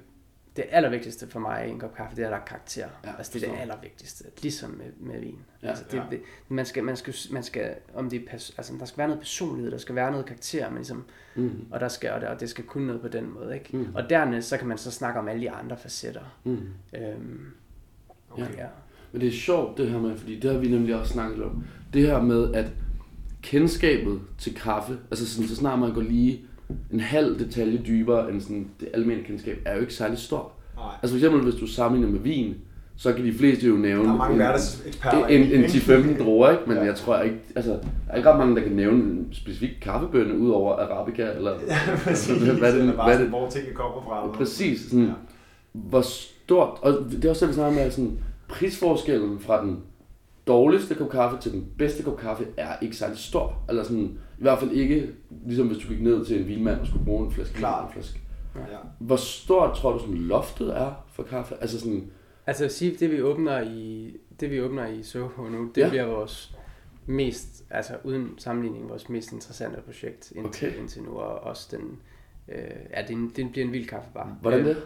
det 0.57 0.65
allervigtigste 0.71 1.29
for 1.29 1.41
mig 1.41 1.67
i 1.67 1.71
en 1.71 1.79
kop 1.81 1.95
kaffe, 1.95 2.17
det 2.17 2.23
er, 2.23 2.27
at 2.27 2.33
der 2.33 2.39
er 2.39 2.45
karakter. 2.45 2.87
Ja, 3.05 3.11
altså, 3.19 3.33
det 3.39 3.49
er 3.49 3.53
det 3.53 3.61
allervigtigste, 3.61 4.25
ligesom 4.43 4.71
med, 4.71 4.87
med 5.13 5.21
vin. 5.21 5.39
Ja, 5.63 5.69
altså, 5.69 5.85
det, 5.91 5.99
ja. 5.99 6.03
det, 6.11 6.21
man, 6.49 6.67
skal, 6.67 6.85
man, 6.85 6.97
skal, 6.97 7.15
man 7.31 7.43
skal, 7.43 7.75
om 7.95 8.11
det 8.11 8.25
er, 8.31 8.33
altså, 8.33 8.73
der 8.79 8.85
skal 8.87 8.99
være 8.99 9.07
noget 9.09 9.21
personlighed, 9.21 9.71
der 9.71 9.79
skal 9.79 9.95
være 9.95 10.11
noget 10.11 10.27
karakter, 10.27 10.69
men 10.69 10.77
ligesom, 10.77 11.05
Mm. 11.37 11.67
og, 11.71 11.81
der 11.81 11.89
skal, 11.89 12.11
og, 12.13 12.21
det, 12.21 12.29
og 12.29 12.41
det 12.41 12.51
skal 12.51 12.65
kunne 12.65 12.87
noget 12.87 13.03
på 13.03 13.09
den 13.09 13.35
måde. 13.35 13.55
Ikke? 13.55 13.77
Mm. 13.77 13.95
Og 13.95 14.11
dernæst, 14.11 14.49
så 14.49 14.57
kan 14.59 14.67
man 14.69 14.79
så 14.79 14.91
snakke 14.91 15.21
om 15.21 15.29
alle 15.29 15.43
de 15.43 15.51
andre 15.51 15.77
facetter. 15.77 16.39
Mm. 16.45 16.69
Øhm, 16.97 17.47
Okay. 18.31 18.57
ja. 18.57 18.67
Men 19.13 19.21
det 19.21 19.29
er 19.29 19.33
sjovt 19.33 19.79
det 19.79 19.91
her 19.91 19.99
med, 20.01 20.17
fordi 20.17 20.39
det 20.41 20.51
har 20.53 20.59
vi 20.59 20.69
nemlig 20.69 20.97
også 21.01 21.13
snakket 21.13 21.45
om. 21.45 21.65
Det 21.95 22.03
her 22.03 22.23
med, 22.23 22.55
at 22.55 22.67
kendskabet 23.43 24.21
til 24.39 24.55
kaffe, 24.55 24.93
altså 25.11 25.27
sådan, 25.35 25.49
så 25.49 25.57
snart 25.57 25.79
man 25.79 25.93
går 25.95 26.01
lige 26.03 26.41
en 26.93 27.01
halv 27.01 27.39
detalje 27.39 27.81
dybere 27.87 28.31
end 28.31 28.41
sådan 28.41 28.67
det 28.81 28.89
almindelige 28.95 29.27
kendskab, 29.27 29.59
er 29.65 29.75
jo 29.75 29.81
ikke 29.81 29.95
særlig 29.95 30.19
stor. 30.19 30.53
Nej. 30.77 30.85
Altså 31.03 31.15
for 31.15 31.19
eksempel, 31.19 31.43
hvis 31.43 31.55
du 31.61 31.67
sammenligner 31.67 32.13
med 32.13 32.21
vin, 32.21 32.55
så 32.97 33.13
kan 33.13 33.25
de 33.25 33.33
fleste 33.33 33.67
jo 33.67 33.75
nævne 33.77 34.05
Der 34.05 34.13
er 34.13 34.17
mange 34.17 35.35
en, 35.35 35.41
en, 35.43 35.47
en 35.53 35.65
ikke? 35.65 35.67
10-15 35.69 36.19
druer, 36.25 36.51
ikke? 36.51 36.63
Men 36.67 36.77
Ja. 36.77 36.83
jeg 36.85 36.95
tror 36.95 37.21
ikke, 37.21 37.37
altså, 37.57 37.71
der 37.71 37.79
er 38.09 38.17
ikke 38.17 38.31
ret 38.31 38.39
mange, 38.39 38.57
der 38.57 38.63
kan 38.63 38.73
nævne 38.73 39.03
en 39.03 39.29
specifik 39.33 39.71
kaffebønne, 39.83 40.39
ud 40.39 40.51
over 40.51 40.73
Arabica, 40.75 41.31
eller 41.37 41.51
Ja, 41.69 41.77
præcis. 42.05 42.37
hvad 42.39 42.73
det, 42.73 42.81
Eller 42.81 42.97
bare 42.97 43.05
hvad 43.05 43.15
er 43.15 43.19
sådan, 43.19 43.21
det, 43.21 43.29
hvor 43.29 43.49
tingene 43.51 43.75
kommer 43.75 44.03
fra. 44.03 44.23
eller. 44.25 44.37
Præcis. 44.37 44.81
Sådan, 44.81 45.05
Ja. 45.05 45.13
Hvor 45.73 46.01
stort, 46.01 46.69
og 46.83 46.93
det 47.11 47.25
er 47.25 47.31
også 47.31 47.45
det, 47.47 47.49
vi 47.51 47.55
snakker 47.55 47.83
med, 47.83 47.91
sådan, 47.91 48.19
prisforskellen 48.53 49.41
fra 49.41 49.65
den 49.65 49.83
dårligste 50.47 50.95
kop 50.95 51.11
kaffe 51.11 51.39
til 51.41 51.53
den 51.53 51.67
bedste 51.79 52.03
kop 52.03 52.19
kaffe 52.19 52.47
er 52.57 52.77
ikke 52.83 52.97
særlig 52.97 53.19
stor. 53.19 53.65
Eller 53.69 53.83
sådan, 53.83 54.19
i 54.39 54.43
hvert 54.43 54.59
fald 54.59 54.71
ikke, 54.71 55.11
ligesom 55.47 55.67
hvis 55.67 55.79
du 55.79 55.89
gik 55.89 56.03
ned 56.03 56.25
til 56.25 56.41
en 56.41 56.49
vinmand 56.49 56.81
og 56.81 56.87
skulle 56.87 57.05
bruge 57.05 57.27
en 57.27 57.33
flaske 57.33 57.55
eller 57.55 57.87
en 57.87 57.93
flaske. 57.93 58.21
Ja. 58.57 58.61
Hvor 58.99 59.17
stort 59.17 59.77
tror 59.77 59.93
du 59.93 59.99
sådan 59.99 60.15
loftet 60.17 60.77
er 60.77 61.05
for 61.13 61.23
kaffe? 61.23 61.55
Altså 61.61 61.81
sådan, 61.81 62.11
Altså 62.47 62.65
at 62.65 62.73
sige, 62.73 62.97
det 63.01 63.11
vi 63.11 63.23
åbner 63.23 63.61
i, 63.61 64.11
det 64.41 64.51
vi 64.51 64.61
åbner 64.61 64.87
i 64.87 65.03
Soho 65.03 65.43
nu, 65.49 65.71
det 65.75 65.81
Ja. 65.83 65.89
bliver 65.89 66.07
vores 66.07 66.57
mest, 67.07 67.65
altså 67.71 67.93
uden 68.05 68.29
sammenligning, 68.39 68.89
vores 68.89 69.09
mest 69.09 69.33
interessante 69.33 69.81
projekt 69.81 70.33
indtil, 70.37 70.69
Okay. 70.69 70.81
indtil 70.81 71.03
nu, 71.03 71.11
og 71.11 71.41
også 71.41 71.77
den, 71.77 71.99
øh, 72.49 72.71
ja, 72.97 73.03
den, 73.09 73.33
den 73.37 73.51
bliver 73.53 73.67
en 73.67 73.73
vild 73.73 73.89
kaffebar. 73.89 74.37
hvordan 74.41 74.61
Øh, 74.61 74.67
det? 74.67 74.77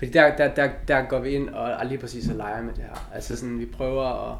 Fordi 0.00 0.12
der, 0.12 0.36
der, 0.36 0.54
der, 0.54 0.70
der 0.88 1.02
går 1.02 1.18
vi 1.18 1.30
ind 1.30 1.48
og, 1.48 1.72
og 1.72 1.86
lige 1.86 1.98
præcis 1.98 2.28
og 2.28 2.36
leger 2.36 2.62
med 2.62 2.74
det 2.74 2.84
her. 2.84 3.10
Altså 3.14 3.36
sådan, 3.36 3.58
vi 3.58 3.66
prøver 3.66 4.32
at... 4.32 4.38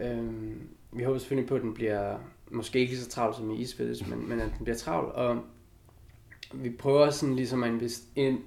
Øhm, 0.00 0.68
vi 0.92 1.02
håber 1.02 1.18
selvfølgelig 1.18 1.48
på, 1.48 1.54
at 1.54 1.62
den 1.62 1.74
bliver 1.74 2.18
måske 2.50 2.78
ikke 2.78 2.92
lige 2.92 3.02
så 3.02 3.10
travl 3.10 3.34
som 3.34 3.50
i 3.50 3.60
Isfælles, 3.60 4.06
men, 4.06 4.28
men 4.28 4.40
at 4.40 4.50
den 4.58 4.64
bliver 4.64 4.76
travl. 4.76 5.12
Og 5.14 5.42
vi 6.54 6.70
prøver 6.70 7.10
sådan 7.10 7.36
ligesom 7.36 7.62
at 7.62 7.70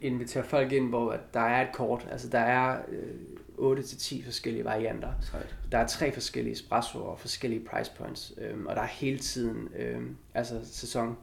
invitere 0.02 0.44
folk 0.44 0.72
ind, 0.72 0.90
hvor 0.90 1.12
at 1.12 1.34
der 1.34 1.40
er 1.40 1.62
et 1.62 1.74
kort. 1.74 2.08
Altså 2.12 2.30
der 2.30 2.40
er 2.40 2.82
øh, 3.58 3.78
8-10 3.80 4.26
forskellige 4.26 4.66
varianter. 4.66 5.10
Sejt. 5.22 5.56
Der 5.72 5.78
er 5.78 5.88
tre 5.88 6.12
forskellige 6.12 6.54
espressoer 6.54 7.04
og 7.04 7.20
forskellige 7.20 7.66
price 7.66 7.92
points, 7.98 8.34
øhm, 8.38 8.68
og 8.68 8.76
der 8.76 8.82
er 8.82 8.88
hele 8.88 9.20
tiden 9.20 9.70
øhm, 9.76 10.16
altså 10.34 10.60
sæson 10.64 11.18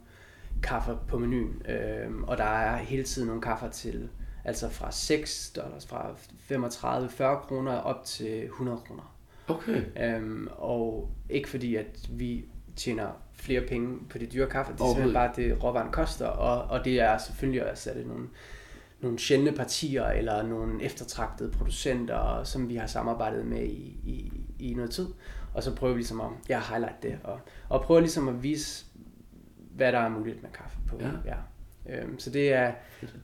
kaffer 0.62 0.96
på 1.08 1.18
menuen, 1.18 1.62
øhm, 1.68 2.24
og 2.24 2.38
der 2.38 2.44
er 2.44 2.76
hele 2.76 3.02
tiden 3.02 3.26
nogle 3.26 3.42
kaffer 3.42 3.70
til, 3.70 4.08
altså 4.48 4.68
fra 4.68 4.92
6 4.92 5.50
dollars, 5.56 5.86
fra 5.86 6.10
35-40 6.50 7.46
kroner 7.46 7.72
op 7.72 8.04
til 8.04 8.44
100 8.44 8.78
kroner. 8.86 9.14
Okay. 9.48 9.82
Øhm, 10.00 10.48
og 10.52 11.10
ikke 11.30 11.48
fordi, 11.48 11.76
at 11.76 12.08
vi 12.10 12.44
tjener 12.76 13.08
flere 13.32 13.60
penge 13.60 13.98
på 14.10 14.18
det 14.18 14.32
dyre 14.32 14.46
kaffe, 14.46 14.72
det 14.72 14.80
er 14.80 14.86
simpelthen 14.86 15.14
bare 15.14 15.32
det 15.36 15.64
råvaren 15.64 15.92
koster, 15.92 16.26
og, 16.26 16.78
og 16.78 16.84
det 16.84 17.00
er 17.00 17.18
selvfølgelig 17.18 17.70
også, 17.70 17.90
at 17.90 17.96
det 17.96 18.06
nogle, 18.06 18.28
nogle 19.00 19.18
sjældne 19.18 19.52
partier, 19.52 20.04
eller 20.04 20.42
nogle 20.42 20.82
eftertragtede 20.82 21.50
producenter, 21.50 22.44
som 22.44 22.68
vi 22.68 22.76
har 22.76 22.86
samarbejdet 22.86 23.46
med 23.46 23.62
i, 23.64 23.98
i, 24.04 24.32
i 24.58 24.74
noget 24.74 24.90
tid, 24.90 25.06
og 25.54 25.62
så 25.62 25.74
prøver 25.74 25.94
vi 25.94 25.98
ligesom 25.98 26.20
at 26.20 26.30
ja, 26.48 26.60
highlight 26.70 27.02
det, 27.02 27.18
og, 27.24 27.40
og 27.68 27.82
prøve 27.82 28.00
ligesom 28.00 28.28
at 28.28 28.42
vise, 28.42 28.84
hvad 29.56 29.92
der 29.92 29.98
er 29.98 30.08
muligt 30.08 30.42
med 30.42 30.50
kaffe 30.50 30.78
på. 30.88 30.96
Ja. 31.00 31.10
Ja. 31.24 31.36
Øhm, 31.88 32.18
så 32.18 32.30
det, 32.30 32.52
er, 32.52 32.72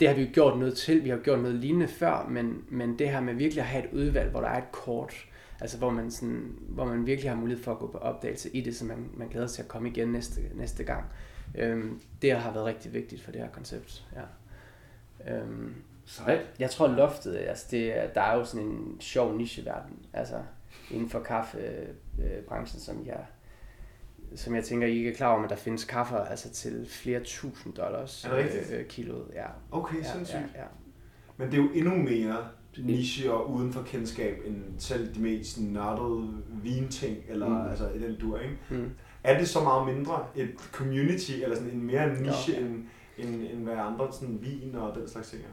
det 0.00 0.08
har 0.08 0.14
vi 0.14 0.22
jo 0.22 0.28
gjort 0.32 0.58
noget 0.58 0.76
til. 0.76 1.04
Vi 1.04 1.08
har 1.08 1.16
gjort 1.16 1.38
noget 1.38 1.56
lignende 1.56 1.88
før, 1.88 2.26
men, 2.30 2.64
men 2.68 2.98
det 2.98 3.08
her 3.10 3.20
med 3.20 3.34
virkelig 3.34 3.60
at 3.62 3.68
have 3.68 3.84
et 3.84 3.90
udvalg, 3.92 4.30
hvor 4.30 4.40
der 4.40 4.48
er 4.48 4.58
et 4.58 4.72
kort, 4.72 5.14
altså 5.60 5.78
hvor 5.78 5.90
man, 5.90 6.10
sådan, 6.10 6.52
hvor 6.68 6.84
man 6.84 7.06
virkelig 7.06 7.30
har 7.30 7.36
mulighed 7.36 7.62
for 7.64 7.72
at 7.72 7.78
gå 7.78 7.86
på 7.86 7.98
opdagelse 7.98 8.50
i 8.56 8.60
det, 8.60 8.76
så 8.76 8.84
man, 8.84 9.10
man 9.16 9.28
glæder 9.28 9.46
sig 9.46 9.54
til 9.54 9.62
at 9.62 9.68
komme 9.68 9.88
igen 9.88 10.08
næste, 10.08 10.40
næste 10.54 10.84
gang. 10.84 11.04
Øhm, 11.58 12.00
det 12.22 12.32
har 12.32 12.52
været 12.52 12.64
rigtig 12.66 12.92
vigtigt 12.92 13.22
for 13.22 13.32
det 13.32 13.40
her 13.40 13.48
koncept. 13.48 14.04
Ja. 14.16 14.22
Øhm, 15.36 15.74
Sejt. 16.06 16.40
jeg 16.58 16.70
tror 16.70 16.86
loftet, 16.88 17.36
altså 17.36 17.66
det, 17.70 17.98
er- 17.98 18.08
der 18.12 18.20
er 18.20 18.36
jo 18.36 18.44
sådan 18.44 18.66
en 18.66 18.96
sjov 19.00 19.36
nicheverden, 19.36 19.98
altså 20.12 20.36
inden 20.90 21.08
for 21.10 21.20
kaffebranchen, 21.20 22.80
som 22.80 23.06
jeg, 23.06 23.20
som 24.36 24.54
jeg 24.54 24.64
tænker, 24.64 24.86
I 24.86 24.96
ikke 24.96 25.10
er 25.10 25.14
klar 25.14 25.30
over, 25.30 25.40
men 25.40 25.50
der 25.50 25.56
findes 25.56 25.84
kaffer 25.84 26.16
altså 26.16 26.50
til 26.50 26.86
flere 26.88 27.20
tusind 27.20 27.74
dollars 27.74 28.22
det 28.22 28.32
rigtigt? 28.32 28.72
øh, 28.72 28.86
kiloet. 28.86 29.26
Ja. 29.34 29.46
Okay, 29.70 29.96
ja, 29.98 30.12
sindssygt. 30.12 30.40
ja, 30.54 30.60
ja. 30.60 30.66
Men 31.36 31.50
det 31.50 31.58
er 31.58 31.62
jo 31.62 31.68
endnu 31.74 31.94
mere 31.94 32.48
niche 32.78 33.32
og 33.32 33.50
uden 33.50 33.72
for 33.72 33.82
kendskab 33.82 34.36
end 34.46 34.56
selv 34.78 35.14
de 35.14 35.20
mest 35.20 35.60
nørdede 35.60 36.28
vinting, 36.62 37.16
eller 37.28 37.48
mm. 37.48 37.70
altså 37.70 37.88
i 37.88 37.98
den 37.98 38.16
dur, 38.20 38.38
ikke? 38.38 38.56
Mm. 38.70 38.90
Er 39.24 39.38
det 39.38 39.48
så 39.48 39.60
meget 39.60 39.96
mindre 39.96 40.26
et 40.36 40.50
community, 40.72 41.32
eller 41.42 41.56
sådan 41.56 41.70
en 41.70 41.82
mere 41.82 42.20
niche, 42.20 42.60
Jo. 42.60 42.66
end, 42.66 42.84
end, 43.18 43.34
end 43.52 43.62
hvad 43.62 43.74
andre 43.74 44.12
sådan 44.12 44.38
vin 44.42 44.74
og 44.74 44.94
den 44.94 45.08
slags 45.08 45.30
ting 45.30 45.42
er? 45.42 45.48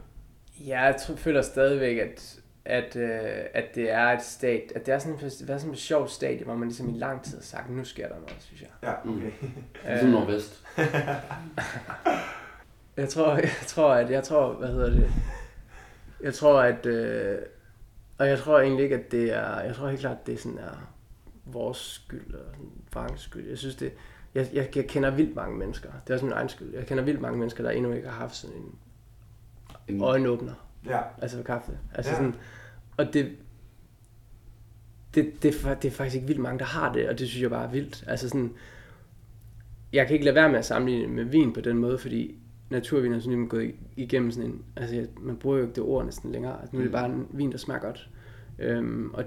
Ja, 0.68 0.82
jeg 0.82 0.96
tror, 0.96 1.16
føler 1.16 1.42
stadigvæk, 1.42 1.98
at, 1.98 2.41
at, 2.66 2.96
øh, 2.96 3.10
at 3.54 3.76
det 3.76 3.92
er 3.92 4.08
et 4.08 4.22
stat, 4.22 4.72
at 4.76 4.86
det 4.86 4.94
er 4.94 5.00
sådan, 5.00 5.16
er 5.50 5.58
sådan 5.58 5.72
et 5.72 5.78
sjovt 5.78 6.12
stadie, 6.12 6.44
hvor 6.44 6.56
man 6.56 6.68
ligesom 6.68 6.96
i 6.96 6.98
lang 6.98 7.24
tid 7.24 7.38
har 7.38 7.44
sagt, 7.44 7.70
nu 7.70 7.84
sker 7.84 8.08
der 8.08 8.16
noget, 8.16 8.36
synes 8.40 8.62
jeg. 8.62 8.70
Ja, 8.84 9.10
okay. 9.10 9.32
Ligesom 9.90 10.10
Nordvest. 10.10 10.64
Jeg 12.98 13.10
tror, 13.10 13.36
jeg 13.36 13.52
tror, 13.68 13.94
at 13.94 14.12
jeg 14.12 14.24
tror, 14.24 14.54
hvad 14.54 14.68
hedder 14.68 14.90
det? 14.90 15.12
Jeg 16.24 16.34
tror, 16.34 16.62
at 16.62 16.86
øh, 16.86 17.38
og 18.18 18.28
jeg 18.28 18.40
tror 18.40 18.60
egentlig 18.60 18.84
ikke, 18.84 18.96
at 18.96 19.12
det 19.12 19.34
er, 19.34 19.62
jeg 19.62 19.76
tror 19.76 19.88
helt 19.90 20.00
klart, 20.00 20.18
at 20.22 20.28
det 20.28 20.40
sådan 20.40 20.58
er 20.58 20.94
vores 21.46 21.78
skyld 21.78 22.32
sådan 22.32 22.72
branchens 22.92 23.22
skyld. 23.22 23.50
Jeg 23.50 23.58
synes 23.58 23.76
det, 23.76 23.94
jeg, 24.36 24.50
jeg, 24.54 24.76
jeg, 24.76 24.88
kender 24.88 25.12
vildt 25.12 25.36
mange 25.36 25.58
mennesker. 25.58 25.90
Det 26.04 26.10
er 26.10 26.14
også 26.14 26.26
min 26.26 26.34
egen 26.34 26.50
skyld. 26.50 26.74
Jeg 26.74 26.86
kender 26.86 27.04
vildt 27.04 27.22
mange 27.22 27.38
mennesker, 27.38 27.64
der 27.64 27.72
endnu 27.72 27.92
ikke 27.92 28.08
har 28.10 28.16
haft 28.16 28.36
sådan 28.36 28.56
en 28.56 28.76
En, 29.88 30.02
øjenåbner. 30.02 30.54
Ja, 30.86 31.00
Altså 31.22 31.44
kaffe. 31.44 31.72
Altså 31.94 32.12
Ja. 32.12 32.18
sådan, 32.18 32.36
og 32.98 33.14
det, 33.14 33.32
det, 35.16 35.44
det, 35.44 35.66
er, 35.66 35.74
det 35.74 35.88
er 35.88 35.92
faktisk 35.92 36.16
ikke 36.16 36.28
vildt 36.28 36.42
mange, 36.42 36.60
der 36.60 36.66
har 36.66 36.94
det, 36.94 37.10
og 37.10 37.20
det 37.20 37.28
synes 37.30 37.42
jeg 37.42 37.50
bare 37.50 37.66
er 37.68 37.72
vildt. 37.72 38.04
Altså 38.08 38.30
sådan, 38.30 38.54
jeg 39.94 40.08
kan 40.08 40.14
ikke 40.14 40.26
lade 40.26 40.36
være 40.36 40.50
med 40.50 40.60
at 40.60 40.66
sammenligne 40.66 41.08
med 41.14 41.24
vin 41.24 41.54
på 41.54 41.62
den 41.62 41.78
måde, 41.78 41.98
fordi 41.98 42.36
naturvin 42.70 43.14
er 43.14 43.20
sådan 43.20 43.32
ligesom 43.32 43.50
gået 43.50 43.76
igennem 43.96 44.32
sådan 44.32 44.50
en, 44.50 44.62
altså 44.76 45.08
man 45.20 45.36
bruger 45.38 45.58
jo 45.58 45.64
ikke 45.64 45.76
det 45.76 45.84
ord 45.84 46.06
næsten 46.06 46.32
længere, 46.32 46.62
altså 46.62 46.76
nu 46.76 46.80
er 46.80 46.84
det 46.84 46.92
Mm. 46.92 46.94
bare 46.94 47.06
en 47.06 47.28
vin, 47.32 47.52
der 47.52 47.58
smager 47.58 47.80
godt. 47.82 48.10
Øhm, 48.60 49.12
og, 49.14 49.24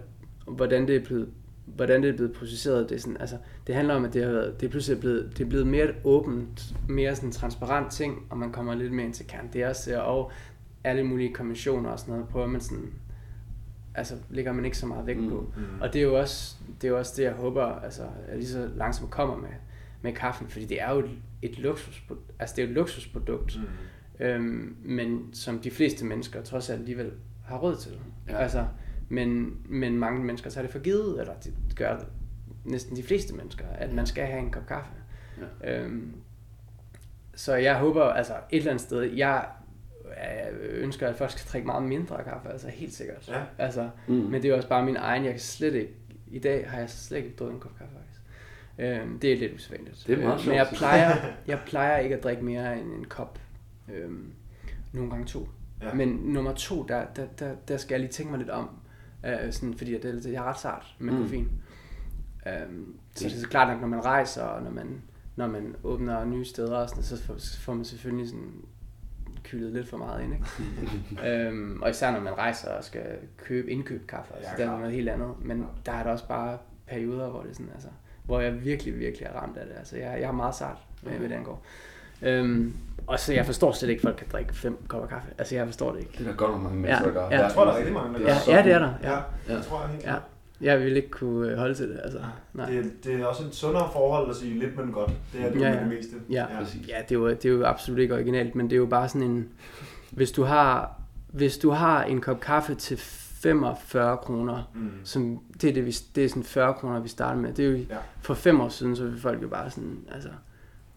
hvordan 0.47 0.87
det 0.89 0.97
er 0.97 1.05
blevet 1.05 1.29
hvordan 1.67 2.03
det 2.03 2.11
er 2.11 2.17
blevet 2.17 2.33
processeret, 2.33 2.89
det 2.89 2.95
er 2.95 3.01
sådan, 3.01 3.17
altså, 3.21 3.37
det 3.67 3.75
handler 3.75 3.95
om, 3.95 4.05
at 4.05 4.15
det, 4.15 4.25
har 4.25 4.33
været, 4.33 4.61
det 4.61 4.67
er 4.67 4.71
pludselig 4.71 5.01
blevet, 5.01 5.33
det 5.39 5.45
er 5.45 5.49
blevet 5.49 5.67
mere 5.67 5.85
et 5.85 5.95
åbent, 6.05 6.75
mere 6.89 7.17
sådan 7.17 7.33
transparent 7.33 7.93
ting, 7.93 8.27
og 8.31 8.39
man 8.39 8.53
kommer 8.53 8.75
lidt 8.75 8.93
mere 8.93 9.07
ind 9.07 9.15
til 9.15 9.27
kernen. 9.27 9.51
Det 9.53 9.63
er 9.63 9.69
også, 9.69 10.03
og 10.03 10.31
alle 10.85 11.03
mulige 11.05 11.35
konventioner 11.35 11.91
og 11.91 11.99
sådan 11.99 12.15
noget, 12.15 12.29
prøver 12.29 12.47
man 12.47 12.61
sådan, 12.61 12.93
altså 13.95 14.15
lægger 14.31 14.53
man 14.53 14.65
ikke 14.65 14.79
så 14.79 14.87
meget 14.87 15.07
vægt 15.07 15.29
på. 15.31 15.53
Mm. 15.57 15.81
Og 15.81 15.93
det 15.93 15.99
er 15.99 16.03
jo 16.03 16.19
også 16.21 16.57
det, 16.81 16.85
er 16.89 16.93
jo 16.93 16.99
også 16.99 17.13
det 17.17 17.23
jeg 17.23 17.33
håber, 17.33 17.65
altså, 17.65 18.03
at 18.29 18.37
lige 18.39 18.49
så 18.49 18.71
langsomt 18.77 19.11
kommer 19.11 19.37
med, 19.37 19.49
med 20.03 20.13
kaffen, 20.13 20.49
fordi 20.49 20.65
det 20.65 20.83
er 20.83 20.93
jo 20.93 20.99
et, 20.99 21.11
et 21.43 21.59
luksusprodukt, 21.59 22.31
altså 22.39 22.57
det 22.57 22.63
er 22.63 22.67
jo 22.67 22.71
et 22.71 22.75
luksusprodukt, 22.75 23.59
Mm. 24.21 24.25
øhm, 24.25 24.77
men 24.85 25.29
som 25.33 25.59
de 25.59 25.71
fleste 25.71 26.05
mennesker 26.05 26.43
trods 26.43 26.71
alt 26.71 26.79
alligevel 26.81 27.13
har 27.45 27.57
råd 27.59 27.77
til. 27.77 27.93
Ja. 28.29 28.33
Ja. 28.33 28.39
Altså, 28.39 28.67
men, 29.09 29.57
men 29.69 29.99
mange 29.99 30.25
mennesker 30.25 30.51
tager 30.51 30.63
det 30.63 30.73
for 30.73 30.79
givet, 30.79 31.21
eller 31.21 31.33
de 31.43 31.53
gør 31.77 31.97
det, 31.99 32.07
næsten 32.65 32.97
de 32.97 33.03
fleste 33.03 33.35
mennesker, 33.35 33.65
at 33.75 33.93
man 33.93 34.07
skal 34.07 34.27
have 34.27 34.41
en 34.41 34.51
kop 34.51 34.67
kaffe. 34.67 34.91
Ja. 35.63 35.83
Øhm, 35.83 36.15
så 37.35 37.55
jeg 37.55 37.79
håber, 37.79 38.03
altså 38.03 38.33
et 38.51 38.57
eller 38.59 38.71
andet 38.71 38.83
sted, 38.85 39.03
jeg 39.03 39.47
øh, 40.17 40.83
ønsker, 40.83 41.09
at 41.09 41.17
folk 41.17 41.31
skal 41.31 41.51
drikke 41.53 41.67
meget 41.67 41.83
mindre 41.83 42.25
kaffe, 42.25 42.49
altså 42.49 42.69
helt 42.69 42.93
sikkert. 42.95 43.29
Ja. 43.29 43.43
Altså, 43.59 43.91
Mm. 44.09 44.15
men 44.15 44.43
det 44.43 44.51
er 44.51 44.55
også 44.57 44.69
bare 44.69 44.85
min 44.85 44.97
egen, 44.97 45.25
jeg 45.25 45.33
kan 45.33 45.41
slet 45.41 45.75
ikke, 45.75 45.93
i 46.27 46.39
dag 46.39 46.71
har 46.71 46.79
jeg 46.79 46.91
slet 46.91 47.19
ikke 47.19 47.37
drukket 47.39 47.55
en 47.55 47.61
kop 47.61 47.79
kaffe 47.79 47.95
faktisk. 47.97 48.21
Øhm, 48.79 49.19
det 49.19 49.33
er 49.33 49.37
lidt 49.39 49.55
usædvanligt. 49.55 50.05
Det 50.07 50.13
er 50.19 50.23
meget 50.23 50.35
Øh, 50.35 50.39
sjovt, 50.41 50.47
Men 50.49 50.57
jeg 50.57 50.67
plejer, 50.75 51.17
jeg 51.47 51.61
plejer 51.67 51.99
ikke 51.99 52.17
at 52.17 52.23
drikke 52.23 52.45
mere 52.45 52.79
end 52.81 52.93
en 52.93 53.05
kop. 53.05 53.39
Øhm, 53.95 54.33
nogle 54.93 55.11
gange 55.11 55.27
to. 55.27 55.49
Ja. 55.83 55.95
Men 55.95 56.09
nummer 56.09 56.53
to, 56.55 56.83
der, 56.83 57.05
der, 57.17 57.27
der, 57.39 57.55
der 57.69 57.77
skal 57.77 57.95
jeg 57.95 58.01
lige 58.01 58.13
tænke 58.13 58.31
mig 58.31 58.39
lidt 58.39 58.51
om. 58.51 58.71
Øh, 59.27 59.53
sådan, 59.53 59.75
fordi 59.75 59.95
at 59.95 60.03
det, 60.03 60.15
det, 60.25 60.33
jeg 60.33 60.39
er 60.45 60.49
ret 60.49 60.59
sart 60.61 60.95
med 60.99 61.13
Mm. 61.13 61.17
mm. 61.19 61.23
koffein. 61.25 61.49
Øhm, 62.47 62.95
så 63.15 63.25
det 63.29 63.35
er 63.37 63.41
så 63.41 63.49
klart 63.49 63.69
nok, 63.73 63.81
når 63.81 63.89
man 63.89 64.05
rejser, 64.05 64.43
og 64.43 64.63
når 64.63 64.71
man, 64.71 65.03
når 65.37 65.47
man 65.47 65.77
åbner 65.85 66.25
nye 66.25 66.45
steder, 66.45 66.77
og 66.77 66.89
sådan, 66.89 67.05
så 67.05 67.23
får, 67.23 67.35
så 67.39 67.61
får 67.61 67.75
man 67.75 67.85
selvfølgelig 67.85 68.29
sådan 68.29 68.65
kylet 69.45 69.73
lidt 69.73 69.89
for 69.89 69.97
meget 69.97 70.23
ind. 70.25 70.33
Ikke? 70.33 71.47
øhm, 71.49 71.83
og 71.83 71.91
især 71.91 72.11
når 72.13 72.21
man 72.21 72.39
rejser 72.39 72.71
og 72.71 72.85
skal 72.85 73.03
købe 73.45 73.71
indkøbe 73.71 74.07
kaffe, 74.07 74.35
altså, 74.37 74.51
Ja, 74.57 74.63
ja, 74.63 74.67
der 74.69 74.75
er 74.75 74.79
noget 74.79 74.95
helt 74.95 75.09
andet. 75.09 75.29
Men 75.43 75.67
der 75.87 75.93
er 75.93 76.03
der 76.03 76.11
også 76.11 76.29
bare 76.29 76.59
perioder, 76.87 77.29
hvor 77.31 77.43
det 77.43 77.51
sådan, 77.57 77.71
altså, 77.75 77.89
hvor 78.25 78.41
jeg 78.41 78.65
virkelig, 78.65 78.99
virkelig 78.99 79.27
er 79.27 79.33
ramt 79.43 79.57
af 79.57 79.67
det. 79.67 79.75
Altså, 79.79 79.97
jeg, 79.97 80.21
jeg 80.21 80.29
er 80.29 80.33
meget 80.33 80.55
sart 80.55 80.77
med, 81.03 81.13
hvad 81.13 81.29
det 81.29 81.35
angår. 81.35 81.65
Øhm, 82.23 82.77
og 83.07 83.21
så 83.21 83.33
jeg 83.33 83.47
forstår 83.47 83.73
slet 83.73 83.89
ikke, 83.89 83.99
at 84.01 84.03
folk 84.03 84.17
kan 84.17 84.27
drikke 84.33 84.55
fem 84.55 84.79
kopper 84.89 85.09
kaffe. 85.09 85.29
Altså, 85.39 85.55
jeg 85.55 85.67
forstår 85.67 85.93
det 85.93 86.01
ikke. 86.01 86.13
Det 86.19 86.21
er 86.21 86.25
der 86.31 86.37
godt 86.37 86.51
nok 86.53 86.63
mange 86.63 86.79
mennesker, 86.79 87.05
der 87.07 87.13
gør. 87.13 87.29
ja. 87.31 87.43
Jeg 87.43 87.53
tror, 87.53 87.65
der 87.65 87.73
er 87.73 87.77
rigtig 87.77 87.95
mange, 87.95 88.13
der 88.13 88.19
Det 88.19 88.27
gør 88.27 88.53
Ja, 88.53 88.57
ja 88.59 88.65
det 88.65 88.73
er 88.73 88.79
der. 88.79 88.93
Ja. 89.03 89.11
Ja, 89.13 89.19
Ja. 89.49 89.57
det 89.57 89.65
tror 89.65 89.81
jeg 89.83 89.91
helt 89.91 90.05
Ja. 90.05 90.15
Jeg 90.61 90.81
ville 90.81 90.97
ikke 90.97 91.11
kunne 91.11 91.49
øh, 91.51 91.59
holde 91.59 91.75
til 91.75 91.89
det. 91.89 92.01
Altså, 92.05 92.19
nej. 92.53 92.71
Det, 92.71 93.05
det 93.05 93.15
er 93.15 93.27
også 93.27 93.45
et 93.47 93.55
sundere 93.55 93.89
forhold 93.93 94.31
at 94.31 94.37
sige 94.37 94.59
lidt, 94.59 94.77
men 94.77 94.93
godt. 94.93 95.11
Det 95.33 95.41
er 95.41 95.53
det 95.53 95.61
Ja, 95.61 95.69
ja, 95.69 95.75
ja. 95.75 95.81
med 95.85 95.91
det 95.91 95.99
meste. 95.99 96.17
Ja. 96.31 96.47
Præcis. 96.59 96.89
Ja, 96.89 96.99
det 97.09 97.15
er, 97.15 97.19
jo, 97.19 97.29
det 97.31 97.45
er 97.45 97.49
jo 97.49 97.65
absolut 97.65 97.99
ikke 98.01 98.15
originalt, 98.15 98.55
men 98.55 98.67
det 98.71 98.73
er 98.73 98.81
jo 98.81 98.87
bare 98.87 99.09
sådan 99.09 99.31
en... 99.31 99.49
Hvis 100.11 100.33
du 100.33 100.43
har, 100.43 101.01
hvis 101.29 101.59
du 101.59 101.71
har 101.71 102.03
en 102.05 102.21
kop 102.21 102.41
kaffe 102.41 102.75
til 102.75 102.97
45 102.99 104.17
kroner, 104.17 104.71
Mm. 104.75 104.91
som, 105.05 105.41
det, 105.61 105.71
er 105.71 105.75
det, 105.75 105.87
vi, 105.87 105.97
det 106.15 106.25
er 106.25 106.29
sådan 106.29 106.43
40 106.45 106.75
kroner, 106.75 107.01
vi 107.01 107.09
starter 107.09 107.41
med. 107.41 107.53
Det 107.53 107.65
er 107.65 107.71
jo, 107.71 107.77
Ja. 107.77 107.97
For 108.23 108.35
fem 108.35 108.61
år 108.61 108.69
siden, 108.69 108.97
så 108.97 109.05
vil 109.05 109.21
folk 109.21 109.43
jo 109.43 109.49
bare 109.49 109.71
sådan, 109.71 109.99
altså, 110.13 110.29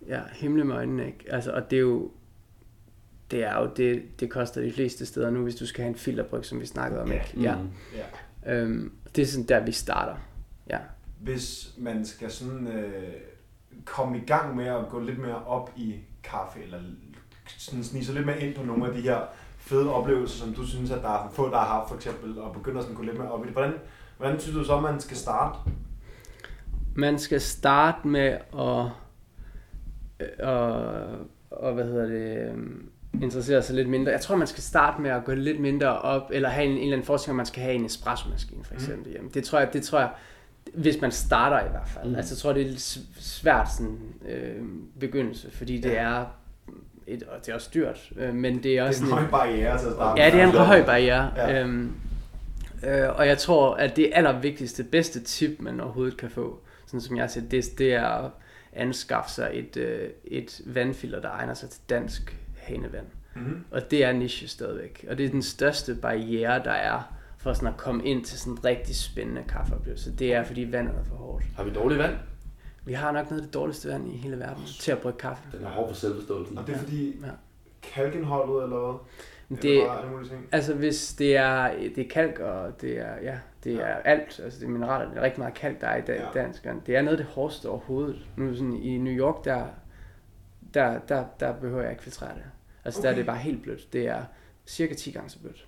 ja, 0.08 0.20
himle 0.34 0.64
med 0.64 0.76
øjnene, 0.76 1.06
ikke? 1.08 1.26
Altså, 1.30 1.52
og 1.52 1.72
det 1.72 1.78
er 1.78 1.82
jo, 1.82 2.12
det 3.32 3.44
er 3.44 3.60
jo, 3.62 3.70
det, 3.78 4.04
det 4.20 4.30
koster 4.30 4.62
de 4.62 4.72
fleste 4.72 5.06
steder 5.06 5.30
nu, 5.30 5.44
hvis 5.44 5.56
du 5.56 5.66
skal 5.66 5.82
have 5.84 5.90
en 5.90 5.96
filterbryg, 5.96 6.46
som 6.46 6.60
vi 6.62 6.66
snakkede 6.66 7.02
om, 7.02 7.12
ikke? 7.12 7.34
Ja. 7.42 7.56
Mm. 7.56 7.68
Ja. 7.96 8.04
Øhm, 8.48 8.92
det 9.16 9.22
er 9.22 9.26
sådan 9.26 9.48
der, 9.48 9.66
vi 9.66 9.72
starter. 9.72 10.16
Ja. 10.70 10.80
Hvis 11.20 11.74
man 11.78 12.06
skal 12.06 12.32
sådan 12.32 12.68
øh, 12.68 13.14
komme 13.86 14.18
i 14.18 14.26
gang 14.26 14.56
med 14.56 14.66
at 14.66 14.86
gå 14.90 15.00
lidt 15.00 15.20
mere 15.20 15.46
op 15.46 15.72
i 15.76 15.96
kaffe, 16.24 16.64
eller 16.64 16.80
sådan 17.58 17.84
snige 17.84 18.06
sig 18.06 18.16
lidt 18.16 18.26
mere 18.26 18.42
ind 18.42 18.56
på 18.56 18.64
nogle 18.64 18.88
af 18.88 18.94
de 18.94 19.02
her 19.02 19.20
fede 19.58 19.94
oplevelser, 19.94 20.46
som 20.46 20.54
du 20.54 20.68
synes, 20.68 20.92
at 20.92 21.02
der 21.02 21.10
er 21.10 21.30
få, 21.30 21.50
der 21.50 21.58
har 21.58 21.66
haft 21.66 21.88
for 21.90 21.96
eksempel, 21.96 22.40
og 22.40 22.54
begynder 22.54 22.82
sådan 22.82 22.94
at 22.94 22.98
gå 22.98 23.04
lidt 23.04 23.18
mere 23.18 23.32
op 23.32 23.44
i 23.44 23.46
det. 23.46 23.54
Hvordan, 23.54 23.74
hvordan 24.18 24.40
synes 24.40 24.58
du 24.58 24.64
så, 24.64 24.80
man 24.80 25.00
skal 25.00 25.18
starte? 25.18 25.60
Man 26.96 27.20
skal 27.20 27.42
starte 27.42 28.08
med 28.08 28.38
at, 28.60 28.90
øh, 30.20 30.48
og, 30.48 30.82
og 31.52 31.74
hvad 31.74 31.86
hedder 31.86 32.08
det, 32.08 32.56
øhm, 33.14 33.24
interessere 33.24 33.62
sig 33.62 33.76
lidt 33.76 33.90
mindre. 33.90 34.12
Jeg 34.12 34.22
tror, 34.22 34.36
man 34.36 34.48
skal 34.48 34.64
starte 34.64 35.02
med 35.02 35.10
at 35.12 35.24
gå 35.26 35.34
lidt 35.34 35.60
mindre 35.60 36.00
op, 36.00 36.30
eller 36.34 36.50
have 36.50 36.66
en, 36.66 36.72
en 36.72 36.78
eller 36.78 36.94
anden 36.94 37.06
forestilling, 37.06 37.34
om 37.34 37.38
man 37.38 37.46
skal 37.46 37.64
have 37.64 37.76
en 37.76 37.86
espresso-maskine, 37.86 38.64
for 38.64 38.74
eksempel. 38.74 39.18
Mm. 39.22 39.32
Det 39.32 39.44
tror 39.44 39.60
jeg, 39.60 39.74
det 39.74 39.84
tror 39.84 40.00
jeg, 40.00 40.10
hvis 40.74 41.02
man 41.02 41.12
starter 41.12 41.60
i 41.60 41.70
hvert 41.70 41.88
fald. 41.88 42.10
Mm. 42.10 42.16
Altså, 42.16 42.34
jeg 42.34 42.38
tror, 42.38 42.54
det 42.54 42.62
er 42.62 42.68
lidt 42.68 43.00
svært 43.20 43.74
sådan, 43.74 43.98
øh, 44.30 44.56
begyndelse, 45.00 45.52
fordi 45.52 45.82
det 45.82 45.98
er, 45.98 46.26
et, 47.08 47.24
og 47.24 47.46
det 47.46 47.50
er 47.52 47.56
også 47.56 47.70
dyrt, 47.74 48.12
øh, 48.18 48.34
men 48.34 48.64
det 48.64 48.78
er 48.78 48.82
Det 48.82 48.88
også 48.88 49.02
er 49.02 49.06
en 49.06 49.10
sådan 49.10 49.24
høj 49.24 49.32
barriere 49.32 49.80
til 49.80 49.86
at 49.86 49.94
starte. 49.94 50.22
Ja, 50.22 50.32
det 50.32 50.40
er 50.40 50.48
en 50.48 50.52
med. 50.52 50.60
høj 50.60 50.86
barriere. 50.86 51.32
Ja. 51.36 51.50
Ja. 51.50 51.62
Øhm, 51.64 51.94
øh, 52.84 53.10
og 53.16 53.28
jeg 53.28 53.38
tror, 53.38 53.74
at 53.76 53.96
det 53.96 54.12
allervigtigste, 54.14 54.84
bedste 54.84 55.24
tip, 55.24 55.60
man 55.60 55.80
overhovedet 55.80 56.18
kan 56.18 56.30
få, 56.30 56.60
sådan 56.86 57.02
som 57.02 57.18
jeg 57.18 57.30
siger, 57.30 57.50
det, 57.50 57.66
det 57.78 57.94
er 57.94 58.06
at 58.06 58.32
anskaffe 58.74 59.32
sig 59.32 59.50
et, 59.54 59.78
øh, 59.78 60.10
et 60.26 60.62
vandfilter, 60.66 61.22
der 61.22 61.30
egner 61.30 61.54
sig 61.54 61.70
til 61.70 61.82
dansk 61.90 62.38
hanevand. 62.68 63.06
Mm-hmm. 63.36 63.64
Og 63.72 63.92
det 63.92 64.04
er 64.04 64.12
niche 64.12 64.48
stadigvæk. 64.48 65.06
Og 65.10 65.18
det 65.18 65.26
er 65.26 65.30
den 65.30 65.42
største 65.42 65.96
barriere, 65.96 66.64
der 66.64 66.72
er 66.72 67.14
for 67.38 67.54
sådan 67.54 67.68
at 67.68 67.78
komme 67.78 68.06
ind 68.06 68.26
til 68.26 68.40
sådan 68.40 68.54
en 68.54 68.66
rigtig 68.66 68.96
spændende 68.96 69.44
kaffeoplevelse. 69.50 70.16
Det 70.16 70.34
er, 70.34 70.44
fordi 70.44 70.68
vandet 70.72 70.96
er 70.96 71.04
for 71.04 71.16
hårdt. 71.16 71.44
Har 71.56 71.64
vi 71.64 71.74
dårligt 71.74 72.00
vand? 72.00 72.16
Vi 72.86 72.94
har 72.94 73.12
nok 73.12 73.30
noget 73.30 73.42
af 73.42 73.46
det 73.46 73.54
dårligste 73.54 73.90
vand 73.90 74.14
i 74.14 74.18
hele 74.18 74.40
verden 74.40 74.64
til 74.80 74.92
at 74.92 74.98
brygge 74.98 75.20
kaffe. 75.20 75.44
Den 75.58 75.66
er 75.66 75.70
hård 75.70 75.88
for 75.90 75.96
selvforståelsen. 75.96 76.58
Og 76.58 76.68
det 76.68 76.76
er 76.76 76.80
fordi 76.80 77.08
Ja. 77.26 77.28
kalkindholdet, 77.84 78.64
eller 78.64 78.78
hvad? 78.80 79.00
Eller 79.50 79.62
det, 80.22 80.30
ting? 80.30 80.48
Altså 80.52 80.74
hvis 80.74 81.14
det 81.14 81.36
er, 81.38 81.72
det 81.96 81.98
er 82.06 82.10
kalk, 82.10 82.40
og 82.40 82.82
det 82.82 83.00
er, 83.00 83.14
ja, 83.24 83.38
det 83.64 83.74
er 83.74 83.86
alt, 83.96 84.40
altså 84.44 84.60
det 84.60 84.66
er 84.66 84.70
mineraler, 84.70 85.10
det 85.10 85.18
er 85.18 85.22
rigtig 85.22 85.40
meget 85.40 85.54
kalk, 85.54 85.82
der 85.82 85.88
er 85.88 85.98
i 85.98 86.02
dan- 86.02 86.56
Ja. 86.66 86.74
Det 86.86 86.96
er 86.96 87.02
noget 87.02 87.18
af 87.20 87.26
det 87.26 87.34
hårdeste 87.34 87.70
overhovedet. 87.70 88.16
Nu 88.38 88.54
sådan, 88.56 88.74
i 88.74 88.98
New 88.98 89.14
York, 89.14 89.46
der, 89.46 89.66
der, 90.74 91.00
der, 91.00 91.26
der 91.40 91.60
behøver 91.60 91.82
jeg 91.82 91.92
ikke 91.92 92.04
filtrere 92.04 92.36
det. 92.36 92.44
Altså 92.86 93.00
okay. 93.00 93.08
der 93.08 93.12
er 93.12 93.16
det 93.18 93.26
bare 93.26 93.38
helt 93.38 93.64
blødt. 93.64 93.94
Det 93.94 94.08
er 94.08 94.24
cirka 94.66 94.94
10 94.94 95.12
gange 95.12 95.30
så 95.30 95.40
blødt, 95.40 95.68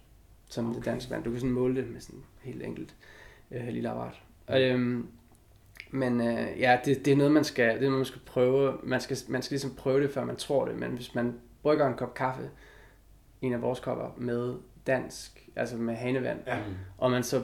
som 0.49 0.69
okay. 0.69 0.77
det 0.77 0.85
danske 0.85 1.11
vand. 1.11 1.23
Du 1.23 1.29
kan 1.31 1.39
sådan 1.39 1.53
måle 1.53 1.75
det 1.75 1.89
med 1.91 2.01
sådan 2.01 2.23
helt 2.41 2.63
enkelt 2.63 2.95
øh, 3.51 3.67
lille 3.67 3.89
apparat. 3.89 4.21
Og, 4.47 4.61
øhm, 4.61 5.07
men 5.91 6.21
øh, 6.21 6.59
ja, 6.59 6.79
det, 6.85 7.05
det, 7.05 7.13
er 7.13 7.17
noget, 7.17 7.31
man 7.31 7.43
skal, 7.43 7.69
det 7.69 7.75
er 7.75 7.81
noget, 7.81 7.97
man 7.97 8.05
skal 8.05 8.21
prøve. 8.25 8.77
Man 8.83 9.01
skal, 9.01 9.17
man 9.27 9.41
skal 9.41 9.55
ligesom 9.55 9.75
prøve 9.75 10.03
det, 10.03 10.11
før 10.11 10.25
man 10.25 10.35
tror 10.35 10.65
det. 10.65 10.75
Men 10.75 10.91
hvis 10.91 11.15
man 11.15 11.39
brygger 11.61 11.87
en 11.87 11.93
kop 11.93 12.13
kaffe, 12.13 12.49
en 13.41 13.53
af 13.53 13.61
vores 13.61 13.79
kopper, 13.79 14.15
med 14.17 14.55
dansk, 14.87 15.49
altså 15.55 15.77
med 15.77 15.95
hanevand, 15.95 16.39
Ja. 16.47 16.59
og 16.97 17.11
man 17.11 17.23
så 17.23 17.43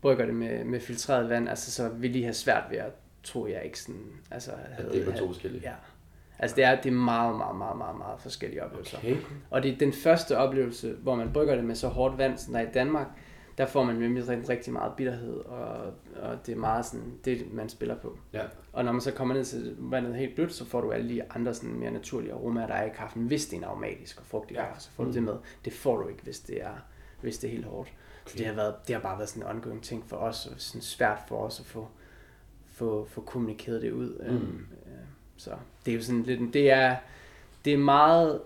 brygger 0.00 0.26
det 0.26 0.34
med, 0.34 0.64
med 0.64 0.80
filtreret 0.80 1.28
vand, 1.28 1.48
altså 1.48 1.70
så 1.70 1.88
vil 1.88 2.14
de 2.14 2.22
have 2.22 2.34
svært 2.34 2.64
ved 2.70 2.78
at, 2.78 2.92
tror 3.22 3.46
jeg 3.46 3.64
ikke 3.64 3.80
sådan, 3.80 4.20
altså 4.30 4.52
At 4.78 4.92
det 4.92 5.08
er 5.08 5.12
på 5.12 5.18
to 5.18 5.26
forskellige. 5.26 5.62
Ja. 5.64 5.74
Altså 6.38 6.56
det 6.56 6.64
er, 6.64 6.80
det 6.80 6.86
er 6.90 6.94
meget, 6.96 7.36
meget, 7.36 7.56
meget, 7.56 7.78
meget, 7.78 7.98
meget 7.98 8.20
forskellige 8.20 8.64
oplevelser. 8.64 8.98
Okay. 8.98 9.16
Og 9.50 9.62
det 9.62 9.72
er 9.72 9.78
den 9.78 9.92
første 9.92 10.38
oplevelse, 10.38 10.92
hvor 11.02 11.14
man 11.14 11.32
brygger 11.32 11.54
det 11.54 11.64
med 11.64 11.74
så 11.74 11.88
hårdt 11.88 12.18
vand, 12.18 12.38
som 12.38 12.52
der 12.54 12.60
er 12.60 12.68
i 12.68 12.72
Danmark, 12.74 13.06
der 13.58 13.66
får 13.66 13.84
man 13.84 13.94
nemlig 13.96 14.28
rigtig, 14.28 14.48
rigtig 14.48 14.72
meget 14.72 14.92
bitterhed, 14.96 15.34
og, 15.36 15.68
og 16.22 16.46
det 16.46 16.52
er 16.52 16.56
meget 16.58 16.86
sådan, 16.86 17.18
det 17.24 17.52
man 17.52 17.68
spiller 17.68 17.94
på. 17.96 18.18
Ja. 18.32 18.42
Og 18.72 18.84
når 18.84 18.92
man 18.92 19.00
så 19.00 19.12
kommer 19.12 19.34
ned 19.34 19.44
til 19.44 19.76
vandet 19.78 20.14
helt 20.14 20.34
blødt, 20.34 20.52
så 20.52 20.64
får 20.64 20.80
du 20.80 20.90
alle 20.92 21.08
de 21.08 21.32
andre 21.32 21.54
sådan 21.54 21.74
mere 21.74 21.90
naturlige 21.90 22.32
aromaer, 22.32 22.66
der 22.66 22.74
er 22.74 22.84
i 22.84 22.90
kaffen. 22.96 23.26
Hvis 23.26 23.46
det 23.46 23.52
er 23.52 23.58
en 23.58 23.64
aromatisk 23.64 24.20
og 24.20 24.26
frugtig 24.26 24.54
Ja. 24.54 24.64
kaffe, 24.66 24.80
så 24.82 24.90
får 24.90 25.02
du 25.04 25.08
Mm. 25.08 25.14
det 25.14 25.22
med. 25.22 25.34
Det 25.64 25.72
får 25.72 25.96
du 26.02 26.08
ikke, 26.08 26.22
hvis 26.22 26.40
det 26.40 26.62
er, 26.62 26.74
hvis 27.20 27.38
det 27.38 27.48
er 27.48 27.52
helt 27.52 27.66
hårdt. 27.66 27.92
Så 28.26 28.34
det 28.38 28.46
har, 28.46 28.54
været, 28.54 28.74
det 28.88 28.94
har 28.94 29.02
bare 29.02 29.18
været 29.18 29.28
sådan 29.28 29.42
en 29.42 29.56
ongoing 29.56 29.82
ting 29.82 30.04
for 30.06 30.16
os, 30.16 30.46
og 30.46 30.52
sådan 30.56 30.80
svært 30.82 31.18
for 31.28 31.36
os 31.36 31.60
at 31.60 31.66
få, 31.66 31.88
få, 32.66 33.04
få 33.08 33.20
kommunikeret 33.20 33.82
det 33.82 33.92
ud. 33.92 34.18
Mm. 34.28 34.34
Øhm, 34.34 34.66
øh, 34.83 34.83
så 35.36 35.50
det 35.86 35.92
er 35.92 35.96
jo 35.96 36.02
sådan 36.02 36.22
lidt, 36.22 36.40
en- 36.40 36.52
det 36.52 36.70
er, 36.70 36.96
det 37.64 37.72
er 37.72 37.78
meget, 37.78 38.40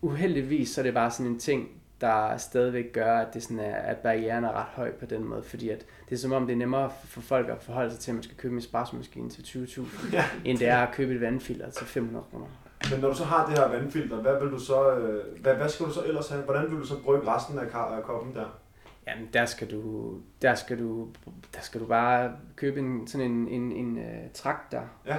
uheldigvis 0.00 0.70
så 0.70 0.80
er 0.80 0.82
det 0.82 0.94
bare 0.94 1.10
sådan 1.10 1.32
en 1.32 1.38
ting, 1.38 1.68
der 2.00 2.36
stadigvæk 2.36 2.92
gør, 2.92 3.18
at, 3.18 3.34
det 3.34 3.42
sådan 3.42 3.58
er, 3.58 3.74
at 3.74 3.96
barrieren 3.96 4.44
er 4.44 4.52
ret 4.52 4.66
høj 4.66 4.92
på 4.92 5.06
den 5.06 5.24
måde, 5.24 5.42
fordi 5.42 5.68
at 5.68 5.86
det 6.08 6.14
er 6.14 6.18
som 6.18 6.32
om, 6.32 6.46
det 6.46 6.52
er 6.52 6.56
nemmere 6.56 6.90
for 7.04 7.20
folk 7.20 7.48
at 7.48 7.62
forholde 7.62 7.90
sig 7.90 8.00
til, 8.00 8.10
at 8.10 8.14
man 8.14 8.22
skal 8.22 8.36
købe 8.36 8.52
en 8.52 8.58
espresso-maskine 8.58 9.30
til 9.30 9.42
20.000, 9.42 10.12
Ja. 10.12 10.24
end 10.44 10.58
det 10.58 10.68
er 10.68 10.76
at 10.78 10.94
købe 10.94 11.14
et 11.14 11.20
vandfilter 11.20 11.70
til 11.70 11.86
500 11.86 12.24
kroner. 12.30 12.46
Men 12.90 13.00
når 13.00 13.08
du 13.08 13.14
så 13.14 13.24
har 13.24 13.46
det 13.46 13.58
her 13.58 13.68
vandfilter, 13.68 14.16
hvad 14.16 14.40
vil 14.40 14.50
du 14.50 14.58
så, 14.58 14.94
øh, 14.96 15.40
hvad, 15.42 15.54
hvad 15.54 15.68
skal 15.68 15.86
du 15.86 15.92
så 15.92 16.04
ellers 16.04 16.28
have? 16.28 16.42
Hvordan 16.42 16.70
vil 16.70 16.78
du 16.80 16.86
så 16.86 17.02
brygge 17.04 17.28
resten 17.34 17.58
af, 17.58 18.02
koppen 18.02 18.34
der? 18.34 18.60
Jamen, 19.08 19.28
der 19.32 19.44
skal 19.46 19.70
du, 19.70 20.14
der 20.42 20.54
skal 20.54 20.78
du, 20.78 21.08
der 21.54 21.60
skal 21.60 21.80
du 21.80 21.86
bare 21.86 22.32
købe 22.56 22.80
en, 22.80 23.06
sådan 23.06 23.30
en, 23.30 23.48
en, 23.48 23.72
en 23.72 23.96
uh, 23.98 24.32
traktor. 24.34 24.84
Ja. 25.06 25.16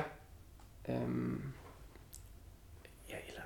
Øhm, 0.90 1.42
ja, 3.10 3.16
eller, 3.28 3.42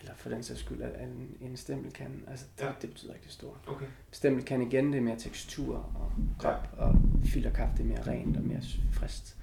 eller 0.00 0.14
for 0.14 0.28
den 0.28 0.42
sags 0.42 0.60
skyld, 0.60 0.82
en, 0.82 1.36
en 1.40 1.56
stempelkande. 1.56 2.16
Altså, 2.28 2.46
det, 2.58 2.64
Ja. 2.64 2.70
det 2.82 2.90
betyder 2.90 3.14
rigtig 3.14 3.30
stort. 3.32 3.56
Okay. 3.66 3.86
Stempelkande 4.10 4.66
igen, 4.66 4.92
det 4.92 4.98
er 4.98 5.02
mere 5.02 5.18
tekstur 5.18 5.76
og 5.76 6.12
krop, 6.38 6.68
ja. 6.76 6.82
og 6.82 6.94
filterkaffe, 7.24 7.74
det 7.76 7.82
er 7.82 7.88
mere 7.88 8.06
rent 8.06 8.36
og 8.36 8.42
mere 8.42 8.60
frist. 8.92 9.36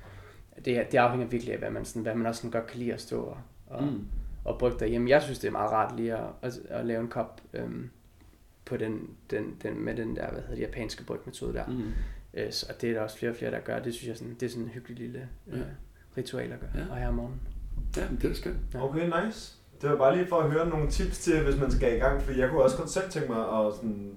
Det, 0.65 0.88
det 0.91 0.97
afhænger 0.97 1.28
virkelig 1.28 1.53
af, 1.53 1.59
hvad 1.59 1.69
man, 1.71 1.86
sådan, 1.86 2.01
hvad 2.01 2.15
man 2.15 2.26
også 2.26 2.41
sådan 2.41 2.51
godt 2.51 2.67
kan 2.71 2.80
lide 2.80 2.93
at 2.93 3.01
stå 3.01 3.21
og, 3.23 3.38
og, 3.67 3.84
Mm. 3.84 4.07
og 4.43 4.59
brygge 4.59 4.80
derhjemme. 4.80 5.09
Jeg 5.09 5.21
synes, 5.23 5.39
det 5.39 5.47
er 5.47 5.51
meget 5.51 5.71
rart 5.71 5.95
lige 5.95 6.15
at, 6.17 6.30
at, 6.41 6.53
at 6.69 6.86
lave 6.86 7.01
en 7.01 7.07
kop 7.07 7.41
øhm, 7.53 7.89
på 8.65 8.78
den, 8.78 9.09
den, 9.30 9.57
den, 9.63 9.80
med 9.80 9.95
den 9.95 10.15
der, 10.15 10.32
hvad 10.32 10.41
hedder 10.41 10.55
det, 10.55 10.61
japanske 10.61 11.03
brygmetode 11.03 11.53
der. 11.53 11.67
Mm. 11.67 11.91
Øh, 12.34 12.51
så- 12.51 12.65
og 12.73 12.82
det 12.82 12.89
er 12.89 12.93
der 12.93 13.01
også 13.01 13.17
flere 13.17 13.32
og 13.32 13.36
flere, 13.38 13.51
der 13.51 13.59
gør. 13.59 13.80
Det 13.80 13.93
synes 13.93 14.07
jeg 14.07 14.17
sådan, 14.17 14.34
det 14.34 14.43
er 14.43 14.49
sådan 14.49 14.63
en 14.63 14.69
hyggelig 14.69 14.97
lille 14.97 15.30
øh, 15.47 15.59
Ja. 15.59 15.65
Ritual 16.18 16.51
at 16.51 16.59
gøre. 16.59 16.70
Ja. 16.76 16.91
Og 16.91 16.97
her 16.97 17.07
om 17.07 17.13
morgenen. 17.13 17.39
Ja, 17.97 18.01
men 18.09 18.20
det 18.22 18.32
er 18.32 18.36
skønt. 18.36 18.55
Ja. 18.74 18.84
Okay, 18.84 19.05
nice. 19.26 19.51
Det 19.82 19.89
var 19.89 19.95
bare 19.95 20.16
lige 20.16 20.28
for 20.28 20.36
at 20.36 20.51
høre 20.51 20.70
nogle 20.70 20.89
tips 20.89 21.20
til, 21.20 21.43
hvis 21.43 21.59
man 21.59 21.72
skal 21.72 21.95
i 21.95 21.99
gang, 21.99 22.22
for 22.22 22.32
jeg 22.34 22.49
kunne 22.49 22.61
også 22.63 22.78
godt 22.78 22.89
selv 22.89 23.09
tænke 23.09 23.32
mig 23.32 23.39
at 23.39 23.74
sådan, 23.76 24.11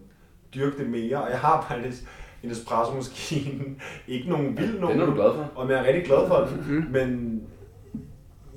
dyrke 0.55 0.79
det 0.79 0.91
mere, 0.91 1.23
og 1.23 1.31
jeg 1.31 1.39
har 1.39 1.67
faktisk 1.69 2.03
en 2.43 2.51
espresso-maskine. 2.51 3.65
Ikke 4.09 4.29
nogen 4.31 4.59
vild 4.59 4.81
nogen, 4.81 4.99
Den 4.99 5.03
er 5.09 5.11
du 5.11 5.15
glad 5.15 5.35
for? 5.35 5.51
og 5.55 5.71
jeg 5.71 5.79
er 5.79 5.85
rigtig 5.85 6.05
glad 6.05 6.29
for 6.29 6.37
den, 6.51 6.75
Mm. 6.77 6.87
men 6.93 7.43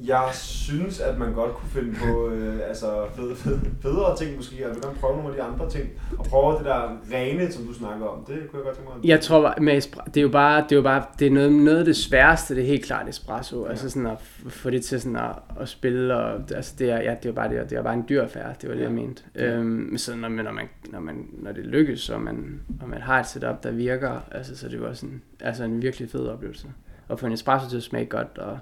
jeg 0.08 0.30
synes, 0.34 1.00
at 1.00 1.18
man 1.20 1.34
godt 1.34 1.52
kunne 1.54 1.70
finde 1.70 1.96
på 1.96 2.30
øh, 2.32 2.60
altså 2.68 3.06
fede, 3.16 3.36
fede, 3.36 3.60
federe 3.82 4.18
ting 4.18 4.36
måske. 4.36 4.62
Jeg 4.62 4.70
vil 4.70 4.82
gerne 4.82 4.96
prøve 5.00 5.16
nogle 5.18 5.30
af 5.30 5.36
de 5.36 5.42
andre 5.44 5.70
ting, 5.70 5.90
og 6.20 6.26
prøve 6.26 6.58
det 6.58 6.66
der 6.66 6.98
rene, 7.14 7.52
som 7.52 7.66
du 7.66 7.74
snakker 7.74 8.06
om. 8.06 8.26
Det 8.26 8.36
kunne 8.50 8.60
jeg 8.60 8.66
godt 8.66 8.76
tænke 8.76 8.92
mig. 8.98 9.06
Jeg 9.10 9.22
tror 9.22 9.56
med 9.62 9.82
det 10.06 10.18
er 10.18 10.22
jo 10.22 10.30
bare, 10.30 10.64
det 10.64 10.72
er 10.72 10.76
jo 10.76 10.82
bare, 10.82 11.04
det 11.20 11.28
er 11.28 11.32
noget, 11.32 11.52
noget 11.52 11.80
af 11.80 11.86
det 11.86 11.96
sværeste, 11.96 12.56
det 12.56 12.64
er 12.64 12.68
helt 12.68 12.86
klart 12.86 13.10
espresso. 13.10 13.64
Ja. 13.66 13.70
Altså 13.70 13.90
sådan 13.90 14.08
at 14.08 14.18
få 14.48 14.70
det 14.70 14.84
til 14.84 15.02
sådan 15.02 15.16
at, 15.16 15.36
at 15.60 15.70
spille, 15.70 16.16
og 16.16 16.42
altså 16.56 16.76
det 16.80 16.90
er, 16.92 16.98
ja, 17.02 17.10
det 17.10 17.26
er 17.26 17.30
jo 17.30 17.34
bare, 17.34 17.50
det 17.50 17.58
er, 17.60 17.64
det 17.64 17.78
er 17.78 17.82
bare 17.84 17.94
en 17.94 18.06
dyr 18.10 18.22
affære, 18.22 18.54
det 18.62 18.70
var 18.70 18.76
det, 18.76 18.82
Ja. 18.82 18.86
jeg 18.86 18.94
mente. 18.96 19.24
Ja. 19.36 19.46
Øhm, 19.52 19.98
så 19.98 20.16
når, 20.16 20.30
når, 20.30 20.52
man, 20.52 20.70
når, 20.92 21.00
man, 21.00 21.28
når 21.34 21.52
det 21.52 21.66
lykkes, 21.66 22.10
og 22.10 22.22
man, 22.22 22.62
og 22.82 22.90
man 22.90 23.02
har 23.02 23.20
et 23.20 23.28
setup, 23.28 23.64
der 23.64 23.72
virker, 23.72 24.20
altså, 24.32 24.58
så 24.58 24.70
det 24.70 24.80
også 24.82 25.06
en, 25.06 25.22
altså 25.40 25.64
en 25.64 25.82
virkelig 25.82 26.10
fed 26.10 26.28
oplevelse. 26.28 26.68
Og 27.08 27.20
få 27.20 27.26
en 27.26 27.32
espresso 27.34 27.70
til 27.70 27.78
at 27.78 27.84
smage 27.84 28.06
godt, 28.06 28.38
og, 28.38 28.60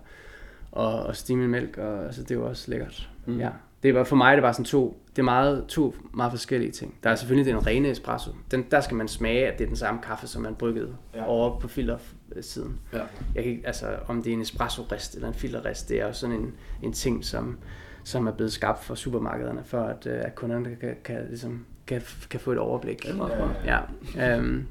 og, 0.71 1.03
og 1.03 1.15
stime 1.15 1.47
mælk, 1.47 1.77
og 1.77 2.05
altså, 2.05 2.21
det 2.23 2.31
er 2.31 2.35
jo 2.35 2.45
også 2.47 2.71
lækkert. 2.71 3.09
Mm. 3.25 3.39
Ja. 3.39 3.49
Det 3.83 3.93
bare, 3.93 4.05
for 4.05 4.15
mig 4.15 4.35
det 4.37 4.43
bare 4.43 4.53
sådan 4.53 4.65
to, 4.65 5.01
det 5.09 5.19
er 5.19 5.23
meget, 5.23 5.65
to 5.67 5.95
meget 6.13 6.31
forskellige 6.31 6.71
ting. 6.71 6.95
Der 7.03 7.09
er 7.09 7.15
selvfølgelig 7.15 7.53
den 7.53 7.67
rene 7.67 7.89
espresso. 7.89 8.31
Den, 8.51 8.65
der 8.71 8.81
skal 8.81 8.97
man 8.97 9.07
smage, 9.07 9.47
at 9.47 9.57
det 9.57 9.63
er 9.63 9.67
den 9.67 9.75
samme 9.75 10.01
kaffe, 10.01 10.27
som 10.27 10.41
man 10.41 10.55
bryggede 10.55 10.95
Ja. 11.15 11.25
over 11.27 11.59
på 11.59 11.67
filtersiden. 11.67 12.79
Ja. 12.93 12.97
Jeg 13.35 13.43
kan 13.43 13.51
ikke, 13.51 13.67
altså, 13.67 13.85
om 14.07 14.23
det 14.23 14.29
er 14.29 14.33
en 14.33 14.41
espresso-rist 14.41 15.15
eller 15.15 15.27
en 15.27 15.33
filterrist, 15.33 15.89
det 15.89 16.01
er 16.01 16.05
jo 16.07 16.13
sådan 16.13 16.35
en, 16.35 16.53
en 16.83 16.93
ting, 16.93 17.25
som, 17.25 17.57
som 18.03 18.27
er 18.27 18.31
blevet 18.31 18.51
skabt 18.53 18.83
for 18.83 18.95
supermarkederne, 18.95 19.61
for 19.65 19.81
at, 19.81 20.05
øh, 20.07 20.19
at 20.21 20.35
kunderne 20.35 20.75
kan, 20.75 20.95
kan, 21.03 21.25
ligesom, 21.29 21.65
kan, 21.87 22.01
kan 22.29 22.39
få 22.39 22.51
et 22.51 22.57
overblik. 22.57 23.05
Er 23.05 23.09
Ja, 23.09 23.15
smart. 23.15 23.85
ja. 24.15 24.37
Øhm, 24.37 24.65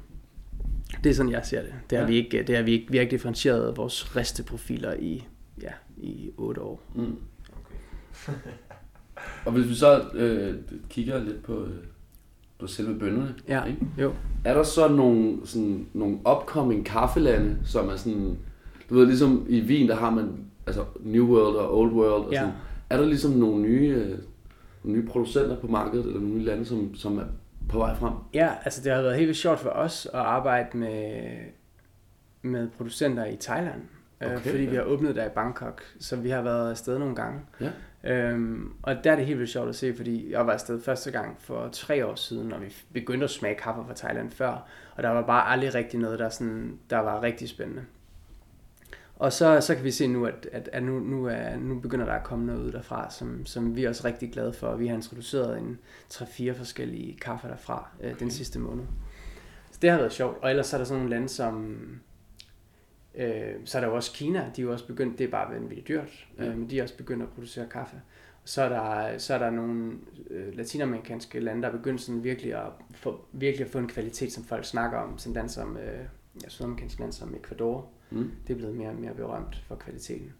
det 1.03 1.09
er 1.09 1.13
sådan, 1.13 1.31
jeg 1.31 1.45
ser 1.45 1.61
det. 1.61 1.73
Det 1.89 1.97
har, 1.97 2.05
Ja. 2.05 2.11
vi, 2.11 2.15
ikke, 2.17 2.43
det 2.43 2.55
har 2.55 2.63
vi 2.63 2.71
ikke, 2.71 2.85
vi 2.91 2.97
har 2.97 3.01
ikke 3.01 3.11
differentieret 3.11 3.77
vores 3.77 4.15
risteprofiler 4.15 4.93
i, 4.93 5.27
ja, 5.61 5.71
i 5.97 6.31
otte 6.37 6.61
år. 6.61 6.81
Mm. 6.95 7.15
Okay. 8.27 8.35
Og 9.45 9.51
hvis 9.51 9.69
vi 9.69 9.75
så 9.75 10.01
øh, 10.13 10.55
kigger 10.89 11.19
lidt 11.23 11.43
på, 11.43 11.63
øh, 11.63 11.69
på 12.59 12.67
selve 12.67 12.99
bønderne, 12.99 13.35
Ja, 13.47 13.63
ikke? 13.63 13.79
jo. 13.97 14.13
er 14.45 14.53
der 14.53 14.63
så 14.63 14.87
nogle, 14.87 15.37
sådan, 15.45 15.87
nogle 15.93 16.15
upcoming 16.15 16.85
kaffelande, 16.85 17.57
som 17.65 17.89
er 17.89 17.95
sådan, 17.95 18.37
du 18.89 18.95
ved 18.95 19.05
ligesom 19.05 19.45
i 19.49 19.61
Wien, 19.61 19.87
der 19.89 19.95
har 19.95 20.09
man 20.09 20.45
altså 20.67 20.85
New 20.99 21.25
World 21.27 21.55
og 21.55 21.77
Old 21.79 21.91
World, 21.91 22.25
og 22.25 22.31
Ja. 22.31 22.39
sådan, 22.39 22.53
er 22.89 22.97
der 22.97 23.05
ligesom 23.05 23.31
nogle 23.31 23.61
nye, 23.61 23.87
øh, 23.87 24.17
nogle 24.83 24.99
nye 25.01 25.07
producenter 25.07 25.55
på 25.59 25.67
markedet, 25.67 26.05
eller 26.05 26.19
nogle 26.19 26.35
nye 26.35 26.43
lande, 26.45 26.65
som, 26.65 26.95
som 26.95 27.17
er 27.17 27.23
på 27.69 27.77
vej 27.77 27.95
frem? 27.95 28.13
Ja, 28.33 28.49
altså 28.65 28.81
det 28.83 28.91
har 28.91 29.01
været 29.01 29.17
helt 29.17 29.35
sjovt 29.37 29.59
for 29.59 29.69
os 29.69 30.05
at 30.13 30.19
arbejde 30.19 30.77
med, 30.77 31.21
med 32.41 32.67
producenter 32.77 33.25
i 33.25 33.35
Thailand. 33.39 33.81
Okay, 34.21 34.35
Okay, 34.35 34.49
fordi 34.49 34.63
ja. 34.63 34.69
vi 34.69 34.75
har 34.75 34.83
åbnet 34.83 35.15
der 35.15 35.25
i 35.25 35.29
Bangkok, 35.29 35.83
så 35.99 36.15
vi 36.15 36.29
har 36.29 36.41
været 36.41 36.69
afsted 36.71 36.99
nogle 36.99 37.15
gange. 37.15 37.41
Ja. 37.61 37.71
Øhm, 38.03 38.73
og 38.81 39.03
der 39.03 39.11
er 39.11 39.15
det 39.15 39.25
helt 39.25 39.39
vildt 39.39 39.51
sjovt 39.51 39.69
at 39.69 39.75
se, 39.75 39.95
fordi 39.95 40.31
jeg 40.31 40.47
var 40.47 40.53
afsted 40.53 40.81
første 40.81 41.11
gang 41.11 41.37
for 41.39 41.69
tre 41.71 42.05
år 42.05 42.15
siden, 42.15 42.53
og 42.53 42.61
vi 42.61 42.75
begyndte 42.93 43.23
at 43.23 43.29
smage 43.29 43.55
kaffe 43.55 43.81
fra 43.87 43.93
Thailand 43.93 44.31
før, 44.31 44.67
og 44.95 45.03
der 45.03 45.09
var 45.09 45.21
bare 45.21 45.47
aldrig 45.47 45.75
rigtig 45.75 45.99
noget, 45.99 46.19
der, 46.19 46.29
sådan, 46.29 46.79
der 46.89 46.97
var 46.97 47.23
rigtig 47.23 47.49
spændende. 47.49 47.81
Og 49.15 49.33
så, 49.33 49.61
så 49.61 49.75
kan 49.75 49.83
vi 49.83 49.91
se 49.91 50.07
nu, 50.07 50.25
at, 50.25 50.49
at, 50.51 50.69
at 50.73 50.83
nu, 50.83 50.99
nu, 50.99 51.25
er, 51.25 51.57
nu 51.57 51.79
begynder 51.79 52.05
der 52.05 52.13
at 52.13 52.23
komme 52.23 52.45
noget 52.45 52.59
ud 52.59 52.71
derfra, 52.71 53.11
som, 53.11 53.45
som 53.45 53.75
vi 53.75 53.83
er 53.83 53.89
også 53.89 54.07
rigtig 54.07 54.31
glade 54.31 54.53
for. 54.53 54.75
Vi 54.75 54.87
har 54.87 54.95
introduceret 54.95 55.57
en 55.57 55.79
3-4 56.13 56.51
forskellige 56.51 57.17
kaffe 57.21 57.47
derfra 57.47 57.89
øh, 58.01 58.19
den 58.19 58.31
sidste 58.31 58.59
måned. 58.59 58.83
Så 59.71 59.79
det 59.81 59.89
har 59.89 59.97
været 59.97 60.11
sjovt. 60.11 60.37
Og 60.41 60.49
ellers 60.49 60.73
er 60.73 60.77
der 60.77 60.85
sådan 60.85 60.97
nogle 60.97 61.09
lande 61.09 61.29
som... 61.29 61.77
Øh, 63.19 63.53
så 63.65 63.77
er 63.77 63.81
der 63.81 63.87
jo 63.89 63.95
også 63.95 64.13
Kina, 64.13 64.39
de 64.55 64.61
er 64.61 64.65
jo 64.65 64.71
også 64.71 64.87
begyndt, 64.87 65.17
det 65.17 65.23
er 65.27 65.31
bare 65.31 65.53
vanvittigt 65.53 65.87
dyrt, 65.87 66.27
Ja. 66.37 66.45
øh, 66.45 66.57
men 66.57 66.69
de 66.69 66.79
er 66.79 66.83
også 66.83 66.97
begyndt 66.97 67.23
at 67.23 67.29
producere 67.29 67.67
kaffe. 67.67 68.01
Så 68.45 68.61
er 68.61 68.69
der, 68.69 69.17
så 69.17 69.33
er 69.33 69.37
der 69.37 69.49
nogle 69.49 69.93
øh, 70.29 70.55
latinamerikanske 70.57 71.39
lande, 71.39 71.61
der 71.61 71.67
er 71.67 71.71
begyndt 71.71 72.01
sådan 72.01 72.23
virkelig 72.23 72.53
at, 72.55 72.71
få, 72.91 73.25
virkelig 73.31 73.65
at 73.65 73.71
få 73.71 73.77
en 73.79 73.87
kvalitet, 73.87 74.33
som 74.33 74.43
folk 74.43 74.65
snakker 74.65 74.97
om, 74.97 75.17
sådan 75.17 75.33
land 75.33 75.49
som 75.49 75.77
øh, 75.77 75.99
ja, 76.43 76.49
sydamerikanske 76.49 76.99
lande 77.01 77.13
som 77.15 77.35
Ecuador, 77.35 77.89
Mm. 78.11 78.31
det 78.47 78.53
er 78.53 78.57
blevet 78.57 78.75
mere 78.75 78.89
og 78.89 78.95
mere 78.95 79.13
berømt 79.13 79.63
for 79.67 79.75
kvaliteten. 79.75 80.33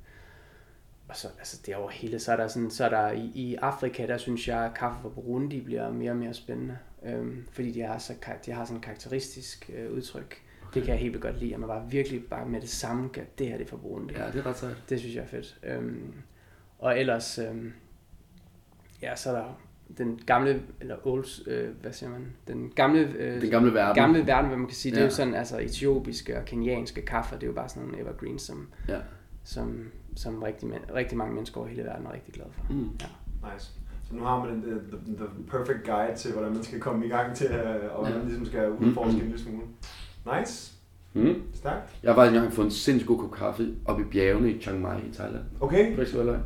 Og 1.08 1.16
så, 1.16 1.28
altså 1.38 1.62
det 1.66 1.74
er 1.74 1.78
over 1.78 1.90
hele, 1.90 2.20
så 2.20 2.32
er 2.32 2.36
der, 2.36 2.48
sådan, 2.48 2.70
så 2.72 2.86
er 2.86 2.90
der 2.90 3.12
i, 3.12 3.32
i 3.36 3.56
Afrika, 3.56 4.08
der 4.08 4.18
synes 4.18 4.48
jeg, 4.48 4.66
at 4.66 4.74
kaffe 4.74 5.02
fra 5.02 5.10
Burundi 5.10 5.62
bliver 5.62 5.92
mere 5.92 6.12
og 6.12 6.18
mere 6.18 6.34
spændende. 6.34 6.78
Øhm, 7.06 7.46
fordi 7.52 7.72
de 7.72 7.82
har, 7.82 7.98
så, 7.98 8.14
de 8.46 8.52
har 8.52 8.66
sådan 8.66 8.78
en 8.78 8.82
karakteristisk 8.82 9.72
øh, 9.76 9.92
udtryk. 9.92 10.42
Det 10.74 10.84
kan 10.84 10.92
jeg 10.92 11.00
helt 11.00 11.14
vildt 11.14 11.24
godt 11.24 11.40
lide, 11.40 11.54
at 11.54 11.60
man 11.60 11.70
bare 11.70 11.84
virkelig 11.92 12.24
bare 12.30 12.46
med 12.50 12.62
det 12.62 12.70
samme 12.70 13.10
kan, 13.10 13.24
det 13.38 13.48
her 13.48 13.58
det 13.58 13.72
er 13.72 13.78
Burundi. 13.78 14.14
Ja, 14.14 14.28
det 14.28 14.36
er 14.36 14.46
ret 14.46 14.58
sejt. 14.58 14.84
Det 14.90 15.00
synes 15.00 15.16
jeg 15.16 15.22
er 15.22 15.28
fedt. 15.28 15.60
Øhm, 15.64 16.14
og 16.80 17.00
ellers, 17.00 17.40
øhm, 17.40 17.74
ja, 19.02 19.16
så 19.16 19.30
er 19.30 19.36
der 19.36 19.60
den 19.98 20.20
gamle, 20.26 20.62
eller 20.82 20.96
old, 21.08 21.48
øh, 21.48 21.70
hvad 21.82 21.94
siger 21.94 22.10
man, 22.10 22.26
den 22.48 22.72
gamle, 22.76 23.00
øh, 23.18 23.42
Den 23.42 23.50
gamle 23.50 23.74
verden. 23.74 23.96
gamle 23.96 24.28
verden, 24.28 24.48
hvad 24.48 24.58
man 24.58 24.68
kan 24.68 24.76
sige, 24.76 24.92
det 24.92 24.98
er 24.98 25.02
Ja. 25.02 25.08
jo 25.10 25.16
sådan, 25.16 25.34
altså 25.36 25.60
etiopiske 25.60 26.38
og 26.38 26.46
kenianske 26.46 27.02
kaffe, 27.02 27.36
det 27.36 27.44
er 27.44 27.48
jo 27.48 27.54
bare 27.54 27.70
sådan 27.70 27.84
nogle 27.84 28.00
evergreens, 28.02 28.42
som, 28.42 28.68
Ja. 28.88 29.00
som, 29.44 29.92
som 30.16 30.44
rigtig, 30.44 30.70
rigtig 30.96 31.18
mange 31.18 31.34
mennesker 31.34 31.58
over 31.58 31.68
hele 31.70 31.84
verden 31.84 32.06
er 32.06 32.14
rigtig 32.14 32.34
glade 32.34 32.50
for. 32.54 32.74
Mm. 32.74 32.80
Nice. 33.54 33.72
Så 34.10 34.16
nu 34.16 34.24
har 34.24 34.46
man 34.46 34.54
den, 34.56 34.62
the, 34.62 34.80
the, 35.06 35.16
the 35.18 35.44
perfect 35.48 35.84
guide 35.86 36.16
til, 36.16 36.32
hvordan 36.34 36.54
man 36.54 36.64
skal 36.64 36.80
komme 36.80 37.06
i 37.06 37.10
gang 37.10 37.36
til, 37.36 37.52
øh, 37.52 37.92
og 37.96 38.00
hvordan 38.02 38.18
man 38.18 38.28
ligesom 38.28 38.46
skal 38.46 38.72
udforske 38.72 39.12
Mm. 39.12 39.18
en 39.18 39.22
lille 39.24 39.40
smule. 39.40 39.64
Nice. 40.40 40.72
Mm. 41.14 41.36
Stærkt. 41.54 41.90
Jeg 42.04 42.16
var 42.16 42.26
engang 42.26 42.54
fået 42.54 42.66
en 42.66 42.72
sindssygt 42.72 43.08
god 43.08 43.20
kop 43.20 43.32
kaffe 43.32 43.68
oppe 43.86 44.02
i 44.04 44.06
bjergene 44.12 44.52
i 44.52 44.62
Chiang 44.62 44.82
Mai 44.82 44.98
i 45.12 45.14
Thailand. 45.14 45.44
Okay. 45.60 45.98
Rigsvæløj. 46.00 46.38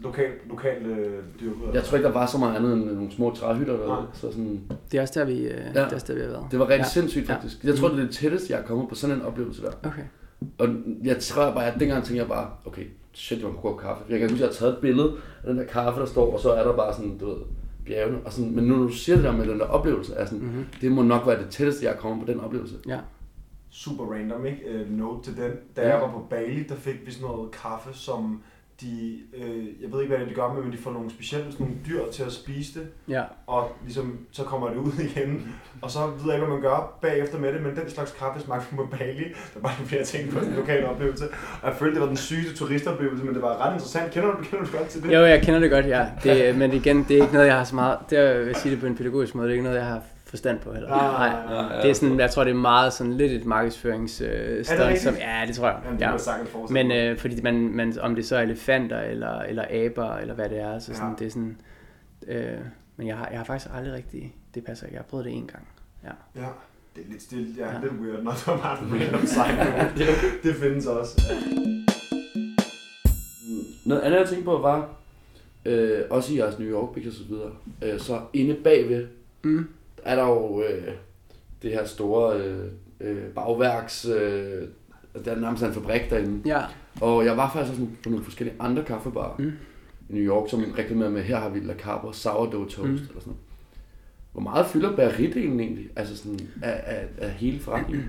Lokal, 0.00 0.26
lokal 0.48 0.86
øh, 0.86 1.22
dyrket. 1.40 1.74
Jeg 1.74 1.84
tror 1.84 1.96
ikke, 1.96 2.06
der 2.08 2.12
var 2.14 2.26
så 2.26 2.38
meget 2.38 2.56
andet 2.56 2.72
end 2.72 2.84
nogle 2.84 3.12
små 3.12 3.34
træhytter. 3.34 3.76
Nej. 3.76 3.86
Der, 3.86 4.06
så 4.12 4.20
sådan, 4.20 4.60
Det 4.92 4.98
er 4.98 5.02
også 5.02 5.20
der, 5.20 5.26
vi, 5.26 5.38
øh, 5.38 5.44
Ja. 5.50 5.68
det 5.68 5.76
er 5.76 5.94
også 5.94 6.06
der, 6.06 6.14
vi 6.14 6.20
har 6.20 6.28
været. 6.28 6.44
det 6.50 6.58
var 6.58 6.64
rigtig 6.64 6.76
Ja. 6.78 6.82
ja. 6.84 6.88
sindssygt 6.88 7.28
Ja. 7.28 7.34
faktisk. 7.34 7.64
Jeg 7.64 7.74
tror, 7.76 7.88
det 7.88 7.98
er 7.98 8.02
det 8.02 8.10
tætteste, 8.14 8.52
jeg 8.52 8.60
er 8.60 8.64
kommet 8.66 8.88
på 8.88 8.94
sådan 8.94 9.16
en 9.16 9.22
oplevelse 9.22 9.62
der. 9.62 9.70
Okay. 9.84 10.02
Og 10.58 10.68
jeg 11.04 11.18
tror 11.18 11.50
bare, 11.52 11.66
at 11.74 11.80
dengang 11.80 12.04
tænkte 12.04 12.20
jeg 12.20 12.28
bare, 12.28 12.50
okay, 12.66 12.84
shit, 13.12 13.36
det 13.38 13.44
var 13.44 13.50
en 13.50 13.56
god 13.56 13.70
kop 13.70 13.80
kaffe. 13.80 14.04
Jeg 14.08 14.18
kan 14.18 14.30
huske, 14.30 14.44
at 14.44 14.48
jeg 14.48 14.48
har 14.48 14.54
taget 14.54 14.72
et 14.72 14.78
billede 14.78 15.12
af 15.44 15.48
den 15.48 15.58
der 15.58 15.64
kaffe, 15.66 16.00
der 16.00 16.06
står, 16.06 16.32
og 16.32 16.40
så 16.40 16.50
er 16.52 16.64
der 16.64 16.76
bare 16.76 16.94
sådan, 16.94 17.18
du 17.18 17.26
ved, 17.26 17.36
bjergene. 17.86 18.18
Og 18.24 18.32
sådan, 18.32 18.54
men 18.54 18.64
nu 18.64 18.76
når 18.76 18.82
du 18.82 18.92
siger 18.92 19.16
det 19.16 19.24
der 19.24 19.32
med 19.32 19.46
den 19.46 19.58
der 19.58 19.64
oplevelse, 19.66 20.14
er 20.14 20.24
sådan, 20.24 20.38
Mm-hmm. 20.40 20.64
det 20.80 20.92
må 20.92 21.02
nok 21.02 21.26
være 21.26 21.38
det 21.42 21.48
tætteste, 21.50 21.84
jeg 21.84 21.92
er 21.92 21.96
kommet 21.96 22.26
på 22.26 22.32
den 22.32 22.40
oplevelse. 22.40 22.74
Ja. 22.88 22.98
Super 23.70 24.04
random, 24.14 24.46
ikke? 24.46 24.60
Uh, 24.84 24.90
note 24.98 25.30
til 25.30 25.36
den. 25.42 25.52
Da 25.76 25.82
Ja. 25.82 25.88
jeg 25.88 26.00
var 26.00 26.10
på 26.12 26.26
Bali, 26.30 26.62
der 26.62 26.74
fik 26.76 27.06
vi 27.06 27.12
sådan 27.12 27.28
noget 27.28 27.50
kaffe, 27.50 27.88
som 27.92 28.42
de, 28.80 29.18
øh, 29.36 29.66
jeg 29.82 29.92
ved 29.92 30.00
ikke, 30.00 30.14
hvad 30.14 30.18
det 30.18 30.28
de 30.28 30.34
gør 30.40 30.52
med, 30.52 30.62
men 30.62 30.72
de 30.72 30.78
får 30.78 30.92
nogle 30.92 31.10
specielle 31.10 31.52
sådan 31.52 31.66
nogle 31.66 31.80
dyr 31.88 32.10
til 32.12 32.22
at 32.22 32.32
spise 32.32 32.80
det, 32.80 32.88
Ja. 33.08 33.22
og 33.46 33.72
ligesom, 33.84 34.18
så 34.30 34.44
kommer 34.44 34.68
det 34.68 34.76
ud 34.76 34.92
igen, 35.14 35.54
og 35.82 35.90
så 35.90 35.98
ved 36.06 36.24
jeg 36.26 36.34
ikke, 36.34 36.46
hvad 36.46 36.54
man 36.54 36.62
gør 36.62 36.98
bagefter 37.02 37.38
med 37.38 37.52
det, 37.52 37.62
men 37.62 37.76
den 37.76 37.90
slags 37.90 38.12
kaffe 38.12 38.40
smagte 38.40 38.76
på 38.76 38.88
Bali, 38.98 39.24
der 39.54 39.60
bare 39.60 39.72
flere 39.86 40.04
ting 40.04 40.30
på 40.30 40.38
en 40.38 40.52
lokal 40.56 40.84
oplevelse, 40.86 41.24
og 41.62 41.68
jeg 41.68 41.76
følte, 41.76 41.94
det 41.94 42.00
var 42.00 42.06
den 42.08 42.16
sygeste 42.16 42.56
turistoplevelse, 42.56 43.24
men 43.24 43.34
det 43.34 43.42
var 43.42 43.66
ret 43.66 43.72
interessant. 43.72 44.12
Kender 44.12 44.30
du, 44.36 44.42
kender 44.42 44.64
du 44.64 44.76
godt 44.78 44.88
til 44.88 45.02
det? 45.02 45.12
Jo, 45.14 45.20
jeg 45.24 45.42
kender 45.42 45.60
det 45.60 45.70
godt, 45.70 45.86
ja. 45.86 46.06
Det, 46.24 46.56
men 46.58 46.72
igen, 46.72 47.04
det 47.08 47.18
er 47.18 47.22
ikke 47.22 47.32
noget, 47.34 47.46
jeg 47.46 47.56
har 47.56 47.64
så 47.64 47.74
meget... 47.74 47.98
Det 48.10 48.18
er, 48.18 48.22
jeg 48.22 48.46
vil 48.46 48.54
sige 48.54 48.72
det 48.72 48.80
på 48.80 48.86
en 48.86 48.96
pædagogisk 48.96 49.34
måde, 49.34 49.46
det 49.48 49.52
er 49.52 49.54
ikke 49.54 49.64
noget, 49.64 49.78
jeg 49.78 49.86
har 49.86 50.02
forstand 50.30 50.60
på 50.60 50.72
heller. 50.72 50.88
Nej, 50.88 51.28
nej, 51.28 51.44
nej. 51.44 51.76
Ja, 51.76 51.82
Det 51.82 51.90
er 51.90 51.94
sådan, 51.94 52.20
jeg 52.20 52.30
tror, 52.30 52.44
det 52.44 52.50
er 52.50 52.54
meget 52.54 52.92
sådan 52.92 53.12
lidt 53.12 53.32
et 53.32 53.44
markedsførings 53.44 54.20
øh, 54.20 54.64
som, 54.64 55.14
ja, 55.18 55.44
det 55.46 55.56
tror 55.56 55.66
jeg. 55.66 55.80
Jamen, 55.84 55.98
det 55.98 56.04
Ja. 56.04 56.10
ja. 56.10 56.16
var 56.54 56.70
Men 56.72 56.92
øh, 56.92 57.18
fordi 57.18 57.42
man, 57.42 57.54
man, 57.68 57.98
om 58.00 58.14
det 58.14 58.26
så 58.26 58.36
er 58.36 58.40
elefanter, 58.42 59.00
eller, 59.00 59.38
eller 59.40 59.64
aber, 59.70 60.14
eller 60.16 60.34
hvad 60.34 60.48
det 60.48 60.60
er, 60.60 60.78
så 60.78 60.94
sådan, 60.94 61.08
Ja. 61.10 61.14
det 61.18 61.26
er 61.26 61.30
sådan... 61.30 61.56
Øh, 62.28 62.58
men 62.96 63.06
jeg 63.06 63.16
har, 63.16 63.28
jeg 63.30 63.38
har 63.38 63.44
faktisk 63.44 63.70
aldrig 63.74 63.94
rigtig... 63.94 64.34
Det 64.54 64.64
passer 64.64 64.86
ikke. 64.86 64.94
Jeg 64.94 65.00
har 65.00 65.08
prøvet 65.10 65.24
det 65.26 65.32
en 65.32 65.46
gang. 65.46 65.68
Ja, 66.04 66.40
det 66.96 67.04
er 67.04 67.10
lidt 67.10 67.22
stille. 67.22 67.46
Ja, 67.58 67.66
Ja. 67.66 67.72
ja. 67.74 67.80
lidt 67.80 67.92
weird, 67.92 68.22
når 68.22 68.32
der 68.46 68.56
bare 68.62 68.76
er 68.78 68.82
en 68.82 68.92
random 68.92 69.20
note. 69.20 70.04
Det 70.42 70.54
findes 70.56 70.86
også. 70.86 71.22
Ja. 71.30 71.34
Noget 73.86 74.02
andet, 74.02 74.18
jeg 74.18 74.28
tænkte 74.28 74.44
på, 74.44 74.58
var, 74.58 74.88
øh, 75.64 76.00
også 76.10 76.32
i 76.32 76.38
jeres 76.38 76.58
New 76.58 76.68
York 76.68 76.94
Pictures 76.94 77.16
og 77.20 77.24
så 77.26 77.28
videre, 77.34 77.50
øh, 77.94 78.00
så 78.00 78.20
inde 78.32 78.54
bagved, 78.64 79.06
Mm. 79.42 79.68
Er 80.04 80.16
der 80.16 80.26
jo 80.26 80.62
øh, 80.62 80.92
det 81.62 81.70
her 81.70 81.84
store 81.84 82.36
øh, 82.40 82.64
øh, 83.00 83.22
bagværks, 83.34 84.04
øh, 84.06 84.62
der 85.24 85.32
er 85.32 85.40
nærmest 85.40 85.62
en 85.62 85.72
fabrik 85.72 86.10
derinde. 86.10 86.48
Ja. 86.48 86.60
Og 87.00 87.24
jeg 87.24 87.36
var 87.36 87.50
faktisk 87.52 87.70
også 87.70 87.72
sådan 87.82 87.96
på 88.02 88.08
nogle 88.10 88.24
forskellige 88.24 88.56
andre 88.60 88.84
kaffebarer 88.84 89.34
Mm. 89.38 89.52
i 90.08 90.12
New 90.14 90.22
York, 90.22 90.50
som 90.50 90.64
reklamerede 90.78 91.12
med, 91.12 91.22
her 91.22 91.36
har 91.36 91.48
vi 91.48 91.60
La 91.60 91.74
Cabra 91.74 92.12
sourdough 92.12 92.68
toast, 92.68 92.78
Mm. 92.88 92.92
eller 92.92 93.00
sådan 93.06 93.20
noget. 93.26 93.40
Hvor 94.32 94.40
meget 94.42 94.66
fylder 94.66 94.96
bageridelen 94.96 95.60
egentlig, 95.60 95.88
altså 95.96 96.16
sådan 96.16 96.40
af, 96.62 96.82
af, 96.86 97.04
af 97.18 97.30
hele 97.30 97.60
forretningen? 97.60 98.08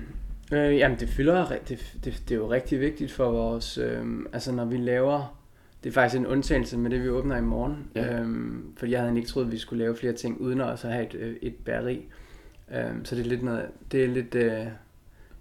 Øh, 0.52 0.76
jamen, 0.76 1.00
det 1.00 1.08
fylder, 1.08 1.46
det, 1.68 1.94
det, 2.04 2.22
det 2.28 2.34
er 2.34 2.38
jo 2.38 2.50
rigtig 2.52 2.80
vigtigt 2.80 3.12
for 3.12 3.30
vores, 3.30 3.78
øh, 3.78 4.06
altså 4.32 4.52
når 4.52 4.64
vi 4.64 4.76
laver, 4.76 5.38
det 5.84 5.88
er 5.90 5.94
faktisk 5.94 6.18
en 6.20 6.26
undtagelse 6.26 6.78
med 6.78 6.90
det, 6.90 7.02
vi 7.02 7.08
åbner 7.08 7.36
i 7.36 7.40
morgen, 7.40 7.86
Ja. 7.94 8.20
øhm, 8.20 8.72
fordi 8.76 8.92
jeg 8.92 9.00
havde 9.00 9.16
ikke 9.16 9.28
troet, 9.28 9.44
at 9.46 9.52
vi 9.52 9.58
skulle 9.58 9.84
lave 9.84 9.96
flere 9.96 10.12
ting, 10.12 10.40
uden 10.40 10.60
at 10.60 10.66
også 10.66 10.88
have 10.88 11.06
et, 11.06 11.14
øh, 11.14 11.36
et 11.42 11.54
bageri. 11.64 12.06
Øhm, 12.74 13.04
så 13.04 13.16
det 13.16 13.24
er 13.24 13.28
lidt 13.28 13.42
noget, 13.42 13.66
det 13.92 14.04
er 14.04 14.08
lidt, 14.08 14.34
øh, 14.34 14.66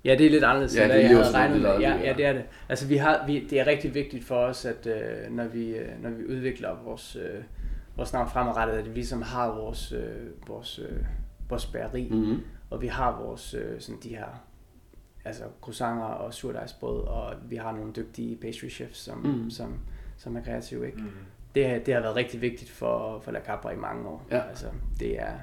ja, 0.05 0.15
det 0.15 0.25
er 0.25 0.29
lidt 0.29 0.43
anderledes, 0.43 0.75
Ja, 0.77 0.83
end 0.83 0.93
jeg 0.93 1.09
havde 1.09 1.31
regnet 1.33 1.61
med. 1.61 1.69
Ja, 1.79 1.97
ja. 2.03 2.13
det 2.17 2.25
er 2.25 2.33
det. 2.33 2.43
Altså, 2.69 2.87
vi 2.87 2.97
har, 2.97 3.23
vi, 3.27 3.47
det 3.49 3.59
er 3.59 3.67
rigtig 3.67 3.93
vigtigt 3.93 4.25
for 4.25 4.35
os, 4.35 4.65
at 4.65 4.87
øh, 4.87 5.35
når, 5.35 5.47
vi, 5.47 5.69
øh, 5.69 6.03
når 6.03 6.09
vi 6.09 6.25
udvikler 6.25 6.75
vores, 6.83 7.15
øh, 7.15 7.43
vores 7.97 8.13
navn 8.13 8.29
fremadrettet, 8.29 8.75
at 8.75 8.85
vi 8.89 8.93
ligesom 8.93 9.21
har 9.21 9.47
vores, 9.55 9.91
øh, 9.91 10.47
vores, 10.47 10.79
øh, 10.79 10.97
vores 11.49 11.65
bageri, 11.65 12.07
Mm-hmm. 12.11 12.39
og 12.69 12.81
vi 12.81 12.87
har 12.87 13.21
vores 13.21 13.53
øh, 13.53 13.79
sådan 13.79 13.99
de 14.03 14.09
her 14.09 14.43
altså 15.25 15.43
croissanter 15.61 16.03
og 16.05 16.33
surdejsbrød, 16.33 17.01
og 17.01 17.33
vi 17.49 17.55
har 17.55 17.71
nogle 17.71 17.91
dygtige 17.93 18.35
pastry 18.35 18.69
chefs, 18.69 18.97
som, 18.99 19.17
mm. 19.17 19.49
som, 19.49 19.79
som 20.23 20.35
er 20.37 20.41
kreative. 20.41 20.85
Ikke? 20.85 20.97
Mm. 20.97 21.09
Det, 21.55 21.85
det 21.85 21.93
har 21.93 22.01
været 22.01 22.15
rigtig 22.15 22.41
vigtigt 22.41 22.69
for, 22.71 23.19
for 23.19 23.31
La 23.31 23.39
Capra 23.39 23.71
i 23.71 23.75
mange 23.75 24.07
år. 24.07 24.27
Ja. 24.31 24.39
Altså, 24.49 24.65
det, 24.99 25.19
er, 25.19 25.33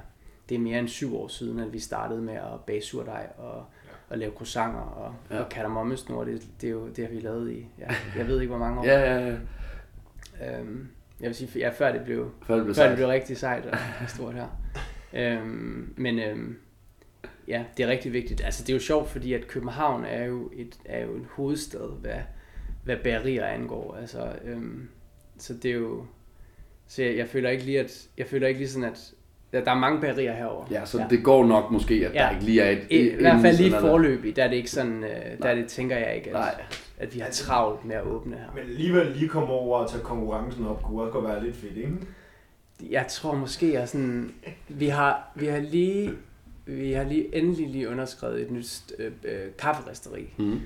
det 0.49 0.55
er 0.55 0.59
mere 0.59 0.79
end 0.79 0.87
syv 0.87 1.15
år 1.17 1.27
siden, 1.27 1.59
at 1.59 1.73
vi 1.73 1.79
startede 1.79 2.21
med 2.21 2.33
at 2.33 2.59
bage 2.67 2.81
surdej 2.81 3.27
og, 3.37 3.65
og 4.09 4.17
lave 4.17 4.31
croissanter 4.31 4.79
og, 4.79 5.13
Ja. 5.31 5.39
og 5.43 5.49
kardemommesnor. 5.49 6.23
Det, 6.23 6.47
det, 6.61 6.67
er 6.67 6.71
jo, 6.71 6.87
det 6.87 7.07
har 7.07 7.13
vi 7.13 7.19
lavet 7.19 7.51
i, 7.51 7.67
ja, 7.79 7.87
jeg 8.17 8.27
ved 8.27 8.39
ikke 8.41 8.49
hvor 8.55 8.65
mange 8.65 8.79
år. 8.79 8.85
Ja, 8.85 8.99
ja, 8.99 9.27
ja. 9.27 10.59
Øhm, 10.59 10.87
jeg 11.19 11.27
vil 11.27 11.35
sige, 11.35 11.51
ja, 11.59 11.69
før 11.69 11.91
det 11.91 12.01
blev, 12.05 12.31
Før 12.43 12.55
det 12.55 12.63
blev 12.63 12.75
før 12.75 12.81
det 12.83 12.89
sagt. 12.89 12.95
blev 12.95 13.07
rigtig 13.07 13.37
sejt 13.37 13.65
og 13.65 13.77
stort 14.15 14.33
her. 14.33 14.47
Øhm, 15.13 15.93
men 15.97 16.19
øhm, 16.19 16.57
ja, 17.47 17.63
det 17.77 17.83
er 17.85 17.87
rigtig 17.89 18.13
vigtigt. 18.13 18.41
Altså 18.45 18.63
det 18.63 18.69
er 18.69 18.73
jo 18.73 18.79
sjovt, 18.79 19.09
fordi 19.09 19.33
at 19.33 19.47
København 19.47 20.05
er 20.05 20.23
jo, 20.25 20.49
et, 20.53 20.79
er 20.85 21.05
jo 21.05 21.15
en 21.15 21.27
hovedstad, 21.31 21.99
hvad, 22.01 22.19
hvad 22.83 22.97
bagerier 23.03 23.45
angår. 23.45 23.97
Altså, 24.01 24.31
øhm, 24.45 24.89
så 25.37 25.53
det 25.53 25.71
er 25.71 25.75
jo... 25.75 26.05
Så 26.87 27.03
jeg, 27.03 27.17
jeg 27.17 27.27
føler 27.27 27.49
ikke 27.49 27.63
lige, 27.63 27.79
at... 27.79 28.07
Jeg 28.17 28.25
føler 28.27 28.47
ikke 28.47 28.59
lige 28.59 28.69
sådan, 28.69 28.89
at... 28.89 29.13
Ja, 29.53 29.59
der 29.61 29.71
er 29.71 29.75
mange 29.79 30.01
bagerier 30.01 30.33
herover. 30.33 30.65
Ja, 30.71 30.85
så 30.85 31.05
det 31.09 31.23
går 31.23 31.45
nok 31.45 31.71
måske, 31.71 31.93
at 31.93 32.13
Ja. 32.13 32.19
der 32.19 32.29
ikke 32.29 32.43
lige 32.45 32.61
er 32.61 32.71
et... 32.71 32.87
I, 32.89 33.09
I 33.09 33.15
hvert 33.15 33.41
fald 33.41 33.57
lige 33.57 33.71
forløbig, 33.71 34.35
der 34.35 34.43
er 34.43 34.47
det 34.47 34.55
ikke 34.55 34.71
sådan... 34.71 35.03
Øh, 35.03 35.09
der 35.41 35.49
er 35.49 35.55
det, 35.55 35.67
tænker 35.67 35.97
jeg 35.97 36.15
ikke, 36.15 36.27
at, 36.29 36.33
Nej. 36.33 36.61
at 36.97 37.15
vi 37.15 37.19
har 37.19 37.29
travlt 37.29 37.85
med 37.85 37.95
at 37.95 38.03
åbne 38.03 38.35
her. 38.35 38.51
Men 38.55 38.63
alligevel 38.63 39.07
lige 39.07 39.27
komme 39.29 39.47
over 39.49 39.79
og 39.79 39.91
tage 39.91 40.03
konkurrencen 40.03 40.65
op, 40.67 40.83
kunne 40.83 41.01
også 41.01 41.11
godt 41.11 41.25
være 41.25 41.43
lidt 41.43 41.55
fedt, 41.55 41.77
ikke? 41.77 41.93
Jeg 42.89 43.05
tror 43.09 43.35
måske, 43.35 43.73
jeg 43.73 43.89
sådan, 43.89 44.31
vi 44.67 44.87
har, 44.87 45.31
vi 45.35 45.45
har 45.45 45.59
lige, 45.59 46.11
vi 46.65 46.91
har 46.91 47.03
lige 47.03 47.35
endelig 47.35 47.67
lige 47.69 47.89
underskrevet 47.89 48.41
et 48.41 48.51
nyt 48.51 48.81
øh, 48.99 49.11
øh, 49.23 49.39
kafferisteri. 49.57 50.33
Mm. 50.37 50.45
Mm. 50.45 50.59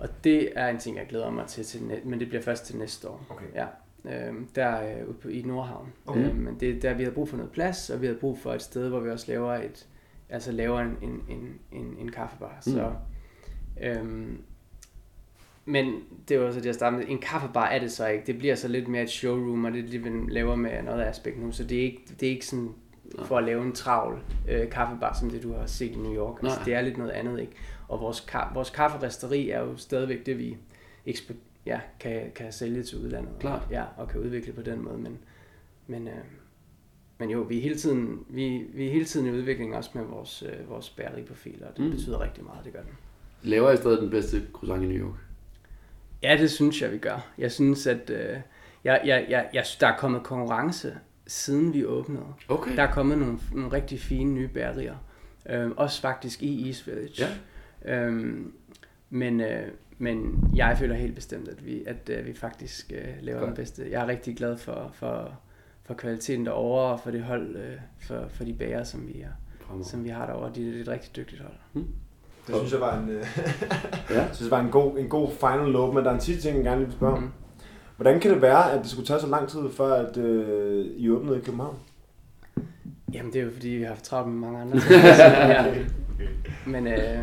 Og 0.00 0.08
det 0.24 0.52
er 0.56 0.68
en 0.68 0.78
ting, 0.78 0.96
jeg 0.96 1.06
glæder 1.08 1.30
mig 1.30 1.46
til, 1.46 1.64
til 1.64 2.00
men 2.04 2.20
det 2.20 2.28
bliver 2.28 2.42
først 2.42 2.64
til 2.64 2.76
næste 2.76 3.08
år. 3.08 3.26
Okay. 3.30 3.44
Ja. 3.54 3.66
Øhm, 4.04 4.48
der 4.54 4.82
øh, 4.82 5.08
ude 5.08 5.16
på, 5.22 5.28
i 5.28 5.42
Nordhavn. 5.42 5.92
Okay. 6.06 6.30
Øhm, 6.30 6.36
men 6.36 6.60
det 6.60 6.76
er 6.76 6.80
der, 6.80 6.94
vi 6.94 7.02
havde 7.02 7.14
brug 7.14 7.28
for 7.28 7.36
noget 7.36 7.52
plads, 7.52 7.90
og 7.90 8.00
vi 8.00 8.06
havde 8.06 8.18
brug 8.18 8.38
for 8.38 8.54
et 8.54 8.62
sted, 8.62 8.88
hvor 8.88 9.00
vi 9.00 9.10
også 9.10 9.24
laver 9.28 9.54
et, 9.54 9.86
altså 10.28 10.52
laver 10.52 10.80
en, 10.80 10.96
en, 11.02 11.22
en, 11.28 11.58
en, 11.72 11.96
en 12.00 12.10
kaffebar. 12.10 12.62
Mm. 12.66 12.72
Så, 12.72 12.92
øhm, 13.82 14.42
men 15.64 15.94
det 16.28 16.40
var 16.40 16.46
også 16.46 16.60
det, 16.60 16.66
jeg 16.66 16.74
startede 16.74 17.00
med. 17.00 17.08
En 17.08 17.18
kaffebar 17.18 17.66
er 17.66 17.78
det 17.78 17.92
så 17.92 18.06
ikke. 18.06 18.26
Det 18.26 18.38
bliver 18.38 18.54
så 18.54 18.68
lidt 18.68 18.88
mere 18.88 19.02
et 19.02 19.10
showroom, 19.10 19.64
og 19.64 19.72
det 19.72 19.84
er 19.84 19.90
det, 19.90 20.04
vi 20.04 20.10
laver 20.28 20.56
med 20.56 20.82
noget 20.82 21.04
aspekt 21.04 21.42
nu. 21.42 21.52
Så 21.52 21.64
det 21.64 21.78
er 21.78 21.82
ikke, 21.82 22.02
det 22.20 22.26
er 22.26 22.30
ikke 22.30 22.46
sådan 22.46 22.74
for 23.24 23.38
at 23.38 23.44
lave 23.44 23.62
en 23.62 23.72
travl 23.72 24.18
øh, 24.48 24.70
kaffebar, 24.70 25.16
som 25.20 25.30
det 25.30 25.42
du 25.42 25.52
har 25.52 25.66
set 25.66 25.92
i 25.92 25.96
New 25.96 26.14
York. 26.14 26.42
Altså, 26.42 26.58
Nej. 26.58 26.64
det 26.64 26.74
er 26.74 26.80
lidt 26.80 26.98
noget 26.98 27.10
andet, 27.10 27.40
ikke? 27.40 27.52
Og 27.88 28.00
vores, 28.00 28.20
ka- 28.20 28.54
vores 28.54 28.70
kafferisteri 28.70 29.50
er 29.50 29.60
jo 29.60 29.76
stadigvæk 29.76 30.26
det, 30.26 30.38
vi 30.38 30.56
ekspor- 31.08 31.34
ja, 31.66 31.80
kan, 32.00 32.32
kan 32.34 32.52
sælge 32.52 32.82
til 32.82 32.98
udlandet. 32.98 33.30
Klart. 33.40 33.62
Ja, 33.70 33.84
og 33.96 34.08
kan 34.08 34.20
udvikle 34.20 34.52
på 34.52 34.62
den 34.62 34.82
måde. 34.84 34.98
Men, 34.98 35.18
men, 35.86 36.08
øh, 36.08 36.14
men 37.18 37.30
jo, 37.30 37.40
vi 37.40 37.58
er 37.58 37.62
hele 37.62 37.76
tiden, 37.76 38.24
vi, 38.28 38.66
vi 38.74 38.86
er 38.88 38.92
hele 38.92 39.04
tiden 39.04 39.26
i 39.26 39.30
udvikling 39.30 39.76
også 39.76 39.90
med 39.94 40.04
vores, 40.04 40.42
øh, 40.42 40.70
vores 40.70 40.90
bageriprofiler, 40.90 41.66
og 41.68 41.76
det 41.76 41.84
Mm. 41.84 41.90
betyder 41.90 42.20
rigtig 42.20 42.44
meget, 42.44 42.64
det 42.64 42.72
gør 42.72 42.80
den. 42.82 42.92
Laver 43.42 43.70
I 43.70 43.76
stadig 43.76 43.98
den 44.00 44.10
bedste 44.10 44.42
croissant 44.52 44.82
i 44.82 44.86
New 44.86 45.06
York? 45.08 45.18
Ja, 46.22 46.36
det 46.40 46.50
synes 46.50 46.82
jeg, 46.82 46.92
vi 46.92 46.98
gør. 46.98 47.26
Jeg 47.38 47.52
synes, 47.52 47.86
at 47.86 48.10
øh, 48.10 48.36
jeg, 48.84 49.00
jeg, 49.04 49.26
jeg, 49.28 49.48
jeg, 49.54 49.64
der 49.80 49.86
er 49.86 49.96
kommet 49.98 50.22
konkurrence, 50.22 50.94
siden 51.26 51.74
vi 51.74 51.84
åbnede. 51.84 52.24
Okay. 52.48 52.76
Der 52.76 52.82
er 52.82 52.92
kommet 52.92 53.18
nogle, 53.18 53.38
nogle 53.54 53.72
rigtig 53.72 54.00
fine 54.00 54.32
nye 54.32 54.48
bagerier. 54.48 54.96
Øhm, 55.48 55.72
også 55.76 56.00
faktisk 56.00 56.42
i 56.42 56.66
East 56.66 56.86
Village. 56.86 57.12
Ja. 57.18 57.28
Øhm, 57.84 58.52
men, 59.10 59.40
øh, 59.40 59.62
men 59.98 60.44
jeg 60.54 60.76
føler 60.78 60.94
helt 60.94 61.14
bestemt, 61.14 61.48
at 61.48 61.66
vi, 61.66 61.84
at, 61.86 62.10
øh, 62.10 62.26
vi 62.26 62.32
faktisk 62.34 62.92
øh, 62.94 63.08
laver 63.20 63.38
Godt. 63.38 63.48
den 63.48 63.56
bedste. 63.56 63.86
Jeg 63.90 64.02
er 64.02 64.06
rigtig 64.08 64.36
glad 64.36 64.56
for, 64.56 64.90
for, 64.94 65.32
for 65.84 65.94
kvaliteten 65.94 66.46
derovre, 66.46 66.92
og 66.92 67.00
for 67.00 67.10
det 67.10 67.22
hold, 67.22 67.56
øh, 67.56 67.72
for, 68.00 68.24
for 68.30 68.44
de 68.44 68.52
bager, 68.54 68.84
som 68.84 69.08
vi, 69.08 69.20
er, 69.20 69.82
som 69.82 70.04
vi 70.04 70.08
har 70.08 70.26
derovre. 70.26 70.52
De 70.54 70.76
er 70.76 70.80
et 70.80 70.88
rigtig 70.88 71.16
dygtigt 71.16 71.42
hold. 71.42 71.84
Det 72.46 72.56
synes 72.56 72.72
jeg 72.72 72.80
var 72.80 72.98
en, 72.98 73.08
øh, 73.08 73.16
Ja. 74.10 74.14
jeg 74.14 74.28
synes, 74.32 74.38
det 74.38 74.50
var 74.50 74.60
en 74.60 74.70
god, 74.70 74.98
en 74.98 75.08
god 75.08 75.30
final 75.30 75.72
note, 75.72 75.94
men 75.94 76.04
der 76.04 76.10
er 76.10 76.14
en 76.14 76.20
sidste 76.20 76.42
ting, 76.42 76.56
jeg 76.56 76.64
gerne 76.64 76.78
lige 76.80 76.86
vil 76.86 76.96
spørge 76.96 77.12
om. 77.16 77.22
Mhm. 77.22 77.32
Hvordan 77.96 78.20
kan 78.20 78.30
det 78.30 78.42
være, 78.42 78.72
at 78.72 78.80
det 78.82 78.90
skulle 78.90 79.06
tage 79.06 79.20
så 79.20 79.26
lang 79.26 79.48
tid, 79.48 79.60
før 79.76 79.94
at, 79.94 80.16
øh, 80.16 80.86
I 80.96 81.10
åbnede 81.10 81.38
i 81.38 81.40
København? 81.40 81.76
Jamen, 83.12 83.32
det 83.32 83.40
er 83.40 83.44
jo 83.44 83.50
fordi, 83.52 83.68
vi 83.68 83.82
har 83.82 83.88
haft 83.88 84.04
travlt 84.04 84.32
med 84.32 84.40
mange 84.40 84.60
andre 84.60 84.80
ting. 84.80 84.90
ja. 84.92 85.74
Men 86.66 86.86
øh, 86.86 87.18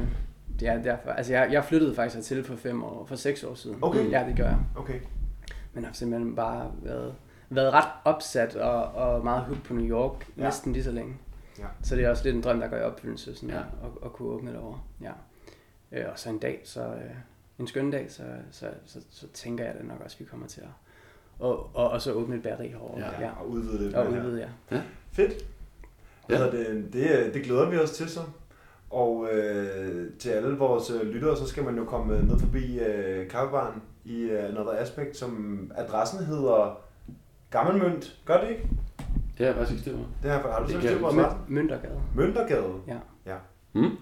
det 0.59 0.67
er 0.67 0.83
derfor. 0.83 1.09
Altså, 1.11 1.33
jeg, 1.33 1.49
jeg 1.51 1.65
flyttede 1.65 1.95
faktisk 1.95 2.15
hertil 2.15 2.43
for 2.43 2.55
fem 2.55 2.83
år, 2.83 3.05
for 3.05 3.15
seks 3.15 3.43
år 3.43 3.53
siden. 3.55 3.77
Okay. 3.81 4.11
Ja, 4.11 4.25
det 4.27 4.37
gør 4.37 4.45
jeg. 4.47 4.59
Okay. 4.75 4.99
Men 5.73 5.85
har 5.85 5.93
simpelthen 5.93 6.35
bare 6.35 6.71
været... 6.83 7.15
været 7.49 7.73
ret 7.73 7.87
opsat 8.05 8.55
og, 8.55 8.83
og 8.83 9.23
meget 9.23 9.41
hooked 9.41 9.63
på 9.63 9.73
New 9.73 9.85
York, 9.85 10.27
Ja. 10.37 10.41
ja. 10.41 10.47
næsten 10.47 10.73
lige 10.73 10.83
så 10.83 10.91
længe. 10.91 11.15
Ja. 11.59 11.65
Så 11.83 11.95
det 11.95 12.05
er 12.05 12.09
også 12.09 12.23
lidt 12.23 12.35
en 12.35 12.41
drøm, 12.41 12.59
der 12.59 12.67
går 12.67 12.77
i 12.77 12.81
opfyldelse, 12.81 13.35
sådan 13.35 13.49
Ja. 13.49 13.55
ja. 13.55 13.61
at, 13.61 13.89
at, 14.05 14.13
kunne 14.13 14.29
åbne 14.29 14.53
derovre. 14.53 14.79
Ja. 15.01 15.11
Øh, 15.91 16.05
og 16.11 16.19
så 16.19 16.29
en 16.29 16.39
dag, 16.39 16.61
så 16.63 16.81
øh, 16.81 17.01
en 17.59 17.67
skøn 17.67 17.91
dag, 17.91 18.11
så, 18.11 18.23
så, 18.51 18.65
så, 18.85 18.99
så 19.09 19.27
tænker 19.33 19.65
jeg 19.65 19.73
det 19.77 19.85
nok 19.85 20.01
også, 20.03 20.17
vi 20.19 20.25
kommer 20.25 20.47
til 20.47 20.61
at 20.61 20.67
og, 21.39 21.69
og, 21.75 21.89
og 21.89 22.01
så 22.01 22.11
åbne 22.11 22.35
et 22.35 22.43
bageri 22.43 22.67
herovre. 22.67 22.99
Ja. 22.99 23.21
Ja. 23.21 23.31
Og 23.39 23.49
udvide 23.49 23.83
lidt. 23.83 23.95
Og 23.95 24.11
udvide, 24.11 24.49
ja. 24.71 24.81
Fedt. 25.11 25.33
Ja. 26.29 26.39
Ja. 26.39 26.51
Det, 26.51 26.93
det, 26.93 27.33
det 27.33 27.43
glæder 27.43 27.69
vi 27.69 27.77
os 27.77 27.91
til 27.91 28.09
så. 28.09 28.19
Og 28.89 29.27
øh, 29.31 30.11
til 30.19 30.29
alle 30.29 30.57
vores 30.57 30.91
øh, 30.91 31.07
lyttere, 31.07 31.37
så 31.37 31.47
skal 31.47 31.63
man 31.63 31.77
jo 31.77 31.85
komme 31.85 32.21
ned 32.21 32.39
forbi 32.39 32.79
øh, 32.79 33.29
kaffebaren 33.29 33.81
i 34.05 34.21
øh, 34.21 34.45
Another 34.45 34.71
Aspect, 34.71 35.17
som 35.17 35.71
adressen 35.75 36.25
hedder 36.25 36.79
Gammelmønt. 37.49 38.19
Gør 38.25 38.41
det 38.41 38.49
ikke? 38.49 38.69
Det 39.37 39.45
har 39.45 39.45
jeg 39.45 39.55
faktisk 39.55 39.81
styr 39.81 39.97
på. 39.97 40.03
Det 40.23 40.31
har, 40.31 40.63
selv 40.67 40.81
kan 40.81 40.89
styr 40.89 40.99
på 40.99 41.15
jeg-? 41.15 41.35
Møntergade. 41.47 42.01
Møntergade. 42.15 42.73
Ja. 42.87 42.97
ja. 43.25 43.35
Mm. 43.73 43.97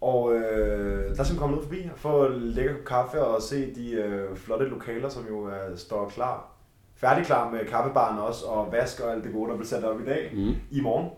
Og 0.00 0.34
øh, 0.34 1.16
der 1.16 1.24
skal 1.24 1.34
man 1.34 1.40
komme 1.40 1.56
ned 1.56 1.62
forbi 1.62 1.88
og 1.92 1.98
få 1.98 2.26
en 2.26 2.40
lækker 2.40 2.74
kaffe 2.86 3.22
og 3.24 3.42
se 3.42 3.74
de 3.74 3.92
øh, 3.92 4.36
flotte 4.36 4.64
lokaler, 4.68 5.08
som 5.08 5.26
jo 5.28 5.48
øh, 5.48 5.76
står 5.76 6.08
klar. 6.08 6.50
Færdig 6.94 7.26
klar 7.26 7.50
med 7.50 7.60
kaffebaren 7.66 8.18
også, 8.18 8.46
og 8.46 8.72
vask 8.72 9.00
og 9.00 9.12
alt 9.12 9.24
det 9.24 9.32
gode, 9.32 9.50
der 9.50 9.56
bliver 9.56 9.68
sat 9.68 9.84
op 9.84 10.00
i 10.00 10.04
dag. 10.04 10.30
Mm. 10.34 10.54
I 10.70 10.80
morgen. 10.80 11.08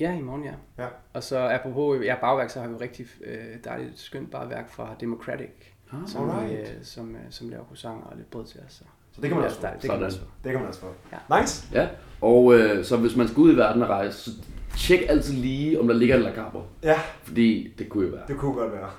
Ja, 0.00 0.12
i 0.18 0.20
morgen, 0.20 0.44
ja. 0.44 0.52
Ja. 0.78 0.86
Og 1.12 1.22
så 1.22 1.38
apropos 1.48 2.04
ja, 2.04 2.14
bagværk, 2.20 2.50
så 2.50 2.60
har 2.60 2.66
vi 2.66 2.72
jo 2.72 2.80
rigtig 2.80 3.06
øh, 3.24 3.36
dejligt 3.64 3.98
skønt 3.98 4.30
bagværk 4.30 4.70
fra 4.70 4.88
Democratic, 5.00 5.50
Ah, 5.92 5.98
som, 6.08 6.48
vi, 6.48 6.54
øh, 6.54 6.66
som, 6.82 7.14
øh, 7.14 7.20
som 7.30 7.48
laver 7.48 7.64
croissanter 7.64 8.06
og 8.06 8.16
lidt 8.16 8.30
brød 8.30 8.46
til 8.46 8.60
os. 8.66 8.72
Så. 8.72 8.84
Så 9.12 9.20
det 9.20 9.28
kan 9.30 9.36
man 9.38 9.46
også 9.46 9.60
få. 9.60 9.66
Det 9.82 9.90
kan 9.90 9.98
man 9.98 10.02
også 10.06 10.18
få. 10.20 10.26
Det 10.44 10.50
kan 10.52 10.60
man 10.60 10.68
også 10.68 10.80
få. 10.80 10.86
Ja. 11.12 11.40
Nice. 11.40 11.68
Ja, 11.72 11.88
og 12.20 12.54
øh, 12.54 12.84
så 12.84 12.96
hvis 12.96 13.16
man 13.16 13.28
skal 13.28 13.40
ud 13.40 13.52
i 13.52 13.56
verden 13.56 13.82
og 13.82 13.88
rejse, 13.88 14.18
så 14.18 14.30
tjek 14.78 15.00
altid 15.08 15.34
lige, 15.34 15.80
om 15.80 15.88
der 15.88 15.94
ligger 15.94 16.16
en 16.16 16.22
La 16.22 16.34
Cabra. 16.34 16.62
Ja, 16.82 16.98
Fordi 17.22 17.74
det 17.78 17.88
kunne 17.88 18.06
jo 18.08 18.12
være. 18.14 18.24
det 18.28 18.36
kunne 18.36 18.54
godt 18.54 18.72
være. 18.72 18.90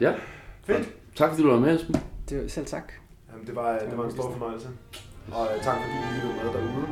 Ja, 0.00 0.12
Fedt. 0.66 0.88
tak 1.16 1.30
fordi 1.30 1.42
du 1.42 1.50
var 1.50 1.58
med, 1.60 1.74
Esben. 1.76 1.94
Det 2.28 2.42
var 2.42 2.48
selv 2.48 2.66
tak. 2.66 2.92
Jamen, 3.32 3.46
det, 3.46 3.56
var, 3.56 3.78
det 3.90 3.98
var 3.98 4.04
en 4.04 4.10
stor 4.10 4.30
fornøjelse. 4.32 4.68
Og 5.32 5.46
øh, 5.56 5.62
tak 5.62 5.76
fordi 5.82 5.92
I 5.92 6.14
lyttede 6.14 6.44
med 6.44 6.52
derude. 6.52 6.86